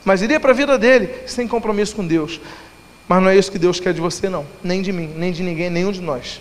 mas 0.05 0.23
iria 0.23 0.41
para 0.41 0.51
a 0.51 0.55
vida 0.55 0.79
dele, 0.79 1.09
sem 1.27 1.47
compromisso 1.47 1.95
com 1.97 2.07
Deus. 2.07 2.41
Mas 3.09 3.23
não 3.23 3.29
é 3.29 3.37
isso 3.37 3.51
que 3.51 3.59
Deus 3.59 3.79
quer 3.79 3.93
de 3.93 4.01
você, 4.01 4.29
não, 4.29 4.47
nem 4.62 4.81
de 4.81 4.93
mim, 4.93 5.12
nem 5.16 5.33
de 5.33 5.43
ninguém, 5.43 5.70
nenhum 5.70 5.93
de 5.93 6.01
nós. 6.01 6.41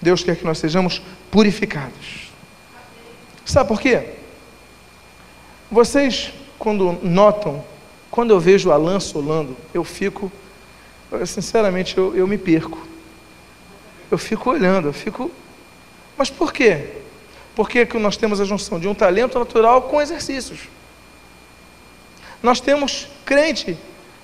Deus 0.00 0.22
quer 0.22 0.36
que 0.36 0.44
nós 0.44 0.58
sejamos 0.58 1.02
purificados. 1.30 2.25
Sabe 3.46 3.68
por 3.68 3.80
quê? 3.80 4.10
Vocês, 5.70 6.32
quando 6.58 6.98
notam, 7.02 7.64
quando 8.10 8.32
eu 8.32 8.40
vejo 8.40 8.70
Alan 8.70 9.00
solando, 9.00 9.56
eu 9.72 9.82
fico 9.82 10.30
sinceramente, 11.24 11.96
eu, 11.96 12.14
eu 12.16 12.26
me 12.26 12.36
perco. 12.36 12.78
Eu 14.10 14.18
fico 14.18 14.50
olhando, 14.50 14.88
eu 14.88 14.92
fico. 14.92 15.30
Mas 16.16 16.30
por 16.30 16.52
quê? 16.52 16.88
Porque 17.54 17.86
que 17.86 17.98
nós 17.98 18.16
temos 18.16 18.40
a 18.40 18.44
junção 18.44 18.78
de 18.78 18.88
um 18.88 18.94
talento 18.94 19.38
natural 19.38 19.82
com 19.82 20.00
exercícios. 20.02 20.60
Nós 22.42 22.60
temos 22.60 23.08
crente 23.24 23.78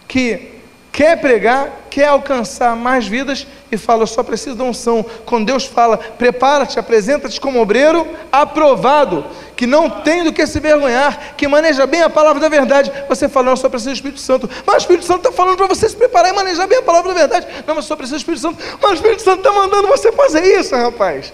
que 0.07 0.52
quer 0.93 1.19
pregar, 1.19 1.87
quer 1.89 2.09
alcançar 2.09 2.77
mais 2.77 3.07
vidas 3.07 3.47
e 3.73 3.79
fala, 3.79 4.03
eu 4.03 4.07
só 4.07 4.23
preciso 4.23 4.55
da 4.55 4.65
unção. 4.65 5.05
Quando 5.25 5.47
Deus 5.47 5.65
fala, 5.65 5.97
prepara-te, 5.97 6.79
apresenta-te 6.79 7.41
como 7.41 7.61
obreiro 7.61 8.07
aprovado, 8.31 9.25
que 9.57 9.67
não 9.67 9.89
tem 9.89 10.23
do 10.23 10.33
que 10.33 10.47
se 10.47 10.61
vergonhar, 10.61 11.35
que 11.35 11.49
maneja 11.49 11.87
bem 11.87 12.03
a 12.03 12.11
palavra 12.11 12.39
da 12.39 12.49
verdade. 12.51 12.93
Você 13.09 13.27
fala, 13.27 13.47
não, 13.47 13.53
eu 13.55 13.57
só 13.57 13.71
preciso 13.71 13.91
do 13.91 13.97
Espírito 13.97 14.21
Santo. 14.21 14.51
Mas 14.67 14.77
o 14.77 14.79
Espírito 14.79 15.07
Santo 15.07 15.21
está 15.21 15.33
falando 15.33 15.57
para 15.57 15.67
você 15.67 15.89
se 15.89 15.97
preparar 15.97 16.31
e 16.31 16.37
manejar 16.37 16.69
bem 16.69 16.79
a 16.79 16.83
palavra 16.83 17.15
da 17.15 17.19
verdade. 17.19 17.47
Não, 17.67 17.75
mas 17.75 17.85
eu 17.85 17.89
só 17.89 17.97
preciso 17.97 18.17
do 18.17 18.21
Espírito 18.21 18.43
Santo. 18.43 18.79
Mas 18.81 18.91
o 18.91 18.95
Espírito 18.95 19.23
Santo 19.23 19.39
está 19.39 19.53
mandando 19.53 19.89
você 19.89 20.13
fazer 20.13 20.45
isso, 20.61 20.77
rapaz. 20.77 21.33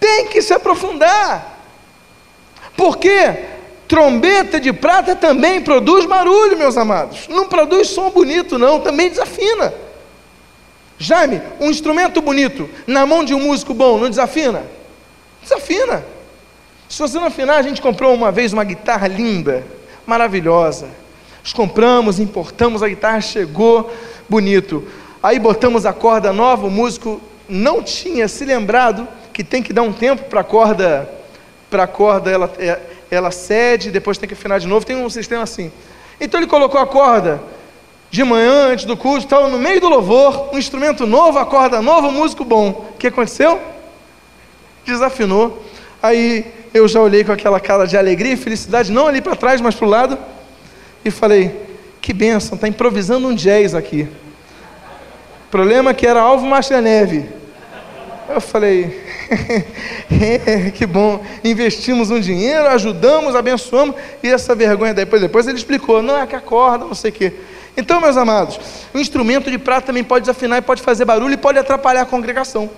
Tem 0.00 0.26
que 0.26 0.42
se 0.42 0.52
aprofundar. 0.52 1.54
Porque 2.76 3.53
trombeta 3.86 4.58
de 4.58 4.72
prata 4.72 5.14
também 5.14 5.60
produz 5.60 6.06
barulho, 6.06 6.56
meus 6.56 6.76
amados. 6.76 7.28
Não 7.28 7.46
produz 7.46 7.88
som 7.88 8.10
bonito, 8.10 8.58
não, 8.58 8.80
também 8.80 9.10
desafina. 9.10 9.72
Jaime, 10.98 11.42
um 11.60 11.70
instrumento 11.70 12.22
bonito 12.22 12.68
na 12.86 13.04
mão 13.04 13.24
de 13.24 13.34
um 13.34 13.40
músico 13.40 13.74
bom 13.74 13.98
não 13.98 14.08
desafina? 14.08 14.62
Desafina. 15.42 16.04
Se 16.88 17.00
você 17.00 17.18
não 17.18 17.26
afinar, 17.26 17.56
a 17.56 17.62
gente 17.62 17.82
comprou 17.82 18.14
uma 18.14 18.30
vez 18.30 18.52
uma 18.52 18.64
guitarra 18.64 19.08
linda, 19.08 19.66
maravilhosa. 20.06 20.88
Nós 21.42 21.52
compramos, 21.52 22.20
importamos, 22.20 22.82
a 22.82 22.88
guitarra 22.88 23.20
chegou, 23.20 23.92
bonito. 24.28 24.86
Aí 25.22 25.38
botamos 25.38 25.84
a 25.84 25.92
corda 25.92 26.32
nova, 26.32 26.66
o 26.66 26.70
músico 26.70 27.20
não 27.48 27.82
tinha 27.82 28.28
se 28.28 28.44
lembrado 28.44 29.06
que 29.32 29.42
tem 29.42 29.62
que 29.62 29.72
dar 29.72 29.82
um 29.82 29.92
tempo 29.92 30.24
para 30.24 30.40
a 30.40 30.44
corda, 30.44 31.10
para 31.68 31.82
a 31.82 31.86
corda 31.86 32.30
ela, 32.30 32.50
é, 32.58 32.78
ela 33.14 33.30
cede, 33.30 33.90
depois 33.90 34.18
tem 34.18 34.28
que 34.28 34.34
afinar 34.34 34.58
de 34.58 34.66
novo, 34.66 34.84
tem 34.84 34.96
um 34.96 35.08
sistema 35.08 35.42
assim. 35.42 35.70
Então 36.20 36.40
ele 36.40 36.46
colocou 36.46 36.80
a 36.80 36.86
corda 36.86 37.42
de 38.10 38.22
manhã, 38.22 38.68
antes 38.68 38.84
do 38.84 38.96
culto, 38.96 39.24
estava 39.24 39.48
no 39.48 39.58
meio 39.58 39.80
do 39.80 39.88
louvor, 39.88 40.50
um 40.52 40.58
instrumento 40.58 41.06
novo, 41.06 41.38
a 41.38 41.44
corda 41.46 41.82
nova, 41.82 42.08
um 42.08 42.12
músico 42.12 42.44
bom. 42.44 42.90
O 42.94 42.98
que 42.98 43.08
aconteceu? 43.08 43.60
Desafinou. 44.84 45.64
Aí 46.02 46.46
eu 46.72 46.86
já 46.86 47.00
olhei 47.00 47.24
com 47.24 47.32
aquela 47.32 47.58
cara 47.58 47.86
de 47.86 47.96
alegria 47.96 48.32
e 48.32 48.36
felicidade, 48.36 48.92
não 48.92 49.06
ali 49.06 49.20
para 49.20 49.34
trás, 49.34 49.60
mas 49.60 49.74
para 49.74 49.86
o 49.86 49.90
lado, 49.90 50.18
e 51.04 51.10
falei: 51.10 51.60
que 52.00 52.12
bênção, 52.12 52.54
está 52.54 52.68
improvisando 52.68 53.26
um 53.26 53.34
jazz 53.34 53.74
aqui. 53.74 54.08
Problema 55.50 55.90
é 55.90 55.94
que 55.94 56.06
era 56.06 56.20
Alvo 56.20 56.46
Master 56.46 56.82
Neve. 56.82 57.28
Eu 58.28 58.40
falei, 58.40 59.03
é, 60.10 60.70
que 60.72 60.86
bom, 60.86 61.24
investimos 61.42 62.10
um 62.10 62.20
dinheiro, 62.20 62.66
ajudamos, 62.68 63.34
abençoamos, 63.34 63.96
e 64.22 64.28
essa 64.28 64.54
vergonha 64.54 64.94
depois, 64.94 65.20
depois 65.20 65.46
ele 65.46 65.58
explicou, 65.58 66.02
não 66.02 66.16
é 66.16 66.26
que 66.26 66.36
acorda, 66.36 66.84
não 66.84 66.94
sei 66.94 67.10
o 67.10 67.14
quê. 67.14 67.32
Então, 67.76 68.00
meus 68.00 68.16
amados, 68.16 68.58
o 68.92 68.98
instrumento 68.98 69.50
de 69.50 69.58
prata 69.58 69.88
também 69.88 70.04
pode 70.04 70.22
desafinar 70.22 70.58
e 70.58 70.62
pode 70.62 70.82
fazer 70.82 71.04
barulho 71.04 71.34
e 71.34 71.36
pode 71.36 71.58
atrapalhar 71.58 72.02
a 72.02 72.06
congregação. 72.06 72.70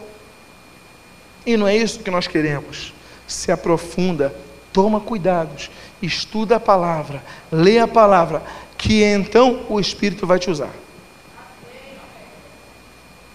E 1.45 1.57
não 1.57 1.69
é 1.69 1.77
isso 1.77 2.01
que 2.01 2.11
nós 2.11 2.27
queremos. 2.27 2.95
Se 3.27 3.53
aprofunda, 3.53 4.35
toma 4.73 5.01
cuidados, 5.01 5.71
estuda 6.01 6.57
a 6.57 6.61
palavra, 6.61 7.23
lê 7.53 7.79
a 7.79 7.87
palavra, 7.87 8.43
que 8.79 9.03
então 9.03 9.67
o 9.69 9.79
Espírito 9.79 10.27
vai 10.27 10.39
te 10.39 10.51
usar. 10.51 10.73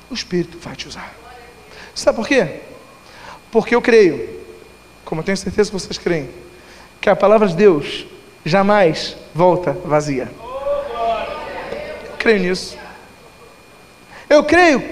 O 0.09 0.13
Espírito 0.13 0.57
vai 0.59 0.75
te 0.75 0.87
usar. 0.87 1.13
Sabe 1.93 2.15
por 2.15 2.27
quê? 2.27 2.61
Porque 3.51 3.75
eu 3.75 3.81
creio, 3.81 4.41
como 5.03 5.21
eu 5.21 5.25
tenho 5.25 5.37
certeza 5.37 5.69
que 5.69 5.77
vocês 5.77 5.97
creem, 5.97 6.29
que 6.99 7.09
a 7.09 7.15
palavra 7.15 7.47
de 7.47 7.55
Deus 7.55 8.05
jamais 8.45 9.17
volta 9.33 9.73
vazia. 9.85 10.31
Eu 12.09 12.17
creio 12.17 12.39
nisso. 12.39 12.77
Eu 14.29 14.43
creio 14.43 14.83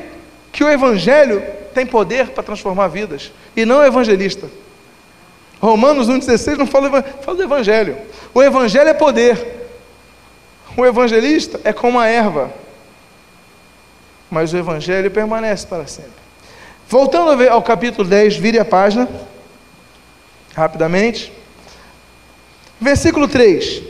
que 0.52 0.64
o 0.64 0.70
Evangelho 0.70 1.42
tem 1.74 1.86
poder 1.86 2.30
para 2.30 2.44
transformar 2.44 2.88
vidas, 2.88 3.32
e 3.56 3.66
não 3.66 3.78
o 3.78 3.86
evangelista. 3.86 4.50
Romanos 5.62 6.10
1,16 6.10 6.58
não 6.58 6.68
fala, 6.68 7.02
fala 7.22 7.38
do 7.38 7.44
Evangelho. 7.44 7.98
O 8.34 8.42
Evangelho 8.42 8.90
é 8.90 8.94
poder. 8.94 9.60
O 10.78 10.86
evangelista 10.86 11.60
é 11.64 11.74
como 11.74 12.00
a 12.00 12.08
erva, 12.08 12.54
mas 14.30 14.54
o 14.54 14.58
Evangelho 14.58 15.12
permanece 15.12 15.68
para 15.68 15.88
sempre. 15.88 16.19
Voltando 16.90 17.48
ao 17.48 17.62
capítulo 17.62 18.10
10, 18.10 18.38
vire 18.38 18.58
a 18.58 18.66
página, 18.66 19.08
rapidamente. 20.56 21.32
Versículo 22.82 23.28
3. 23.28 23.84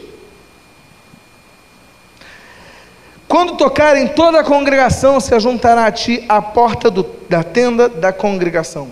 Quando 3.26 3.56
tocarem, 3.56 4.06
toda 4.10 4.42
a 4.42 4.44
congregação 4.44 5.18
se 5.22 5.34
ajuntará 5.34 5.86
a 5.86 5.92
ti 5.94 6.26
à 6.28 6.42
porta 6.42 6.92
do, 6.92 7.04
da 7.30 7.42
tenda 7.42 7.88
da 7.88 8.12
congregação. 8.12 8.92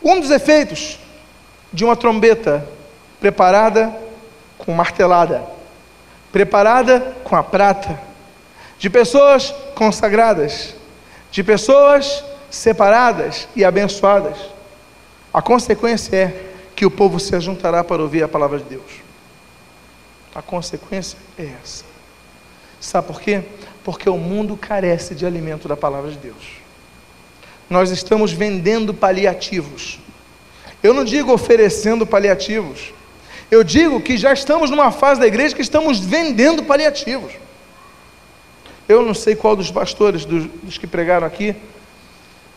Um 0.00 0.20
dos 0.20 0.30
efeitos 0.30 1.00
de 1.72 1.84
uma 1.84 1.96
trombeta 1.96 2.64
preparada 3.18 3.92
com 4.56 4.72
martelada, 4.72 5.44
preparada 6.30 7.16
com 7.24 7.34
a 7.34 7.42
prata, 7.42 7.98
de 8.78 8.88
pessoas 8.88 9.52
consagradas, 9.74 10.76
de 11.36 11.44
pessoas 11.44 12.24
separadas 12.50 13.46
e 13.54 13.62
abençoadas. 13.62 14.38
A 15.34 15.42
consequência 15.42 16.16
é 16.16 16.52
que 16.74 16.86
o 16.86 16.90
povo 16.90 17.20
se 17.20 17.36
ajuntará 17.36 17.84
para 17.84 18.00
ouvir 18.00 18.22
a 18.22 18.28
palavra 18.28 18.56
de 18.56 18.64
Deus. 18.64 18.90
A 20.34 20.40
consequência 20.40 21.18
é 21.38 21.50
essa. 21.62 21.84
Sabe 22.80 23.08
por 23.08 23.20
quê? 23.20 23.42
Porque 23.84 24.08
o 24.08 24.16
mundo 24.16 24.56
carece 24.56 25.14
de 25.14 25.26
alimento 25.26 25.68
da 25.68 25.76
palavra 25.76 26.10
de 26.10 26.16
Deus. 26.16 26.42
Nós 27.68 27.90
estamos 27.90 28.32
vendendo 28.32 28.94
paliativos. 28.94 30.00
Eu 30.82 30.94
não 30.94 31.04
digo 31.04 31.34
oferecendo 31.34 32.06
paliativos. 32.06 32.94
Eu 33.50 33.62
digo 33.62 34.00
que 34.00 34.16
já 34.16 34.32
estamos 34.32 34.70
numa 34.70 34.90
fase 34.90 35.20
da 35.20 35.26
igreja 35.26 35.54
que 35.54 35.60
estamos 35.60 36.00
vendendo 36.00 36.64
paliativos. 36.64 37.34
Eu 38.88 39.02
não 39.02 39.14
sei 39.14 39.34
qual 39.34 39.56
dos 39.56 39.70
pastores, 39.70 40.24
dos, 40.24 40.46
dos 40.62 40.78
que 40.78 40.86
pregaram 40.86 41.26
aqui, 41.26 41.56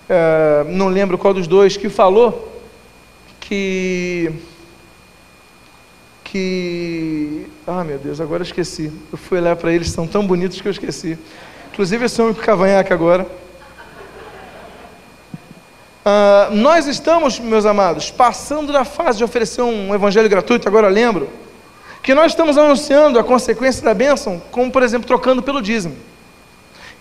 é, 0.08 0.66
não 0.68 0.88
lembro 0.88 1.18
qual 1.18 1.34
dos 1.34 1.48
dois, 1.48 1.78
que 1.78 1.90
falou 1.90 2.52
que. 3.42 4.32
que. 6.24 7.48
Ah, 7.66 7.84
meu 7.84 7.98
Deus, 7.98 8.22
agora 8.22 8.42
eu 8.42 8.46
esqueci. 8.46 8.92
Eu 9.12 9.18
fui 9.18 9.40
olhar 9.40 9.56
para 9.56 9.72
eles, 9.72 9.90
são 9.90 10.08
tão 10.08 10.26
bonitos 10.26 10.62
que 10.62 10.68
eu 10.68 10.72
esqueci. 10.72 11.18
Inclusive 11.72 12.06
esse 12.06 12.22
homem 12.22 12.34
com 12.34 12.42
cavanhaque 12.42 12.94
agora. 12.94 13.26
Uh, 16.06 16.56
nós 16.56 16.88
estamos, 16.88 17.40
meus 17.40 17.66
amados, 17.66 18.10
passando 18.10 18.72
da 18.72 18.84
fase 18.84 19.20
de 19.20 19.24
oferecer 19.24 19.62
um 19.62 19.94
evangelho 19.94 20.30
gratuito, 20.30 20.68
agora 20.68 20.88
lembro, 20.88 21.30
que 22.02 22.16
nós 22.16 22.32
estamos 22.32 22.58
anunciando 22.58 23.20
a 23.20 23.24
consequência 23.24 23.84
da 23.84 23.94
bênção, 23.94 24.42
como 24.50 24.72
por 24.72 24.82
exemplo, 24.82 25.08
trocando 25.08 25.44
pelo 25.44 25.62
dízimo. 25.62 25.96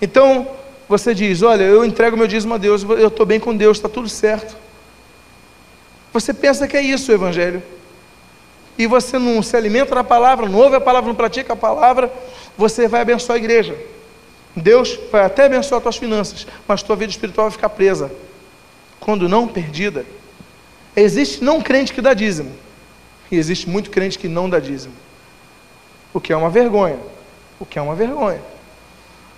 Então, 0.01 0.49
você 0.89 1.15
diz: 1.15 1.43
Olha, 1.43 1.65
eu 1.65 1.85
entrego 1.85 2.17
meu 2.17 2.27
dízimo 2.27 2.55
a 2.55 2.59
Deus, 2.59 2.83
eu 2.83 3.09
estou 3.09 3.27
bem 3.27 3.39
com 3.39 3.57
Deus, 3.57 3.77
está 3.77 3.89
tudo 3.89 4.09
certo. 4.09 4.57
Você 6.13 6.33
pensa 6.33 6.67
que 6.67 6.77
é 6.77 6.83
isso 6.83 7.13
o 7.13 7.15
Evangelho. 7.15 7.63
E 8.79 8.87
você 8.87 9.19
não 9.19 9.43
se 9.43 9.57
alimenta 9.57 9.95
da 9.95 10.05
palavra, 10.05 10.49
não 10.49 10.59
ouve 10.61 10.77
a 10.77 10.81
palavra, 10.81 11.09
não 11.09 11.15
pratica 11.15 11.53
a 11.53 11.57
palavra, 11.57 12.13
você 12.57 12.87
vai 12.87 13.01
abençoar 13.01 13.37
a 13.37 13.39
igreja. 13.39 13.77
Deus 14.55 14.99
vai 15.11 15.25
até 15.25 15.47
abençoar 15.47 15.79
as 15.79 15.83
tuas 15.83 15.97
finanças, 15.97 16.47
mas 16.67 16.83
tua 16.83 16.95
vida 16.95 17.11
espiritual 17.11 17.49
vai 17.49 17.53
ficar 17.53 17.71
presa, 17.71 18.11
quando 19.01 19.29
não 19.29 19.49
perdida. 19.49 20.07
Existe 20.95 21.43
não 21.43 21.61
crente 21.61 21.93
que 21.93 22.01
dá 22.01 22.15
dízimo, 22.15 22.53
e 23.31 23.37
existe 23.37 23.69
muito 23.69 23.91
crente 23.91 24.17
que 24.17 24.29
não 24.29 24.49
dá 24.49 24.61
dízimo, 24.61 24.95
o 26.15 26.21
que 26.21 26.33
é 26.33 26.37
uma 26.37 26.49
vergonha. 26.49 26.99
O 27.61 27.67
que 27.67 27.79
é 27.79 27.83
uma 27.83 27.95
vergonha. 27.95 28.41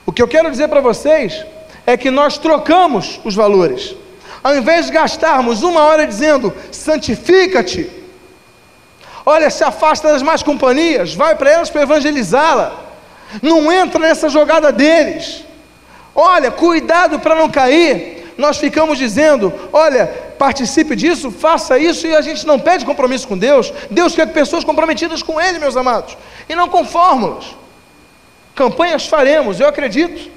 O 0.06 0.12
que 0.12 0.22
eu 0.22 0.28
quero 0.28 0.50
dizer 0.50 0.68
para 0.68 0.80
vocês 0.80 1.44
é 1.86 1.96
que 1.96 2.10
nós 2.10 2.38
trocamos 2.38 3.20
os 3.24 3.34
valores. 3.34 3.94
Ao 4.42 4.56
invés 4.56 4.86
de 4.86 4.92
gastarmos 4.92 5.62
uma 5.62 5.82
hora 5.82 6.06
dizendo 6.06 6.52
santifica-te, 6.72 7.90
olha, 9.24 9.50
se 9.50 9.62
afasta 9.62 10.08
das 10.08 10.22
más 10.22 10.42
companhias, 10.42 11.14
vai 11.14 11.34
para 11.36 11.50
elas 11.50 11.70
para 11.70 11.82
evangelizá-la, 11.82 12.90
não 13.42 13.70
entra 13.70 14.00
nessa 14.00 14.28
jogada 14.28 14.72
deles. 14.72 15.44
Olha, 16.14 16.50
cuidado 16.50 17.20
para 17.20 17.34
não 17.34 17.48
cair. 17.48 18.34
Nós 18.36 18.56
ficamos 18.56 18.98
dizendo: 18.98 19.52
olha, 19.72 20.06
participe 20.38 20.96
disso, 20.96 21.30
faça 21.30 21.78
isso, 21.78 22.06
e 22.06 22.16
a 22.16 22.20
gente 22.20 22.46
não 22.46 22.58
pede 22.58 22.84
compromisso 22.84 23.28
com 23.28 23.36
Deus. 23.36 23.72
Deus 23.90 24.14
quer 24.14 24.26
pessoas 24.32 24.64
comprometidas 24.64 25.22
com 25.22 25.40
Ele, 25.40 25.58
meus 25.58 25.76
amados, 25.76 26.16
e 26.48 26.54
não 26.54 26.68
com 26.68 26.84
fórmulas. 26.84 27.44
Campanhas 28.60 29.06
faremos, 29.06 29.58
eu 29.58 29.66
acredito. 29.66 30.30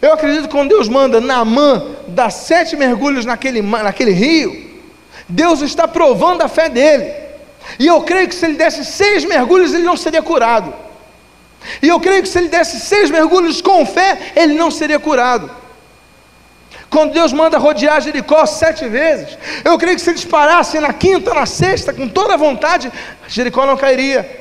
Eu 0.00 0.12
acredito 0.12 0.42
que 0.42 0.54
quando 0.54 0.68
Deus 0.68 0.88
manda 0.88 1.20
Naamã 1.20 1.84
dar 2.06 2.30
sete 2.30 2.76
mergulhos 2.76 3.24
naquele, 3.26 3.60
naquele 3.60 4.12
rio, 4.12 4.80
Deus 5.28 5.60
está 5.60 5.88
provando 5.88 6.42
a 6.42 6.48
fé 6.48 6.68
dele. 6.68 7.12
E 7.76 7.88
eu 7.88 8.02
creio 8.02 8.28
que 8.28 8.36
se 8.36 8.46
ele 8.46 8.54
desse 8.54 8.84
seis 8.84 9.24
mergulhos, 9.24 9.74
ele 9.74 9.82
não 9.82 9.96
seria 9.96 10.22
curado. 10.22 10.72
E 11.82 11.88
eu 11.88 11.98
creio 11.98 12.22
que 12.22 12.28
se 12.28 12.38
ele 12.38 12.48
desse 12.48 12.78
seis 12.78 13.10
mergulhos 13.10 13.60
com 13.60 13.84
fé, 13.84 14.30
ele 14.36 14.54
não 14.54 14.70
seria 14.70 15.00
curado. 15.00 15.50
Quando 16.88 17.12
Deus 17.12 17.32
manda 17.32 17.58
rodear 17.58 18.00
Jericó 18.00 18.46
sete 18.46 18.86
vezes, 18.88 19.36
eu 19.64 19.76
creio 19.76 19.96
que 19.96 20.02
se 20.02 20.10
eles 20.10 20.24
parassem 20.24 20.80
na 20.80 20.92
quinta, 20.92 21.34
na 21.34 21.46
sexta, 21.46 21.92
com 21.92 22.06
toda 22.06 22.34
a 22.34 22.36
vontade, 22.36 22.92
Jericó 23.26 23.66
não 23.66 23.76
cairia. 23.76 24.39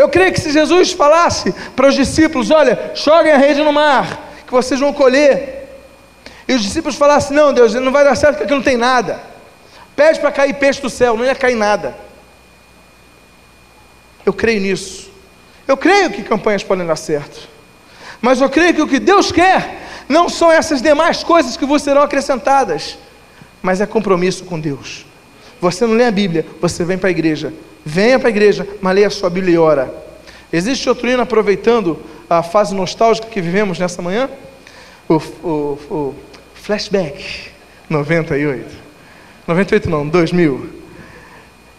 Eu 0.00 0.08
creio 0.08 0.32
que 0.32 0.40
se 0.40 0.50
Jesus 0.50 0.92
falasse 0.92 1.52
para 1.76 1.86
os 1.86 1.94
discípulos: 1.94 2.50
Olha, 2.50 2.92
joguem 2.94 3.32
a 3.32 3.36
rede 3.36 3.62
no 3.62 3.70
mar, 3.70 4.32
que 4.46 4.50
vocês 4.50 4.80
vão 4.80 4.94
colher. 4.94 5.68
E 6.48 6.54
os 6.54 6.62
discípulos 6.62 6.96
falassem: 6.96 7.36
Não, 7.36 7.52
Deus, 7.52 7.74
não 7.74 7.92
vai 7.92 8.02
dar 8.02 8.16
certo 8.16 8.36
porque 8.36 8.44
aqui 8.44 8.54
não 8.54 8.62
tem 8.62 8.78
nada. 8.78 9.20
Pede 9.94 10.18
para 10.18 10.32
cair 10.32 10.54
peixe 10.54 10.80
do 10.80 10.88
céu, 10.88 11.18
não 11.18 11.24
ia 11.24 11.34
cair 11.34 11.54
nada. 11.54 11.94
Eu 14.24 14.32
creio 14.32 14.62
nisso. 14.62 15.10
Eu 15.68 15.76
creio 15.76 16.10
que 16.10 16.22
campanhas 16.22 16.64
podem 16.64 16.86
dar 16.86 16.96
certo. 16.96 17.46
Mas 18.22 18.40
eu 18.40 18.48
creio 18.48 18.72
que 18.72 18.82
o 18.82 18.88
que 18.88 18.98
Deus 18.98 19.30
quer 19.30 19.82
não 20.08 20.30
são 20.30 20.50
essas 20.50 20.80
demais 20.80 21.22
coisas 21.22 21.58
que 21.58 21.66
vos 21.66 21.82
serão 21.82 22.00
acrescentadas, 22.00 22.96
mas 23.60 23.82
é 23.82 23.86
compromisso 23.86 24.44
com 24.44 24.58
Deus. 24.58 25.04
Você 25.60 25.86
não 25.86 25.92
lê 25.92 26.06
a 26.06 26.10
Bíblia, 26.10 26.46
você 26.58 26.86
vem 26.86 26.96
para 26.96 27.08
a 27.08 27.10
igreja. 27.10 27.52
Venha 27.84 28.18
para 28.18 28.28
a 28.28 28.30
igreja, 28.30 28.66
mas 28.80 28.94
leia 28.94 29.06
a 29.06 29.10
sua 29.10 29.30
Bíblia 29.30 29.54
e 29.54 29.58
ora. 29.58 29.94
Existe 30.52 30.88
outro 30.88 31.08
hino 31.08 31.22
aproveitando 31.22 31.98
a 32.28 32.42
fase 32.42 32.74
nostálgica 32.74 33.28
que 33.28 33.40
vivemos 33.40 33.78
nessa 33.78 34.02
manhã? 34.02 34.28
O, 35.08 35.16
o, 35.16 35.78
o 35.90 36.14
Flashback 36.54 37.50
98. 37.88 38.66
98 39.46 39.90
não, 39.90 40.06
2000. 40.06 40.70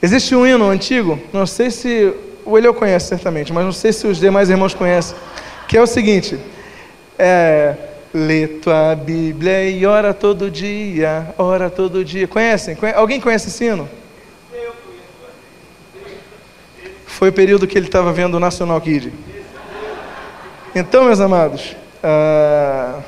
Existe 0.01 0.35
um 0.35 0.45
hino 0.47 0.69
antigo, 0.69 1.19
não 1.31 1.45
sei 1.45 1.69
se 1.69 2.13
o 2.43 2.57
Eliel 2.57 2.73
conhece 2.73 3.07
certamente, 3.07 3.53
mas 3.53 3.63
não 3.63 3.71
sei 3.71 3.93
se 3.93 4.07
os 4.07 4.19
demais 4.19 4.49
irmãos 4.49 4.73
conhecem, 4.73 5.15
que 5.67 5.77
é 5.77 5.81
o 5.81 5.87
seguinte: 5.87 6.39
é, 7.19 7.75
Lê 8.13 8.45
tua 8.47 8.93
Bíblia 8.93 9.69
e 9.69 9.85
ora 9.85 10.13
todo 10.13 10.51
dia, 10.51 11.33
ora 11.37 11.69
todo 11.69 12.03
dia. 12.03 12.27
Conhecem? 12.27 12.77
Alguém 12.93 13.21
conhece 13.21 13.47
esse 13.47 13.63
hino? 13.63 13.87
Foi 17.21 17.29
o 17.29 17.33
período 17.33 17.67
que 17.67 17.77
ele 17.77 17.85
estava 17.85 18.11
vendo 18.11 18.33
o 18.33 18.39
National 18.39 18.81
Kid. 18.81 19.13
Então, 20.73 21.05
meus 21.05 21.19
amados, 21.19 21.75
uh, 22.03 22.99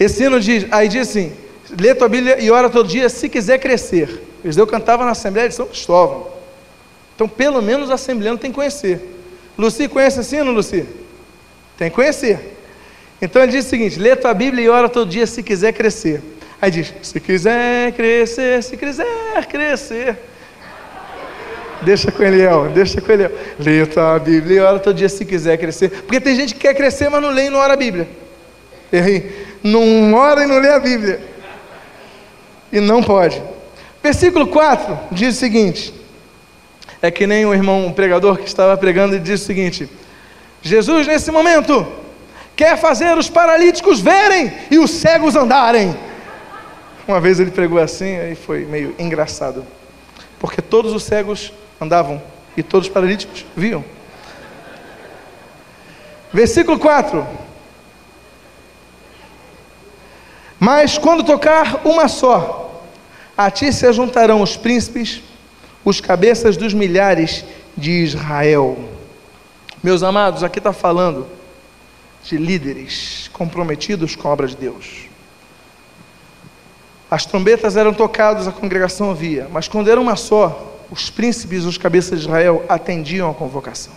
esse 0.00 0.24
hino 0.24 0.40
diz, 0.40 0.66
aí 0.70 0.88
diz 0.88 1.06
assim: 1.06 1.34
lê 1.78 1.94
tua 1.94 2.08
Bíblia 2.08 2.40
e 2.40 2.50
ora 2.50 2.70
todo 2.70 2.88
dia 2.88 3.10
se 3.10 3.28
quiser 3.28 3.58
crescer. 3.58 4.22
Eu 4.42 4.66
cantava 4.66 5.04
na 5.04 5.10
Assembleia 5.10 5.50
de 5.50 5.54
São 5.54 5.66
Cristóvão. 5.66 6.28
Então, 7.14 7.28
pelo 7.28 7.60
menos 7.60 7.90
a 7.90 7.94
Assembleia 7.94 8.38
tem 8.38 8.50
que 8.50 8.54
conhecer. 8.54 9.20
Luci, 9.58 9.86
conhece 9.86 10.20
esse 10.20 10.34
hino, 10.34 10.50
Luci? 10.50 10.86
Tem 11.76 11.90
que 11.90 11.94
conhecer. 11.94 12.56
Então 13.20 13.42
ele 13.42 13.52
diz 13.52 13.66
o 13.66 13.68
seguinte: 13.68 13.98
lê 13.98 14.16
tua 14.16 14.32
Bíblia 14.32 14.64
e 14.64 14.68
ora 14.70 14.88
todo 14.88 15.10
dia 15.10 15.26
se 15.26 15.42
quiser 15.42 15.74
crescer. 15.74 16.22
Aí 16.58 16.70
diz: 16.70 16.94
se 17.02 17.20
quiser 17.20 17.92
crescer, 17.92 18.62
se 18.62 18.78
quiser 18.78 19.44
crescer. 19.46 20.31
Deixa 21.84 22.10
com 22.10 22.22
Eliel, 22.22 22.70
deixa 22.70 23.00
com 23.00 23.12
Eliel. 23.12 23.30
Lê 23.58 23.84
tua 23.86 24.18
Bíblia 24.18 24.56
e 24.56 24.60
ora 24.60 24.78
todo 24.78 24.96
dia 24.96 25.08
se 25.08 25.24
quiser 25.24 25.58
crescer. 25.58 25.90
Porque 25.90 26.20
tem 26.20 26.34
gente 26.36 26.54
que 26.54 26.60
quer 26.60 26.74
crescer, 26.74 27.08
mas 27.08 27.22
não 27.22 27.30
lê 27.30 27.46
e 27.46 27.50
não 27.50 27.58
ora 27.58 27.74
a 27.74 27.76
Bíblia. 27.76 28.08
Errei. 28.92 29.46
Não 29.62 30.14
ora 30.14 30.44
e 30.44 30.46
não 30.46 30.58
lê 30.58 30.68
a 30.68 30.78
Bíblia. 30.78 31.20
E 32.72 32.80
não 32.80 33.02
pode. 33.02 33.42
Versículo 34.02 34.46
4 34.46 34.98
diz 35.12 35.36
o 35.36 35.38
seguinte: 35.38 35.94
é 37.00 37.10
que 37.10 37.26
nem 37.26 37.44
o 37.44 37.52
irmão 37.52 37.86
um 37.86 37.92
pregador 37.92 38.38
que 38.38 38.46
estava 38.46 38.76
pregando 38.76 39.16
e 39.16 39.18
diz 39.18 39.42
o 39.42 39.44
seguinte: 39.44 39.88
Jesus, 40.62 41.06
nesse 41.06 41.30
momento, 41.30 41.86
quer 42.54 42.76
fazer 42.76 43.16
os 43.18 43.28
paralíticos 43.28 44.00
verem 44.00 44.52
e 44.70 44.78
os 44.78 44.90
cegos 44.90 45.34
andarem. 45.34 45.94
Uma 47.06 47.20
vez 47.20 47.40
ele 47.40 47.50
pregou 47.50 47.80
assim, 47.80 48.16
aí 48.16 48.36
foi 48.36 48.64
meio 48.64 48.94
engraçado, 48.98 49.66
porque 50.38 50.62
todos 50.62 50.92
os 50.92 51.02
cegos 51.02 51.52
andavam 51.82 52.22
e 52.56 52.62
todos 52.62 52.88
os 52.88 52.92
paralíticos 52.92 53.44
viam. 53.56 53.84
Versículo 56.32 56.78
4: 56.78 57.26
Mas 60.58 60.96
quando 60.96 61.24
tocar 61.24 61.86
uma 61.86 62.08
só, 62.08 62.82
a 63.36 63.50
ti 63.50 63.72
se 63.72 63.92
juntarão 63.92 64.40
os 64.42 64.56
príncipes, 64.56 65.20
os 65.84 66.00
cabeças 66.00 66.56
dos 66.56 66.72
milhares 66.72 67.44
de 67.76 67.90
Israel. 67.90 68.78
Meus 69.82 70.02
amados, 70.02 70.42
aqui 70.42 70.58
está 70.58 70.72
falando 70.72 71.26
de 72.22 72.36
líderes 72.36 73.28
comprometidos 73.32 74.14
com 74.14 74.28
a 74.28 74.32
obra 74.32 74.46
de 74.46 74.56
Deus. 74.56 75.08
As 77.10 77.26
trombetas 77.26 77.76
eram 77.76 77.92
tocadas, 77.92 78.48
a 78.48 78.52
congregação 78.52 79.08
ouvia, 79.08 79.48
mas 79.50 79.68
quando 79.68 79.90
era 79.90 80.00
uma 80.00 80.16
só, 80.16 80.72
os 80.92 81.08
príncipes, 81.08 81.64
os 81.64 81.78
cabeças 81.78 82.20
de 82.20 82.26
Israel 82.26 82.66
atendiam 82.68 83.30
à 83.30 83.34
convocação. 83.34 83.94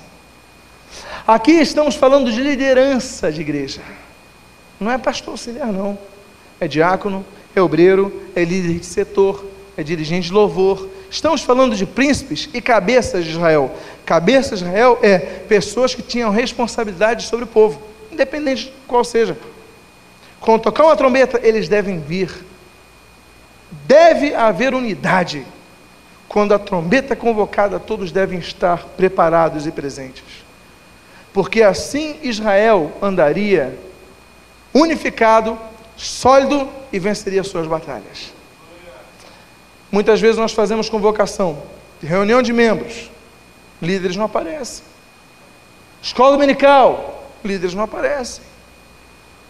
Aqui 1.27 1.51
estamos 1.51 1.95
falando 1.95 2.31
de 2.31 2.41
liderança 2.41 3.29
de 3.29 3.41
igreja. 3.41 3.81
Não 4.79 4.89
é 4.89 4.97
pastor 4.97 5.31
auxiliar, 5.33 5.67
não. 5.67 5.99
É 6.57 6.69
diácono, 6.69 7.25
é 7.53 7.61
obreiro, 7.61 8.23
é 8.33 8.45
líder 8.45 8.79
de 8.79 8.85
setor, 8.85 9.45
é 9.75 9.83
dirigente 9.83 10.27
de 10.27 10.33
louvor. 10.33 10.87
Estamos 11.11 11.41
falando 11.41 11.75
de 11.75 11.85
príncipes 11.85 12.47
e 12.53 12.61
cabeças 12.61 13.25
de 13.25 13.31
Israel. 13.31 13.75
Cabeças 14.05 14.59
de 14.59 14.65
Israel 14.65 14.97
é 15.01 15.19
pessoas 15.19 15.93
que 15.93 16.01
tinham 16.01 16.31
responsabilidade 16.31 17.25
sobre 17.25 17.43
o 17.43 17.47
povo 17.47 17.81
independente 18.09 18.65
de 18.65 18.73
qual 18.87 19.03
seja. 19.03 19.37
Quando 20.39 20.61
tocar 20.61 20.85
uma 20.85 20.95
trombeta, 20.95 21.41
eles 21.43 21.67
devem 21.67 21.99
vir. 21.99 22.31
Deve 23.85 24.33
haver 24.33 24.73
unidade. 24.73 25.45
Quando 26.35 26.53
a 26.53 26.59
trombeta 26.59 27.13
é 27.13 27.15
convocada, 27.15 27.79
todos 27.79 28.11
devem 28.11 28.39
estar 28.39 28.83
preparados 28.97 29.65
e 29.65 29.71
presentes. 29.71 30.43
Porque 31.31 31.63
assim 31.63 32.19
Israel 32.23 32.91
andaria 33.01 33.79
unificado, 34.73 35.57
sólido 35.95 36.67
e 36.91 36.99
venceria 36.99 37.41
suas 37.41 37.65
batalhas. 37.67 38.33
Muitas 39.89 40.19
vezes 40.19 40.35
nós 40.35 40.51
fazemos 40.51 40.89
convocação 40.89 41.63
reunião 42.01 42.41
de 42.41 42.51
membros, 42.51 43.09
líderes 43.81 44.17
não 44.17 44.25
aparecem. 44.25 44.83
Escola 46.03 46.33
dominical, 46.33 47.31
líderes 47.45 47.73
não 47.73 47.85
aparecem. 47.85 48.43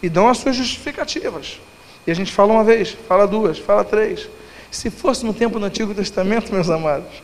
E 0.04 0.08
dão 0.08 0.30
as 0.30 0.38
suas 0.38 0.56
justificativas. 0.56 1.60
E 2.06 2.12
a 2.12 2.14
gente 2.14 2.32
fala 2.32 2.54
uma 2.54 2.64
vez, 2.64 2.96
fala 3.08 3.26
duas, 3.26 3.58
fala 3.58 3.84
três. 3.84 4.30
Se 4.76 4.90
fosse 4.90 5.26
no 5.26 5.34
tempo 5.34 5.58
do 5.58 5.66
Antigo 5.66 5.96
Testamento, 5.96 6.52
meus 6.54 6.70
amados, 6.70 7.24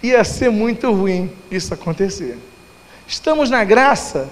ia 0.00 0.22
ser 0.22 0.52
muito 0.52 0.88
ruim 0.92 1.28
isso 1.50 1.74
acontecer. 1.74 2.38
Estamos 3.08 3.50
na 3.50 3.64
graça, 3.64 4.30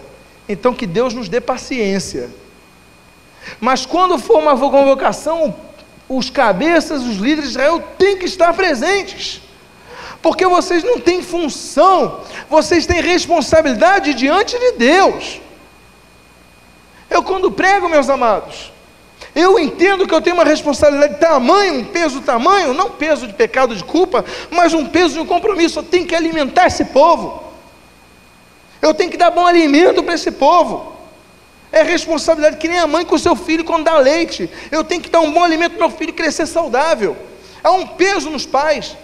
então 0.48 0.72
que 0.72 0.86
Deus 0.86 1.12
nos 1.12 1.28
dê 1.28 1.40
paciência. 1.40 2.30
Mas 3.58 3.84
quando 3.84 4.20
for 4.20 4.38
uma 4.38 4.56
convocação, 4.56 5.52
os 6.08 6.30
cabeças, 6.30 7.02
os 7.02 7.16
líderes 7.16 7.50
de 7.50 7.50
Israel 7.50 7.82
têm 7.98 8.16
que 8.16 8.26
estar 8.26 8.54
presentes 8.54 9.42
porque 10.22 10.46
vocês 10.46 10.82
não 10.82 10.98
têm 10.98 11.22
função, 11.22 12.20
vocês 12.50 12.86
têm 12.86 13.00
responsabilidade 13.00 14.14
diante 14.14 14.58
de 14.58 14.72
Deus. 14.72 15.40
Eu, 17.08 17.22
quando 17.22 17.52
prego, 17.52 17.88
meus 17.88 18.10
amados, 18.10 18.72
eu 19.34 19.58
entendo 19.58 20.06
que 20.06 20.14
eu 20.14 20.20
tenho 20.20 20.36
uma 20.36 20.44
responsabilidade 20.44 21.14
de 21.14 21.20
tamanho, 21.20 21.80
um 21.80 21.84
peso 21.84 22.20
tamanho, 22.20 22.74
não 22.74 22.90
peso 22.90 23.26
de 23.26 23.34
pecado, 23.34 23.74
de 23.74 23.84
culpa, 23.84 24.24
mas 24.50 24.74
um 24.74 24.86
peso 24.86 25.14
de 25.14 25.20
um 25.20 25.26
compromisso. 25.26 25.78
Eu 25.80 25.82
tenho 25.82 26.06
que 26.06 26.14
alimentar 26.14 26.66
esse 26.66 26.86
povo. 26.86 27.44
Eu 28.80 28.94
tenho 28.94 29.10
que 29.10 29.16
dar 29.16 29.30
bom 29.30 29.46
alimento 29.46 30.02
para 30.02 30.14
esse 30.14 30.30
povo. 30.30 30.96
É 31.70 31.82
responsabilidade 31.82 32.56
que 32.56 32.68
nem 32.68 32.78
a 32.78 32.86
mãe 32.86 33.04
com 33.04 33.18
seu 33.18 33.36
filho 33.36 33.64
quando 33.64 33.84
dá 33.84 33.98
leite. 33.98 34.48
Eu 34.70 34.82
tenho 34.82 35.02
que 35.02 35.10
dar 35.10 35.20
um 35.20 35.32
bom 35.32 35.44
alimento 35.44 35.76
para 35.76 35.86
o 35.86 35.88
meu 35.88 35.98
filho 35.98 36.12
crescer 36.12 36.46
saudável. 36.46 37.16
Há 37.62 37.72
um 37.72 37.86
peso 37.86 38.30
nos 38.30 38.46
pais. 38.46 38.96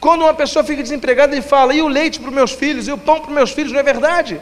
Quando 0.00 0.22
uma 0.22 0.34
pessoa 0.34 0.64
fica 0.64 0.82
desempregada, 0.82 1.34
ele 1.34 1.42
fala: 1.42 1.74
e 1.74 1.80
o 1.80 1.88
leite 1.88 2.18
para 2.18 2.28
os 2.28 2.34
meus 2.34 2.52
filhos, 2.52 2.88
e 2.88 2.92
o 2.92 2.98
pão 2.98 3.20
para 3.20 3.28
os 3.28 3.34
meus 3.34 3.50
filhos, 3.52 3.72
não 3.72 3.80
é 3.80 3.82
verdade? 3.82 4.40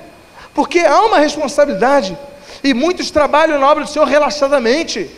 Porque 0.55 0.81
há 0.81 1.03
uma 1.03 1.19
responsabilidade. 1.19 2.17
E 2.63 2.73
muitos 2.73 3.11
trabalham 3.11 3.59
na 3.59 3.69
obra 3.69 3.85
do 3.85 3.91
Senhor 3.91 4.07
relaxadamente. 4.07 5.11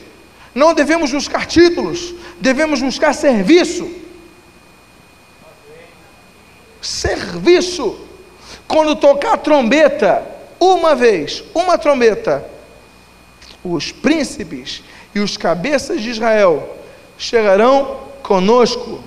Não 0.55 0.72
devemos 0.72 1.12
buscar 1.12 1.47
títulos, 1.47 2.14
devemos 2.40 2.80
buscar 2.80 3.12
serviço. 3.12 3.90
Serviço. 6.80 7.99
Quando 8.66 8.97
tocar 8.97 9.36
trombeta, 9.38 10.26
uma 10.59 10.95
vez, 10.95 11.42
uma 11.55 11.76
trombeta, 11.76 12.49
os 13.62 13.92
príncipes 13.92 14.82
e 15.14 15.20
os 15.20 15.36
cabeças 15.36 16.01
de 16.01 16.11
Israel 16.11 16.76
chegarão 17.18 18.01
conosco. 18.22 19.03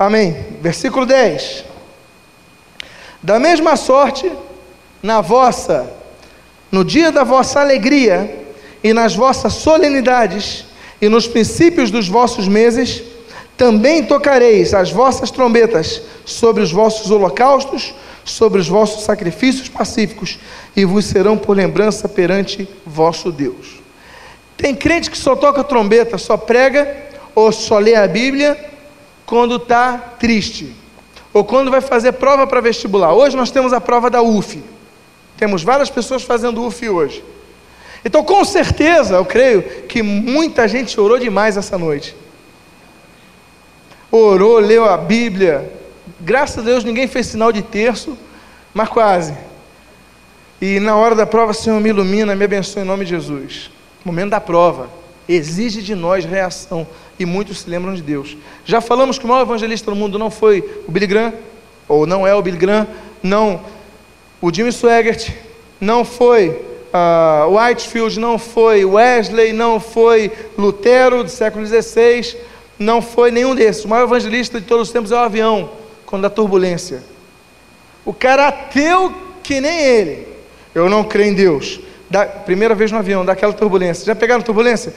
Amém. 0.00 0.34
Versículo 0.62 1.04
10. 1.04 1.62
Da 3.22 3.38
mesma 3.38 3.76
sorte, 3.76 4.32
na 5.02 5.20
vossa, 5.20 5.92
no 6.72 6.82
dia 6.82 7.12
da 7.12 7.22
vossa 7.22 7.60
alegria 7.60 8.34
e 8.82 8.94
nas 8.94 9.14
vossas 9.14 9.52
solenidades 9.52 10.64
e 11.02 11.08
nos 11.10 11.26
princípios 11.28 11.90
dos 11.90 12.08
vossos 12.08 12.48
meses, 12.48 13.02
também 13.58 14.02
tocareis 14.02 14.72
as 14.72 14.90
vossas 14.90 15.30
trombetas 15.30 16.00
sobre 16.24 16.62
os 16.62 16.72
vossos 16.72 17.10
holocaustos, 17.10 17.94
sobre 18.24 18.58
os 18.58 18.68
vossos 18.68 19.04
sacrifícios 19.04 19.68
pacíficos 19.68 20.38
e 20.74 20.82
vos 20.82 21.04
serão 21.04 21.36
por 21.36 21.54
lembrança 21.54 22.08
perante 22.08 22.66
vosso 22.86 23.30
Deus. 23.30 23.82
Tem 24.56 24.74
crente 24.74 25.10
que 25.10 25.18
só 25.18 25.36
toca 25.36 25.62
trombeta, 25.62 26.16
só 26.16 26.38
prega 26.38 26.90
ou 27.34 27.52
só 27.52 27.78
lê 27.78 27.94
a 27.96 28.08
Bíblia 28.08 28.69
quando 29.30 29.54
está 29.54 29.96
triste 29.96 30.74
ou 31.32 31.44
quando 31.44 31.70
vai 31.70 31.80
fazer 31.80 32.10
prova 32.14 32.48
para 32.48 32.60
vestibular. 32.60 33.14
Hoje 33.14 33.36
nós 33.36 33.52
temos 33.52 33.72
a 33.72 33.80
prova 33.80 34.10
da 34.10 34.20
UF. 34.20 34.60
Temos 35.36 35.62
várias 35.62 35.88
pessoas 35.88 36.24
fazendo 36.24 36.66
UF 36.66 36.88
hoje. 36.88 37.22
Então, 38.04 38.24
com 38.24 38.44
certeza, 38.44 39.14
eu 39.14 39.24
creio 39.24 39.62
que 39.86 40.02
muita 40.02 40.66
gente 40.66 40.98
orou 41.00 41.16
demais 41.16 41.56
essa 41.56 41.78
noite. 41.78 42.16
Orou, 44.10 44.58
leu 44.58 44.84
a 44.84 44.96
Bíblia. 44.96 45.72
Graças 46.18 46.58
a 46.58 46.62
Deus 46.62 46.82
ninguém 46.82 47.06
fez 47.06 47.28
sinal 47.28 47.52
de 47.52 47.62
terço, 47.62 48.18
mas 48.74 48.88
quase. 48.88 49.32
E 50.60 50.80
na 50.80 50.96
hora 50.96 51.14
da 51.14 51.24
prova, 51.24 51.54
Senhor, 51.54 51.80
me 51.80 51.90
ilumina, 51.90 52.34
me 52.34 52.44
abençoe 52.44 52.82
em 52.82 52.84
nome 52.84 53.04
de 53.04 53.10
Jesus. 53.10 53.70
Momento 54.04 54.30
da 54.30 54.40
prova. 54.40 54.99
Exige 55.32 55.80
de 55.80 55.94
nós 55.94 56.24
reação. 56.24 56.86
E 57.18 57.24
muitos 57.24 57.60
se 57.60 57.70
lembram 57.70 57.94
de 57.94 58.02
Deus. 58.02 58.36
Já 58.64 58.80
falamos 58.80 59.18
que 59.18 59.24
o 59.24 59.28
maior 59.28 59.42
evangelista 59.42 59.90
do 59.90 59.96
mundo 59.96 60.18
não 60.18 60.30
foi 60.30 60.64
o 60.88 60.90
Billy 60.90 61.06
Graham, 61.06 61.34
ou 61.86 62.06
não 62.06 62.26
é 62.26 62.34
o 62.34 62.42
Billy 62.42 62.56
Graham, 62.56 62.86
não 63.22 63.60
o 64.40 64.52
Jimmy 64.52 64.72
Swaggart, 64.72 65.30
não 65.80 66.04
foi 66.04 66.48
uh, 66.48 67.56
Whitefield, 67.56 68.18
não 68.18 68.38
foi 68.38 68.84
Wesley, 68.84 69.52
não 69.52 69.78
foi 69.78 70.32
Lutero 70.58 71.22
do 71.22 71.30
século 71.30 71.64
XVI, 71.64 72.36
não 72.78 73.00
foi 73.00 73.30
nenhum 73.30 73.54
desses. 73.54 73.84
O 73.84 73.88
maior 73.88 74.04
evangelista 74.04 74.60
de 74.60 74.66
todos 74.66 74.88
os 74.88 74.92
tempos 74.92 75.12
é 75.12 75.14
o 75.14 75.18
avião, 75.18 75.70
quando 76.06 76.22
dá 76.22 76.30
turbulência. 76.30 77.02
O 78.04 78.12
cara 78.12 78.48
ateu 78.48 79.14
que 79.42 79.60
nem 79.60 79.78
ele. 79.78 80.28
Eu 80.74 80.88
não 80.88 81.04
creio 81.04 81.30
em 81.30 81.34
Deus. 81.34 81.80
Da, 82.10 82.26
primeira 82.26 82.74
vez 82.74 82.90
no 82.90 82.98
avião, 82.98 83.24
daquela 83.24 83.52
turbulência. 83.52 84.04
Já 84.04 84.16
pegaram 84.16 84.42
turbulência? 84.42 84.92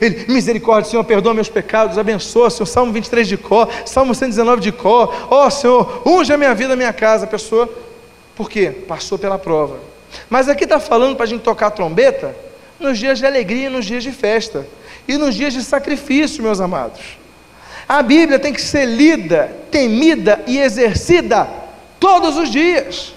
Ele, 0.00 0.24
misericórdia, 0.26 0.90
Senhor, 0.90 1.04
perdoa 1.04 1.32
meus 1.32 1.48
pecados, 1.48 1.96
abençoa, 1.96 2.50
Senhor, 2.50 2.66
Salmo 2.66 2.92
23 2.92 3.28
de 3.28 3.36
Có, 3.36 3.68
Salmo 3.86 4.12
119 4.12 4.60
de 4.60 4.72
Có. 4.72 5.14
Ó 5.30 5.46
oh, 5.46 5.50
Senhor, 5.50 6.02
unge 6.04 6.32
a 6.32 6.36
minha 6.36 6.52
vida, 6.52 6.72
a 6.72 6.76
minha 6.76 6.92
casa. 6.92 7.26
A 7.26 7.28
pessoa, 7.28 7.68
por 8.34 8.50
quê? 8.50 8.70
Passou 8.88 9.16
pela 9.16 9.38
prova. 9.38 9.78
Mas 10.28 10.48
aqui 10.48 10.64
está 10.64 10.80
falando 10.80 11.14
para 11.14 11.24
a 11.24 11.28
gente 11.28 11.42
tocar 11.42 11.70
trombeta 11.70 12.34
nos 12.80 12.98
dias 12.98 13.20
de 13.20 13.24
alegria, 13.24 13.70
nos 13.70 13.86
dias 13.86 14.02
de 14.02 14.10
festa 14.10 14.66
e 15.06 15.16
nos 15.16 15.32
dias 15.34 15.52
de 15.52 15.62
sacrifício, 15.62 16.42
meus 16.42 16.60
amados. 16.60 17.00
A 17.88 18.02
Bíblia 18.02 18.38
tem 18.38 18.52
que 18.52 18.60
ser 18.60 18.86
lida, 18.86 19.54
temida 19.70 20.42
e 20.46 20.58
exercida 20.58 21.48
todos 22.00 22.36
os 22.36 22.50
dias. 22.50 23.14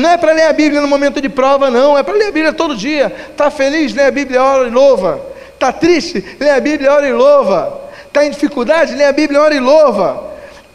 Não 0.00 0.10
é 0.10 0.16
para 0.16 0.32
ler 0.32 0.46
a 0.46 0.52
Bíblia 0.52 0.80
no 0.80 0.88
momento 0.88 1.20
de 1.20 1.28
prova, 1.28 1.70
não, 1.70 1.96
é 1.96 2.02
para 2.02 2.14
ler 2.14 2.28
a 2.28 2.32
Bíblia 2.32 2.52
todo 2.52 2.74
dia. 2.74 3.14
Está 3.30 3.50
feliz, 3.50 3.94
lê 3.94 4.04
a 4.04 4.10
Bíblia, 4.10 4.42
ora 4.42 4.66
e 4.66 4.70
louva. 4.70 5.20
Está 5.54 5.72
triste, 5.72 6.36
lê 6.40 6.50
a 6.50 6.60
Bíblia, 6.60 6.92
ora 6.92 7.06
e 7.06 7.12
louva. 7.12 7.90
Está 8.06 8.24
em 8.24 8.30
dificuldade, 8.30 8.94
lê 8.94 9.04
a 9.04 9.12
Bíblia, 9.12 9.40
ora 9.40 9.54
e 9.54 9.60
louva 9.60 10.30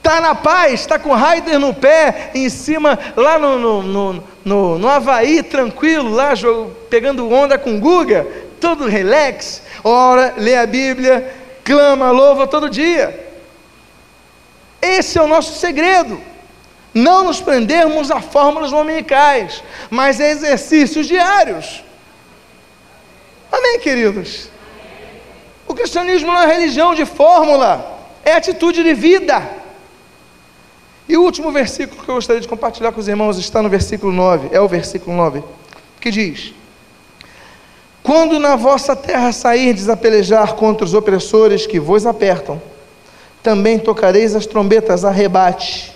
está 0.05 0.21
na 0.21 0.35
paz, 0.35 0.81
está 0.81 0.99
com 0.99 1.13
Raider 1.13 1.57
no 1.57 1.73
pé, 1.73 2.29
em 2.35 2.47
cima, 2.47 2.97
lá 3.15 3.39
no, 3.39 3.57
no, 3.57 3.81
no, 3.81 4.23
no, 4.45 4.77
no 4.77 4.87
Havaí, 4.87 5.41
tranquilo, 5.41 6.11
lá 6.11 6.33
pegando 6.91 7.27
onda 7.33 7.57
com 7.57 7.79
Guga, 7.79 8.27
todo 8.61 8.87
relax, 8.87 9.63
ora, 9.83 10.35
lê 10.37 10.55
a 10.55 10.67
Bíblia, 10.67 11.33
clama, 11.63 12.11
louva 12.11 12.45
todo 12.45 12.69
dia. 12.69 13.19
Esse 14.79 15.17
é 15.17 15.21
o 15.23 15.27
nosso 15.27 15.59
segredo. 15.59 16.21
Não 16.95 17.25
nos 17.25 17.41
prendermos 17.41 18.09
a 18.09 18.21
fórmulas 18.21 18.71
dominicais, 18.71 19.61
mas 19.89 20.21
a 20.21 20.29
exercícios 20.29 21.05
diários. 21.05 21.83
Amém, 23.51 23.81
queridos? 23.81 24.49
O 25.67 25.73
cristianismo 25.73 26.31
não 26.31 26.41
é 26.41 26.45
religião 26.45 26.95
de 26.95 27.05
fórmula, 27.05 27.99
é 28.23 28.31
atitude 28.31 28.81
de 28.81 28.93
vida. 28.93 29.45
E 31.07 31.17
o 31.17 31.21
último 31.21 31.51
versículo 31.51 32.01
que 32.01 32.09
eu 32.09 32.15
gostaria 32.15 32.41
de 32.41 32.47
compartilhar 32.47 32.93
com 32.93 33.01
os 33.01 33.09
irmãos 33.09 33.37
está 33.37 33.61
no 33.61 33.67
versículo 33.67 34.13
9, 34.13 34.49
é 34.53 34.61
o 34.61 34.67
versículo 34.67 35.17
9, 35.17 35.43
que 35.99 36.09
diz: 36.09 36.53
Quando 38.01 38.39
na 38.39 38.55
vossa 38.55 38.95
terra 38.95 39.33
sairdes 39.33 39.89
a 39.89 39.97
pelejar 39.97 40.53
contra 40.53 40.85
os 40.85 40.93
opressores 40.93 41.67
que 41.67 41.77
vos 41.79 42.05
apertam, 42.05 42.61
também 43.43 43.77
tocareis 43.77 44.33
as 44.33 44.45
trombetas 44.45 45.03
a 45.03 45.11
rebate, 45.11 45.94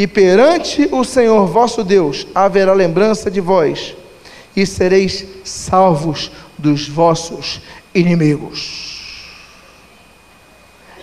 e 0.00 0.06
perante 0.06 0.88
o 0.92 1.04
Senhor 1.04 1.46
vosso 1.46 1.84
Deus 1.84 2.26
haverá 2.34 2.72
lembrança 2.72 3.30
de 3.30 3.38
vós, 3.38 3.94
e 4.56 4.64
sereis 4.64 5.26
salvos 5.44 6.32
dos 6.56 6.88
vossos 6.88 7.60
inimigos. 7.94 9.36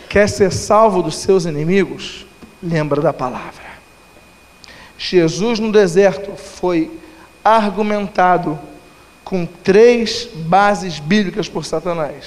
Quer 0.10 0.28
ser 0.28 0.52
salvo 0.52 1.04
dos 1.04 1.18
seus 1.18 1.46
inimigos? 1.46 2.26
lembra 2.64 3.00
da 3.00 3.14
palavra. 3.14 3.68
Jesus 4.98 5.60
no 5.60 5.72
deserto 5.72 6.36
foi 6.36 6.90
argumentado 7.46 8.60
com 9.24 9.46
três 9.46 10.28
bases 10.34 10.98
bíblicas 10.98 11.48
por 11.48 11.64
Satanás. 11.64 12.26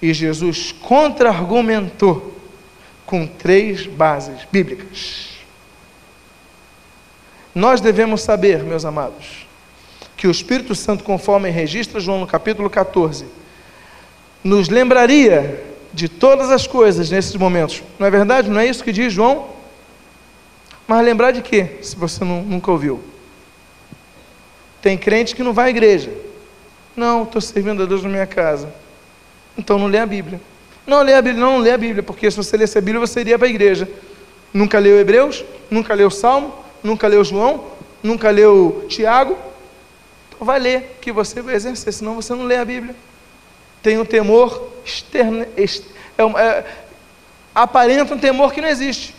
E 0.00 0.14
Jesus 0.14 0.70
contra-argumentou 0.70 2.33
com 3.06 3.26
três 3.26 3.86
bases 3.86 4.40
bíblicas. 4.50 5.34
Nós 7.54 7.80
devemos 7.80 8.22
saber, 8.22 8.62
meus 8.64 8.84
amados, 8.84 9.46
que 10.16 10.26
o 10.26 10.30
Espírito 10.30 10.74
Santo, 10.74 11.04
conforme 11.04 11.50
registra 11.50 12.00
João 12.00 12.20
no 12.20 12.26
capítulo 12.26 12.68
14, 12.68 13.26
nos 14.42 14.68
lembraria 14.68 15.62
de 15.92 16.08
todas 16.08 16.50
as 16.50 16.66
coisas 16.66 17.10
nesses 17.10 17.36
momentos. 17.36 17.82
Não 17.98 18.06
é 18.06 18.10
verdade? 18.10 18.50
Não 18.50 18.60
é 18.60 18.66
isso 18.66 18.82
que 18.82 18.92
diz 18.92 19.12
João? 19.12 19.48
Mas 20.86 21.04
lembrar 21.04 21.30
de 21.30 21.40
quê, 21.40 21.78
se 21.82 21.96
você 21.96 22.24
não, 22.24 22.42
nunca 22.42 22.70
ouviu? 22.70 23.00
Tem 24.82 24.98
crente 24.98 25.34
que 25.34 25.42
não 25.42 25.52
vai 25.52 25.68
à 25.68 25.70
igreja. 25.70 26.12
Não, 26.96 27.22
estou 27.22 27.40
servindo 27.40 27.82
a 27.82 27.86
Deus 27.86 28.02
na 28.02 28.08
minha 28.08 28.26
casa. 28.26 28.72
Então 29.56 29.78
não 29.78 29.86
lê 29.86 29.98
a 29.98 30.06
Bíblia. 30.06 30.40
Não 30.86 31.02
lê 31.02 31.14
a 31.14 31.22
Bíblia, 31.22 31.44
não, 31.44 31.58
lê 31.58 31.72
a 31.72 31.78
Bíblia, 31.78 32.02
porque 32.02 32.30
se 32.30 32.36
você 32.36 32.56
lesse 32.56 32.76
a 32.76 32.80
Bíblia, 32.80 33.00
você 33.00 33.20
iria 33.20 33.38
para 33.38 33.46
a 33.46 33.50
igreja. 33.50 33.88
Nunca 34.52 34.78
leu 34.78 34.98
Hebreus, 34.98 35.44
nunca 35.70 35.94
leu 35.94 36.10
Salmo, 36.10 36.54
nunca 36.82 37.06
leu 37.06 37.24
João, 37.24 37.64
nunca 38.02 38.30
leu 38.30 38.86
Tiago. 38.88 39.36
Então 40.28 40.46
vai 40.46 40.58
ler, 40.58 40.98
que 41.00 41.10
você 41.10 41.40
vai 41.40 41.54
exercer, 41.54 41.92
senão 41.92 42.14
você 42.14 42.34
não 42.34 42.44
lê 42.44 42.56
a 42.56 42.64
Bíblia 42.64 42.94
tem 43.84 43.98
um 43.98 44.04
temor 44.04 44.70
externo, 44.82 45.42
é, 45.42 46.22
é, 46.40 46.64
aparenta 47.54 48.14
um 48.14 48.18
temor 48.18 48.50
que 48.50 48.62
não 48.62 48.68
existe. 48.68 49.14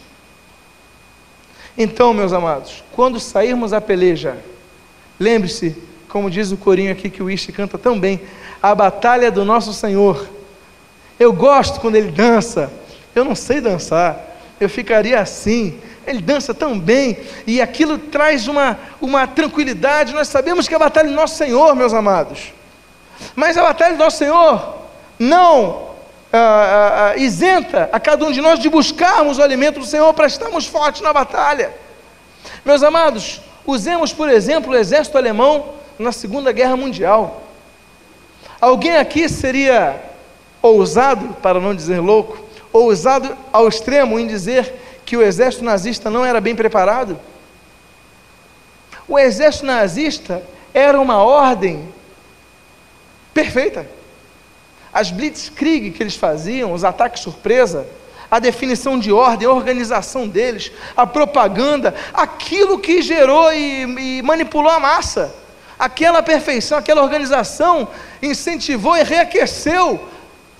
Então, 1.77 2.15
meus 2.15 2.33
amados, 2.33 2.83
quando 2.91 3.19
sairmos 3.19 3.73
à 3.73 3.79
peleja, 3.79 4.39
lembre-se, 5.19 5.77
como 6.09 6.31
diz 6.31 6.51
o 6.51 6.57
corinho 6.57 6.91
aqui 6.91 7.11
que 7.11 7.21
o 7.21 7.29
Ishi 7.29 7.51
canta 7.51 7.77
tão 7.77 7.99
bem, 7.99 8.19
a 8.59 8.73
batalha 8.73 9.29
do 9.29 9.45
nosso 9.45 9.71
Senhor. 9.71 10.27
Eu 11.19 11.31
gosto 11.31 11.79
quando 11.79 11.95
ele 11.95 12.11
dança, 12.11 12.71
eu 13.13 13.23
não 13.23 13.35
sei 13.35 13.61
dançar, 13.61 14.19
eu 14.59 14.69
ficaria 14.69 15.19
assim, 15.19 15.79
ele 16.05 16.21
dança 16.21 16.53
tão 16.53 16.79
bem, 16.79 17.17
e 17.47 17.61
aquilo 17.61 17.97
traz 17.97 18.47
uma, 18.47 18.77
uma 19.01 19.25
tranquilidade. 19.25 20.13
Nós 20.13 20.27
sabemos 20.27 20.67
que 20.67 20.75
a 20.75 20.79
batalha 20.79 21.09
do 21.09 21.15
nosso 21.15 21.37
Senhor, 21.37 21.75
meus 21.75 21.93
amados. 21.93 22.53
Mas 23.35 23.57
a 23.57 23.63
batalha 23.63 23.93
do 23.93 24.03
nosso 24.03 24.17
Senhor 24.17 24.75
não 25.17 25.85
ah, 26.31 26.37
ah, 26.37 27.11
ah, 27.11 27.17
isenta 27.17 27.89
a 27.91 27.99
cada 27.99 28.25
um 28.25 28.31
de 28.31 28.41
nós 28.41 28.59
de 28.59 28.69
buscarmos 28.69 29.37
o 29.37 29.41
alimento 29.41 29.79
do 29.79 29.85
Senhor 29.85 30.13
para 30.13 30.27
estarmos 30.27 30.65
fortes 30.65 31.01
na 31.01 31.13
batalha. 31.13 31.73
Meus 32.65 32.83
amados, 32.83 33.41
usemos 33.65 34.11
por 34.11 34.29
exemplo 34.29 34.73
o 34.73 34.75
exército 34.75 35.17
alemão 35.17 35.75
na 35.97 36.11
Segunda 36.11 36.51
Guerra 36.51 36.75
Mundial. 36.75 37.41
Alguém 38.59 38.97
aqui 38.97 39.29
seria 39.29 39.95
ousado, 40.69 41.35
para 41.41 41.59
não 41.59 41.75
dizer 41.75 41.99
louco, 41.99 42.37
ousado 42.71 43.35
ao 43.51 43.67
extremo 43.67 44.19
em 44.19 44.27
dizer 44.27 44.73
que 45.05 45.15
o 45.15 45.21
exército 45.21 45.63
nazista 45.63 46.09
não 46.09 46.25
era 46.25 46.41
bem 46.41 46.55
preparado? 46.55 47.19
O 49.07 49.19
exército 49.19 49.65
nazista 49.65 50.41
era 50.73 50.99
uma 50.99 51.17
ordem 51.17 51.87
perfeita. 53.33 53.87
As 54.91 55.11
blitzkrieg 55.11 55.91
que 55.91 56.01
eles 56.01 56.15
faziam, 56.15 56.73
os 56.73 56.83
ataques 56.83 57.21
surpresa, 57.21 57.85
a 58.31 58.39
definição 58.39 58.97
de 58.97 59.11
ordem, 59.11 59.47
a 59.47 59.51
organização 59.51 60.27
deles, 60.27 60.71
a 60.97 61.05
propaganda, 61.05 61.93
aquilo 62.13 62.79
que 62.79 63.01
gerou 63.01 63.53
e, 63.53 63.83
e 63.83 64.21
manipulou 64.23 64.71
a 64.71 64.79
massa. 64.79 65.33
Aquela 65.77 66.23
perfeição, 66.23 66.77
aquela 66.77 67.03
organização 67.03 67.87
incentivou 68.21 68.97
e 68.97 69.03
reaqueceu 69.03 69.99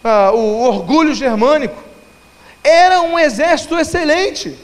ah, 0.05 0.31
o 0.31 0.61
orgulho 0.61 1.13
germânico. 1.13 1.83
Era 2.63 3.01
um 3.01 3.19
exército 3.19 3.77
excelente. 3.77 4.57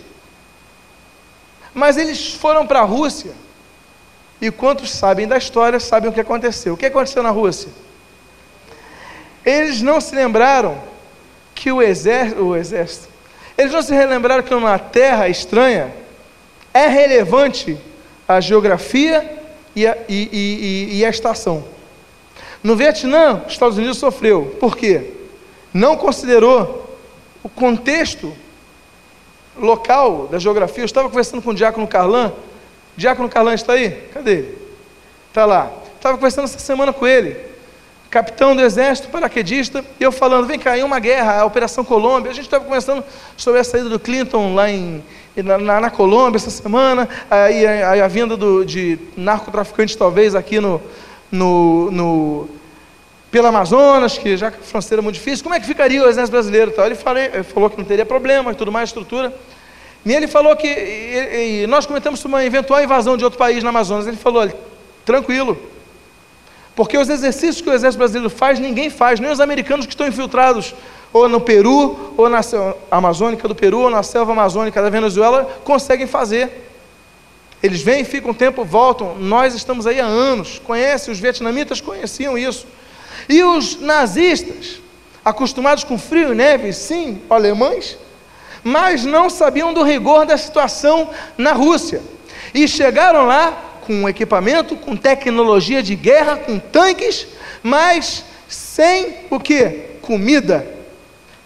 Mas 1.73 1.97
eles 1.97 2.33
foram 2.33 2.65
para 2.65 2.79
a 2.79 2.85
Rússia. 2.85 3.31
E 4.39 4.49
quantos 4.49 4.91
sabem 4.91 5.27
da 5.27 5.37
história 5.37 5.79
sabem 5.79 6.09
o 6.09 6.13
que 6.13 6.21
aconteceu. 6.21 6.75
O 6.75 6.77
que 6.77 6.85
aconteceu 6.85 7.21
na 7.21 7.29
Rússia? 7.29 7.69
Eles 9.45 9.81
não 9.81 9.99
se 9.99 10.15
lembraram 10.15 10.81
que 11.53 11.71
o 11.71 11.81
exército, 11.81 12.41
o 12.41 12.55
exército 12.55 13.11
eles 13.61 13.71
não 13.71 13.81
se 13.83 13.93
relembraram 13.93 14.41
que 14.41 14.51
numa 14.51 14.79
terra 14.79 15.29
estranha 15.29 15.93
é 16.73 16.87
relevante 16.87 17.77
a 18.27 18.39
geografia 18.39 19.39
e 19.75 19.85
a, 19.85 19.95
e, 20.09 20.29
e, 20.31 20.97
e 20.99 21.05
a 21.05 21.09
estação. 21.09 21.63
No 22.63 22.75
Vietnã, 22.75 23.43
os 23.45 23.53
Estados 23.53 23.77
Unidos 23.77 23.97
sofreu. 23.97 24.57
Por 24.59 24.75
quê? 24.75 25.20
Não 25.73 25.95
considerou 25.95 26.97
o 27.43 27.49
contexto 27.49 28.33
local 29.57 30.27
da 30.27 30.39
geografia. 30.39 30.81
Eu 30.81 30.85
estava 30.85 31.09
conversando 31.09 31.41
com 31.41 31.51
o 31.51 31.55
Diácono 31.55 31.87
Carlan. 31.87 32.31
Diácono 32.95 33.29
Carlan 33.29 33.53
está 33.53 33.73
aí? 33.73 33.91
Cadê 34.13 34.31
ele? 34.31 34.57
Está 35.29 35.45
lá. 35.45 35.71
Estava 35.95 36.17
conversando 36.17 36.45
essa 36.45 36.59
semana 36.59 36.91
com 36.91 37.07
ele. 37.07 37.37
Capitão 38.09 38.53
do 38.53 38.61
exército, 38.61 39.07
paraquedista, 39.07 39.85
e 39.97 40.03
eu 40.03 40.11
falando, 40.11 40.45
vem 40.45 40.59
cá, 40.59 40.77
em 40.77 40.83
uma 40.83 40.99
guerra, 40.99 41.39
a 41.39 41.45
Operação 41.45 41.81
Colômbia, 41.85 42.29
a 42.29 42.33
gente 42.33 42.43
estava 42.43 42.65
conversando 42.65 43.01
sobre 43.37 43.61
a 43.61 43.63
saída 43.63 43.87
do 43.87 43.97
Clinton 43.97 44.53
lá 44.53 44.69
em, 44.69 45.01
na, 45.37 45.57
na, 45.57 45.79
na 45.79 45.89
Colômbia 45.89 46.35
essa 46.35 46.49
semana, 46.49 47.07
aí 47.29 47.65
a, 47.65 47.91
a, 47.91 48.03
a, 48.03 48.07
vinda 48.09 48.35
do, 48.35 48.65
de 48.65 48.99
narcotraficantes 49.15 49.95
talvez 49.95 50.35
aqui 50.35 50.59
no, 50.59 50.81
no, 51.31 51.89
no 51.89 52.49
pela 53.31 53.47
Amazonas, 53.47 54.17
que 54.17 54.35
já 54.35 54.51
que 54.51 54.59
a 54.59 54.63
fronteira 54.63 55.01
é 55.01 55.03
muito 55.03 55.15
difícil, 55.15 55.43
como 55.43 55.55
é 55.55 55.59
que 55.59 55.65
ficaria 55.65 56.03
o 56.03 56.09
exército 56.09 56.33
brasileiro? 56.33 56.73
Ele, 56.77 56.95
falei, 56.95 57.29
falou 57.43 57.69
que 57.69 57.77
não 57.77 57.85
teria 57.85 58.05
problema, 58.05 58.53
tudo 58.53 58.71
mais, 58.71 58.89
estrutura. 58.89 59.33
E 60.05 60.11
ele 60.13 60.27
falou 60.27 60.55
que 60.55 60.67
e, 60.67 61.63
e 61.63 61.67
nós 61.67 61.85
cometemos 61.85 62.23
uma 62.25 62.43
eventual 62.43 62.83
invasão 62.83 63.15
de 63.15 63.23
outro 63.23 63.39
país 63.39 63.63
na 63.63 63.69
Amazonas. 63.69 64.05
Ele 64.05 64.17
falou, 64.17 64.41
olha, 64.41 64.53
tranquilo, 65.05 65.57
porque 66.75 66.97
os 66.97 67.09
exercícios 67.09 67.61
que 67.61 67.69
o 67.69 67.73
exército 67.73 67.99
brasileiro 67.99 68.29
faz, 68.29 68.59
ninguém 68.59 68.89
faz, 68.89 69.19
nem 69.19 69.31
os 69.31 69.39
americanos 69.39 69.85
que 69.85 69.93
estão 69.93 70.07
infiltrados 70.07 70.73
ou 71.13 71.27
no 71.27 71.41
Peru, 71.41 72.13
ou 72.15 72.29
na 72.29 72.41
Amazônica 72.89 73.47
do 73.47 73.53
Peru, 73.53 73.81
ou 73.81 73.89
na 73.89 74.01
selva 74.01 74.31
amazônica 74.31 74.81
da 74.81 74.89
Venezuela, 74.89 75.59
conseguem 75.63 76.07
fazer. 76.07 76.69
Eles 77.61 77.81
vêm, 77.81 78.03
ficam 78.03 78.31
um 78.31 78.33
tempo, 78.33 78.63
voltam. 78.63 79.15
Nós 79.19 79.53
estamos 79.53 79.85
aí 79.85 79.99
há 79.99 80.05
anos. 80.05 80.59
Conhecem, 80.59 81.11
os 81.11 81.19
vietnamitas 81.19 81.81
conheciam 81.81 82.37
isso. 82.37 82.65
E 83.27 83.43
os 83.43 83.79
nazistas, 83.79 84.81
acostumados 85.23 85.83
com 85.83 85.97
frio 85.97 86.33
e 86.33 86.35
neve, 86.35 86.73
sim, 86.73 87.21
alemães, 87.29 87.97
mas 88.63 89.05
não 89.05 89.29
sabiam 89.29 89.73
do 89.73 89.83
rigor 89.83 90.25
da 90.25 90.37
situação 90.37 91.09
na 91.37 91.51
Rússia. 91.51 92.01
E 92.53 92.67
chegaram 92.67 93.25
lá 93.25 93.71
com 93.85 94.07
equipamento, 94.07 94.75
com 94.75 94.95
tecnologia 94.95 95.81
de 95.81 95.95
guerra, 95.95 96.37
com 96.37 96.59
tanques, 96.59 97.27
mas 97.63 98.23
sem 98.47 99.15
o 99.29 99.39
que? 99.39 99.89
Comida. 100.01 100.65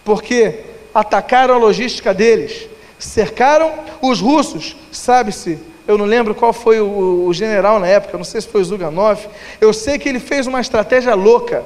Porque 0.04 0.60
atacaram 0.94 1.54
a 1.54 1.58
logística 1.58 2.12
deles, 2.14 2.68
cercaram 2.98 3.72
os 4.00 4.20
russos, 4.20 4.76
sabe-se, 4.90 5.58
eu 5.86 5.96
não 5.96 6.04
lembro 6.04 6.34
qual 6.34 6.52
foi 6.52 6.80
o, 6.80 7.26
o, 7.26 7.32
general 7.32 7.78
na 7.78 7.86
época, 7.86 8.16
não 8.16 8.24
sei 8.24 8.40
se 8.40 8.48
foi 8.48 8.60
o 8.60 8.64
Zuganov, 8.64 9.20
eu 9.60 9.72
sei 9.72 9.98
que 9.98 10.08
ele 10.08 10.18
fez 10.18 10.46
uma 10.46 10.60
estratégia 10.60 11.14
louca. 11.14 11.64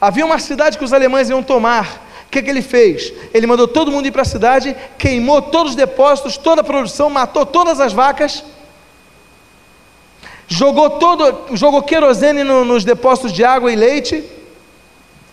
Havia 0.00 0.24
uma 0.24 0.38
cidade 0.38 0.78
que 0.78 0.84
os 0.84 0.92
alemães 0.92 1.28
iam 1.28 1.42
tomar. 1.42 2.08
O 2.26 2.30
que, 2.30 2.42
que 2.42 2.48
ele 2.48 2.62
fez? 2.62 3.12
Ele 3.34 3.46
mandou 3.46 3.68
todo 3.68 3.92
mundo 3.92 4.06
ir 4.06 4.10
para 4.10 4.22
a 4.22 4.24
cidade, 4.24 4.74
queimou 4.96 5.42
todos 5.42 5.72
os 5.72 5.76
depósitos, 5.76 6.38
toda 6.38 6.62
a 6.62 6.64
produção, 6.64 7.10
matou 7.10 7.44
todas 7.44 7.78
as 7.78 7.92
vacas, 7.92 8.42
jogou 10.48 10.90
todo, 10.90 11.54
jogou 11.54 11.82
querosene 11.82 12.42
no, 12.42 12.64
nos 12.64 12.84
depósitos 12.84 13.32
de 13.32 13.44
água 13.44 13.70
e 13.70 13.76
leite 13.76 14.24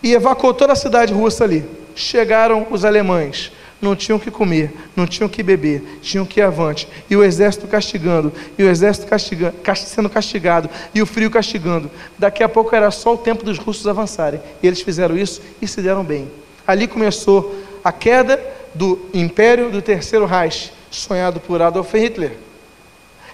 e 0.04 0.14
evacuou 0.14 0.54
toda 0.54 0.74
a 0.74 0.76
cidade 0.76 1.14
russa 1.14 1.46
ali. 1.46 1.66
Chegaram 1.96 2.68
os 2.70 2.84
alemães, 2.84 3.52
não 3.82 3.96
tinham 3.96 4.20
que 4.20 4.30
comer, 4.30 4.74
não 4.96 5.08
tinham 5.08 5.30
que 5.30 5.42
beber, 5.42 6.00
tinham 6.02 6.26
que 6.26 6.40
ir 6.40 6.44
avante. 6.44 6.88
E 7.10 7.16
o 7.16 7.24
exército 7.24 7.68
castigando, 7.68 8.32
e 8.58 8.64
o 8.64 8.70
exército 8.70 9.08
castigando, 9.08 9.56
sendo 9.76 10.10
castigado, 10.10 10.70
e 10.94 11.02
o 11.02 11.06
frio 11.06 11.32
castigando. 11.32 11.90
Daqui 12.18 12.44
a 12.44 12.50
pouco 12.50 12.76
era 12.76 12.92
só 12.92 13.14
o 13.14 13.18
tempo 13.18 13.44
dos 13.44 13.58
russos 13.58 13.88
avançarem. 13.88 14.42
E 14.62 14.68
eles 14.68 14.82
fizeram 14.82 15.18
isso 15.18 15.42
e 15.62 15.68
se 15.68 15.82
deram 15.82 16.04
bem. 16.04 16.30
Ali 16.68 16.88
começou 16.88 17.56
a 17.84 17.92
queda 17.92 18.40
do 18.74 19.00
império 19.14 19.70
do 19.70 19.82
terceiro 19.82 20.26
Reich, 20.26 20.72
sonhado 20.92 21.40
por 21.40 21.62
Adolf 21.62 21.94
Hitler. 21.94 22.34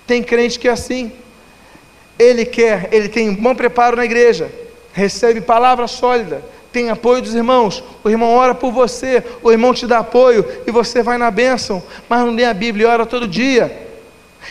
Tem 0.05 0.23
crente 0.23 0.59
que 0.59 0.67
é 0.67 0.71
assim. 0.71 1.11
Ele 2.17 2.45
quer, 2.45 2.89
ele 2.93 3.09
tem 3.09 3.29
um 3.29 3.35
bom 3.35 3.53
preparo 3.53 3.97
na 3.97 4.05
igreja, 4.05 4.49
recebe 4.93 5.41
palavra 5.41 5.87
sólida, 5.87 6.41
tem 6.75 6.89
apoio 6.89 7.21
dos 7.21 7.33
irmãos, 7.33 7.81
o 8.03 8.09
irmão 8.09 8.35
ora 8.35 8.53
por 8.53 8.69
você, 8.69 9.23
o 9.41 9.49
irmão 9.49 9.73
te 9.73 9.87
dá 9.87 9.99
apoio 9.99 10.45
e 10.67 10.71
você 10.71 11.01
vai 11.01 11.17
na 11.17 11.31
bênção, 11.31 11.81
mas 12.09 12.19
não 12.19 12.31
lê 12.31 12.43
a 12.43 12.53
Bíblia 12.53 12.85
e 12.85 12.89
ora 12.89 13.05
todo 13.05 13.29
dia. 13.29 13.87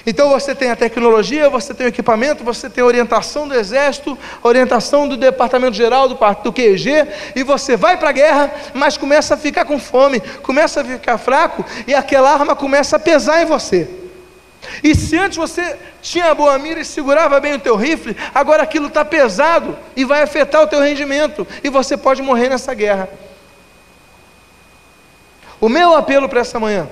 Então 0.06 0.30
você 0.30 0.54
tem 0.54 0.70
a 0.70 0.76
tecnologia, 0.76 1.50
você 1.50 1.74
tem 1.74 1.86
o 1.86 1.88
equipamento, 1.90 2.42
você 2.42 2.70
tem 2.70 2.80
a 2.82 2.86
orientação 2.86 3.46
do 3.46 3.54
exército, 3.54 4.16
orientação 4.42 5.06
do 5.06 5.18
departamento 5.18 5.76
geral, 5.76 6.08
do, 6.08 6.14
do 6.14 6.50
QG, 6.50 7.08
e 7.36 7.42
você 7.42 7.76
vai 7.76 7.98
para 7.98 8.08
a 8.08 8.12
guerra, 8.12 8.50
mas 8.72 8.96
começa 8.96 9.34
a 9.34 9.36
ficar 9.36 9.66
com 9.66 9.78
fome, 9.78 10.18
começa 10.42 10.80
a 10.80 10.84
ficar 10.84 11.18
fraco, 11.18 11.62
e 11.86 11.94
aquela 11.94 12.32
arma 12.32 12.56
começa 12.56 12.96
a 12.96 12.98
pesar 12.98 13.42
em 13.42 13.44
você. 13.44 13.86
E 14.82 14.94
se 14.94 15.16
antes 15.16 15.36
você 15.36 15.76
tinha 16.02 16.34
boa 16.34 16.58
mira 16.58 16.80
e 16.80 16.84
segurava 16.84 17.38
bem 17.40 17.54
o 17.54 17.58
teu 17.58 17.76
rifle, 17.76 18.16
agora 18.34 18.62
aquilo 18.62 18.88
está 18.88 19.04
pesado 19.04 19.76
e 19.94 20.04
vai 20.04 20.22
afetar 20.22 20.62
o 20.62 20.66
teu 20.66 20.80
rendimento 20.80 21.46
e 21.62 21.68
você 21.68 21.96
pode 21.96 22.22
morrer 22.22 22.48
nessa 22.48 22.74
guerra. 22.74 23.08
O 25.60 25.68
meu 25.68 25.96
apelo 25.96 26.28
para 26.28 26.40
essa 26.40 26.58
manhã, 26.58 26.88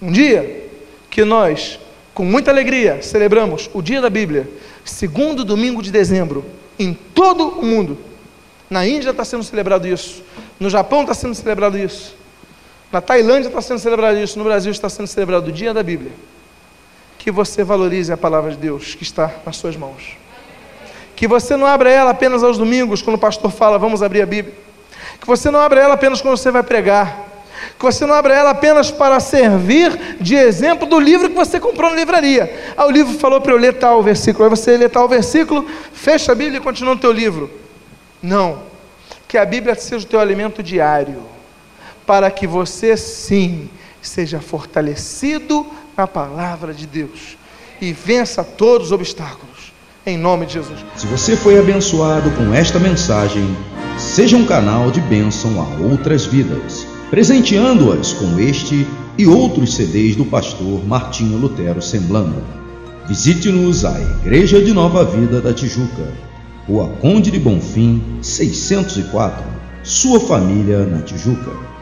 um 0.00 0.10
dia 0.10 0.70
que 1.10 1.24
nós, 1.24 1.78
com 2.14 2.24
muita 2.24 2.50
alegria, 2.50 3.02
celebramos 3.02 3.68
o 3.72 3.82
dia 3.82 4.00
da 4.00 4.10
Bíblia, 4.10 4.48
segundo 4.84 5.44
domingo 5.44 5.82
de 5.82 5.90
dezembro, 5.90 6.44
em 6.78 6.94
todo 6.94 7.60
o 7.60 7.64
mundo. 7.64 7.98
Na 8.68 8.86
Índia 8.86 9.10
está 9.10 9.24
sendo 9.24 9.44
celebrado 9.44 9.86
isso, 9.86 10.22
no 10.58 10.70
Japão 10.70 11.02
está 11.02 11.14
sendo 11.14 11.34
celebrado 11.34 11.78
isso. 11.78 12.16
Na 12.94 13.00
Tailândia 13.00 13.48
está 13.48 13.60
sendo 13.60 13.80
celebrado 13.80 14.16
isso, 14.18 14.38
no 14.38 14.44
Brasil 14.44 14.70
está 14.70 14.88
sendo 14.88 15.08
celebrado 15.08 15.48
o 15.48 15.52
Dia 15.52 15.74
da 15.74 15.82
Bíblia. 15.82 16.12
Que 17.18 17.28
você 17.28 17.64
valorize 17.64 18.12
a 18.12 18.16
palavra 18.16 18.52
de 18.52 18.56
Deus 18.56 18.94
que 18.94 19.02
está 19.02 19.32
nas 19.44 19.56
suas 19.56 19.74
mãos. 19.74 20.16
Que 21.16 21.26
você 21.26 21.56
não 21.56 21.66
abra 21.66 21.90
ela 21.90 22.12
apenas 22.12 22.44
aos 22.44 22.56
domingos, 22.56 23.02
quando 23.02 23.16
o 23.16 23.18
pastor 23.18 23.50
fala, 23.50 23.80
vamos 23.80 24.00
abrir 24.00 24.22
a 24.22 24.26
Bíblia. 24.26 24.54
Que 25.20 25.26
você 25.26 25.50
não 25.50 25.58
abra 25.58 25.80
ela 25.80 25.94
apenas 25.94 26.22
quando 26.22 26.36
você 26.36 26.52
vai 26.52 26.62
pregar. 26.62 27.18
Que 27.76 27.84
você 27.84 28.06
não 28.06 28.14
abra 28.14 28.32
ela 28.32 28.50
apenas 28.50 28.92
para 28.92 29.18
servir 29.18 30.16
de 30.20 30.36
exemplo 30.36 30.86
do 30.86 31.00
livro 31.00 31.28
que 31.28 31.34
você 31.34 31.58
comprou 31.58 31.90
na 31.90 31.96
livraria. 31.96 32.72
Ah, 32.76 32.86
o 32.86 32.92
livro 32.92 33.18
falou 33.18 33.40
para 33.40 33.50
eu 33.50 33.58
ler 33.58 33.74
tal 33.74 34.04
versículo. 34.04 34.44
Aí 34.44 34.50
você 34.50 34.76
lê 34.76 34.88
tal 34.88 35.08
versículo, 35.08 35.68
fecha 35.92 36.30
a 36.30 36.34
Bíblia 36.36 36.58
e 36.58 36.62
continua 36.62 36.94
no 36.94 37.00
teu 37.00 37.10
livro. 37.10 37.50
Não. 38.22 38.62
Que 39.26 39.36
a 39.36 39.44
Bíblia 39.44 39.74
seja 39.74 40.06
o 40.06 40.08
teu 40.08 40.20
alimento 40.20 40.62
diário 40.62 41.33
para 42.06 42.30
que 42.30 42.46
você 42.46 42.96
sim 42.96 43.68
seja 44.00 44.40
fortalecido 44.40 45.66
na 45.96 46.06
palavra 46.06 46.74
de 46.74 46.86
Deus 46.86 47.36
e 47.80 47.92
vença 47.92 48.44
todos 48.44 48.88
os 48.88 48.92
obstáculos. 48.92 49.72
Em 50.06 50.18
nome 50.18 50.44
de 50.44 50.54
Jesus. 50.54 50.84
Se 50.96 51.06
você 51.06 51.34
foi 51.34 51.58
abençoado 51.58 52.30
com 52.32 52.52
esta 52.52 52.78
mensagem, 52.78 53.56
seja 53.96 54.36
um 54.36 54.44
canal 54.44 54.90
de 54.90 55.00
bênção 55.00 55.58
a 55.60 55.82
outras 55.82 56.26
vidas, 56.26 56.86
presenteando-as 57.08 58.12
com 58.12 58.38
este 58.38 58.86
e 59.16 59.26
outros 59.26 59.74
CDs 59.74 60.14
do 60.14 60.26
pastor 60.26 60.84
Martinho 60.86 61.38
Lutero 61.38 61.80
Semblando. 61.80 62.42
Visite-nos 63.08 63.84
a 63.84 63.98
Igreja 63.98 64.62
de 64.62 64.72
Nova 64.74 65.04
Vida 65.04 65.40
da 65.40 65.54
Tijuca, 65.54 66.12
Rua 66.66 66.88
Conde 67.00 67.30
de 67.30 67.38
Bonfim, 67.38 68.02
604, 68.20 69.42
sua 69.82 70.20
família 70.20 70.84
na 70.84 71.00
Tijuca. 71.00 71.73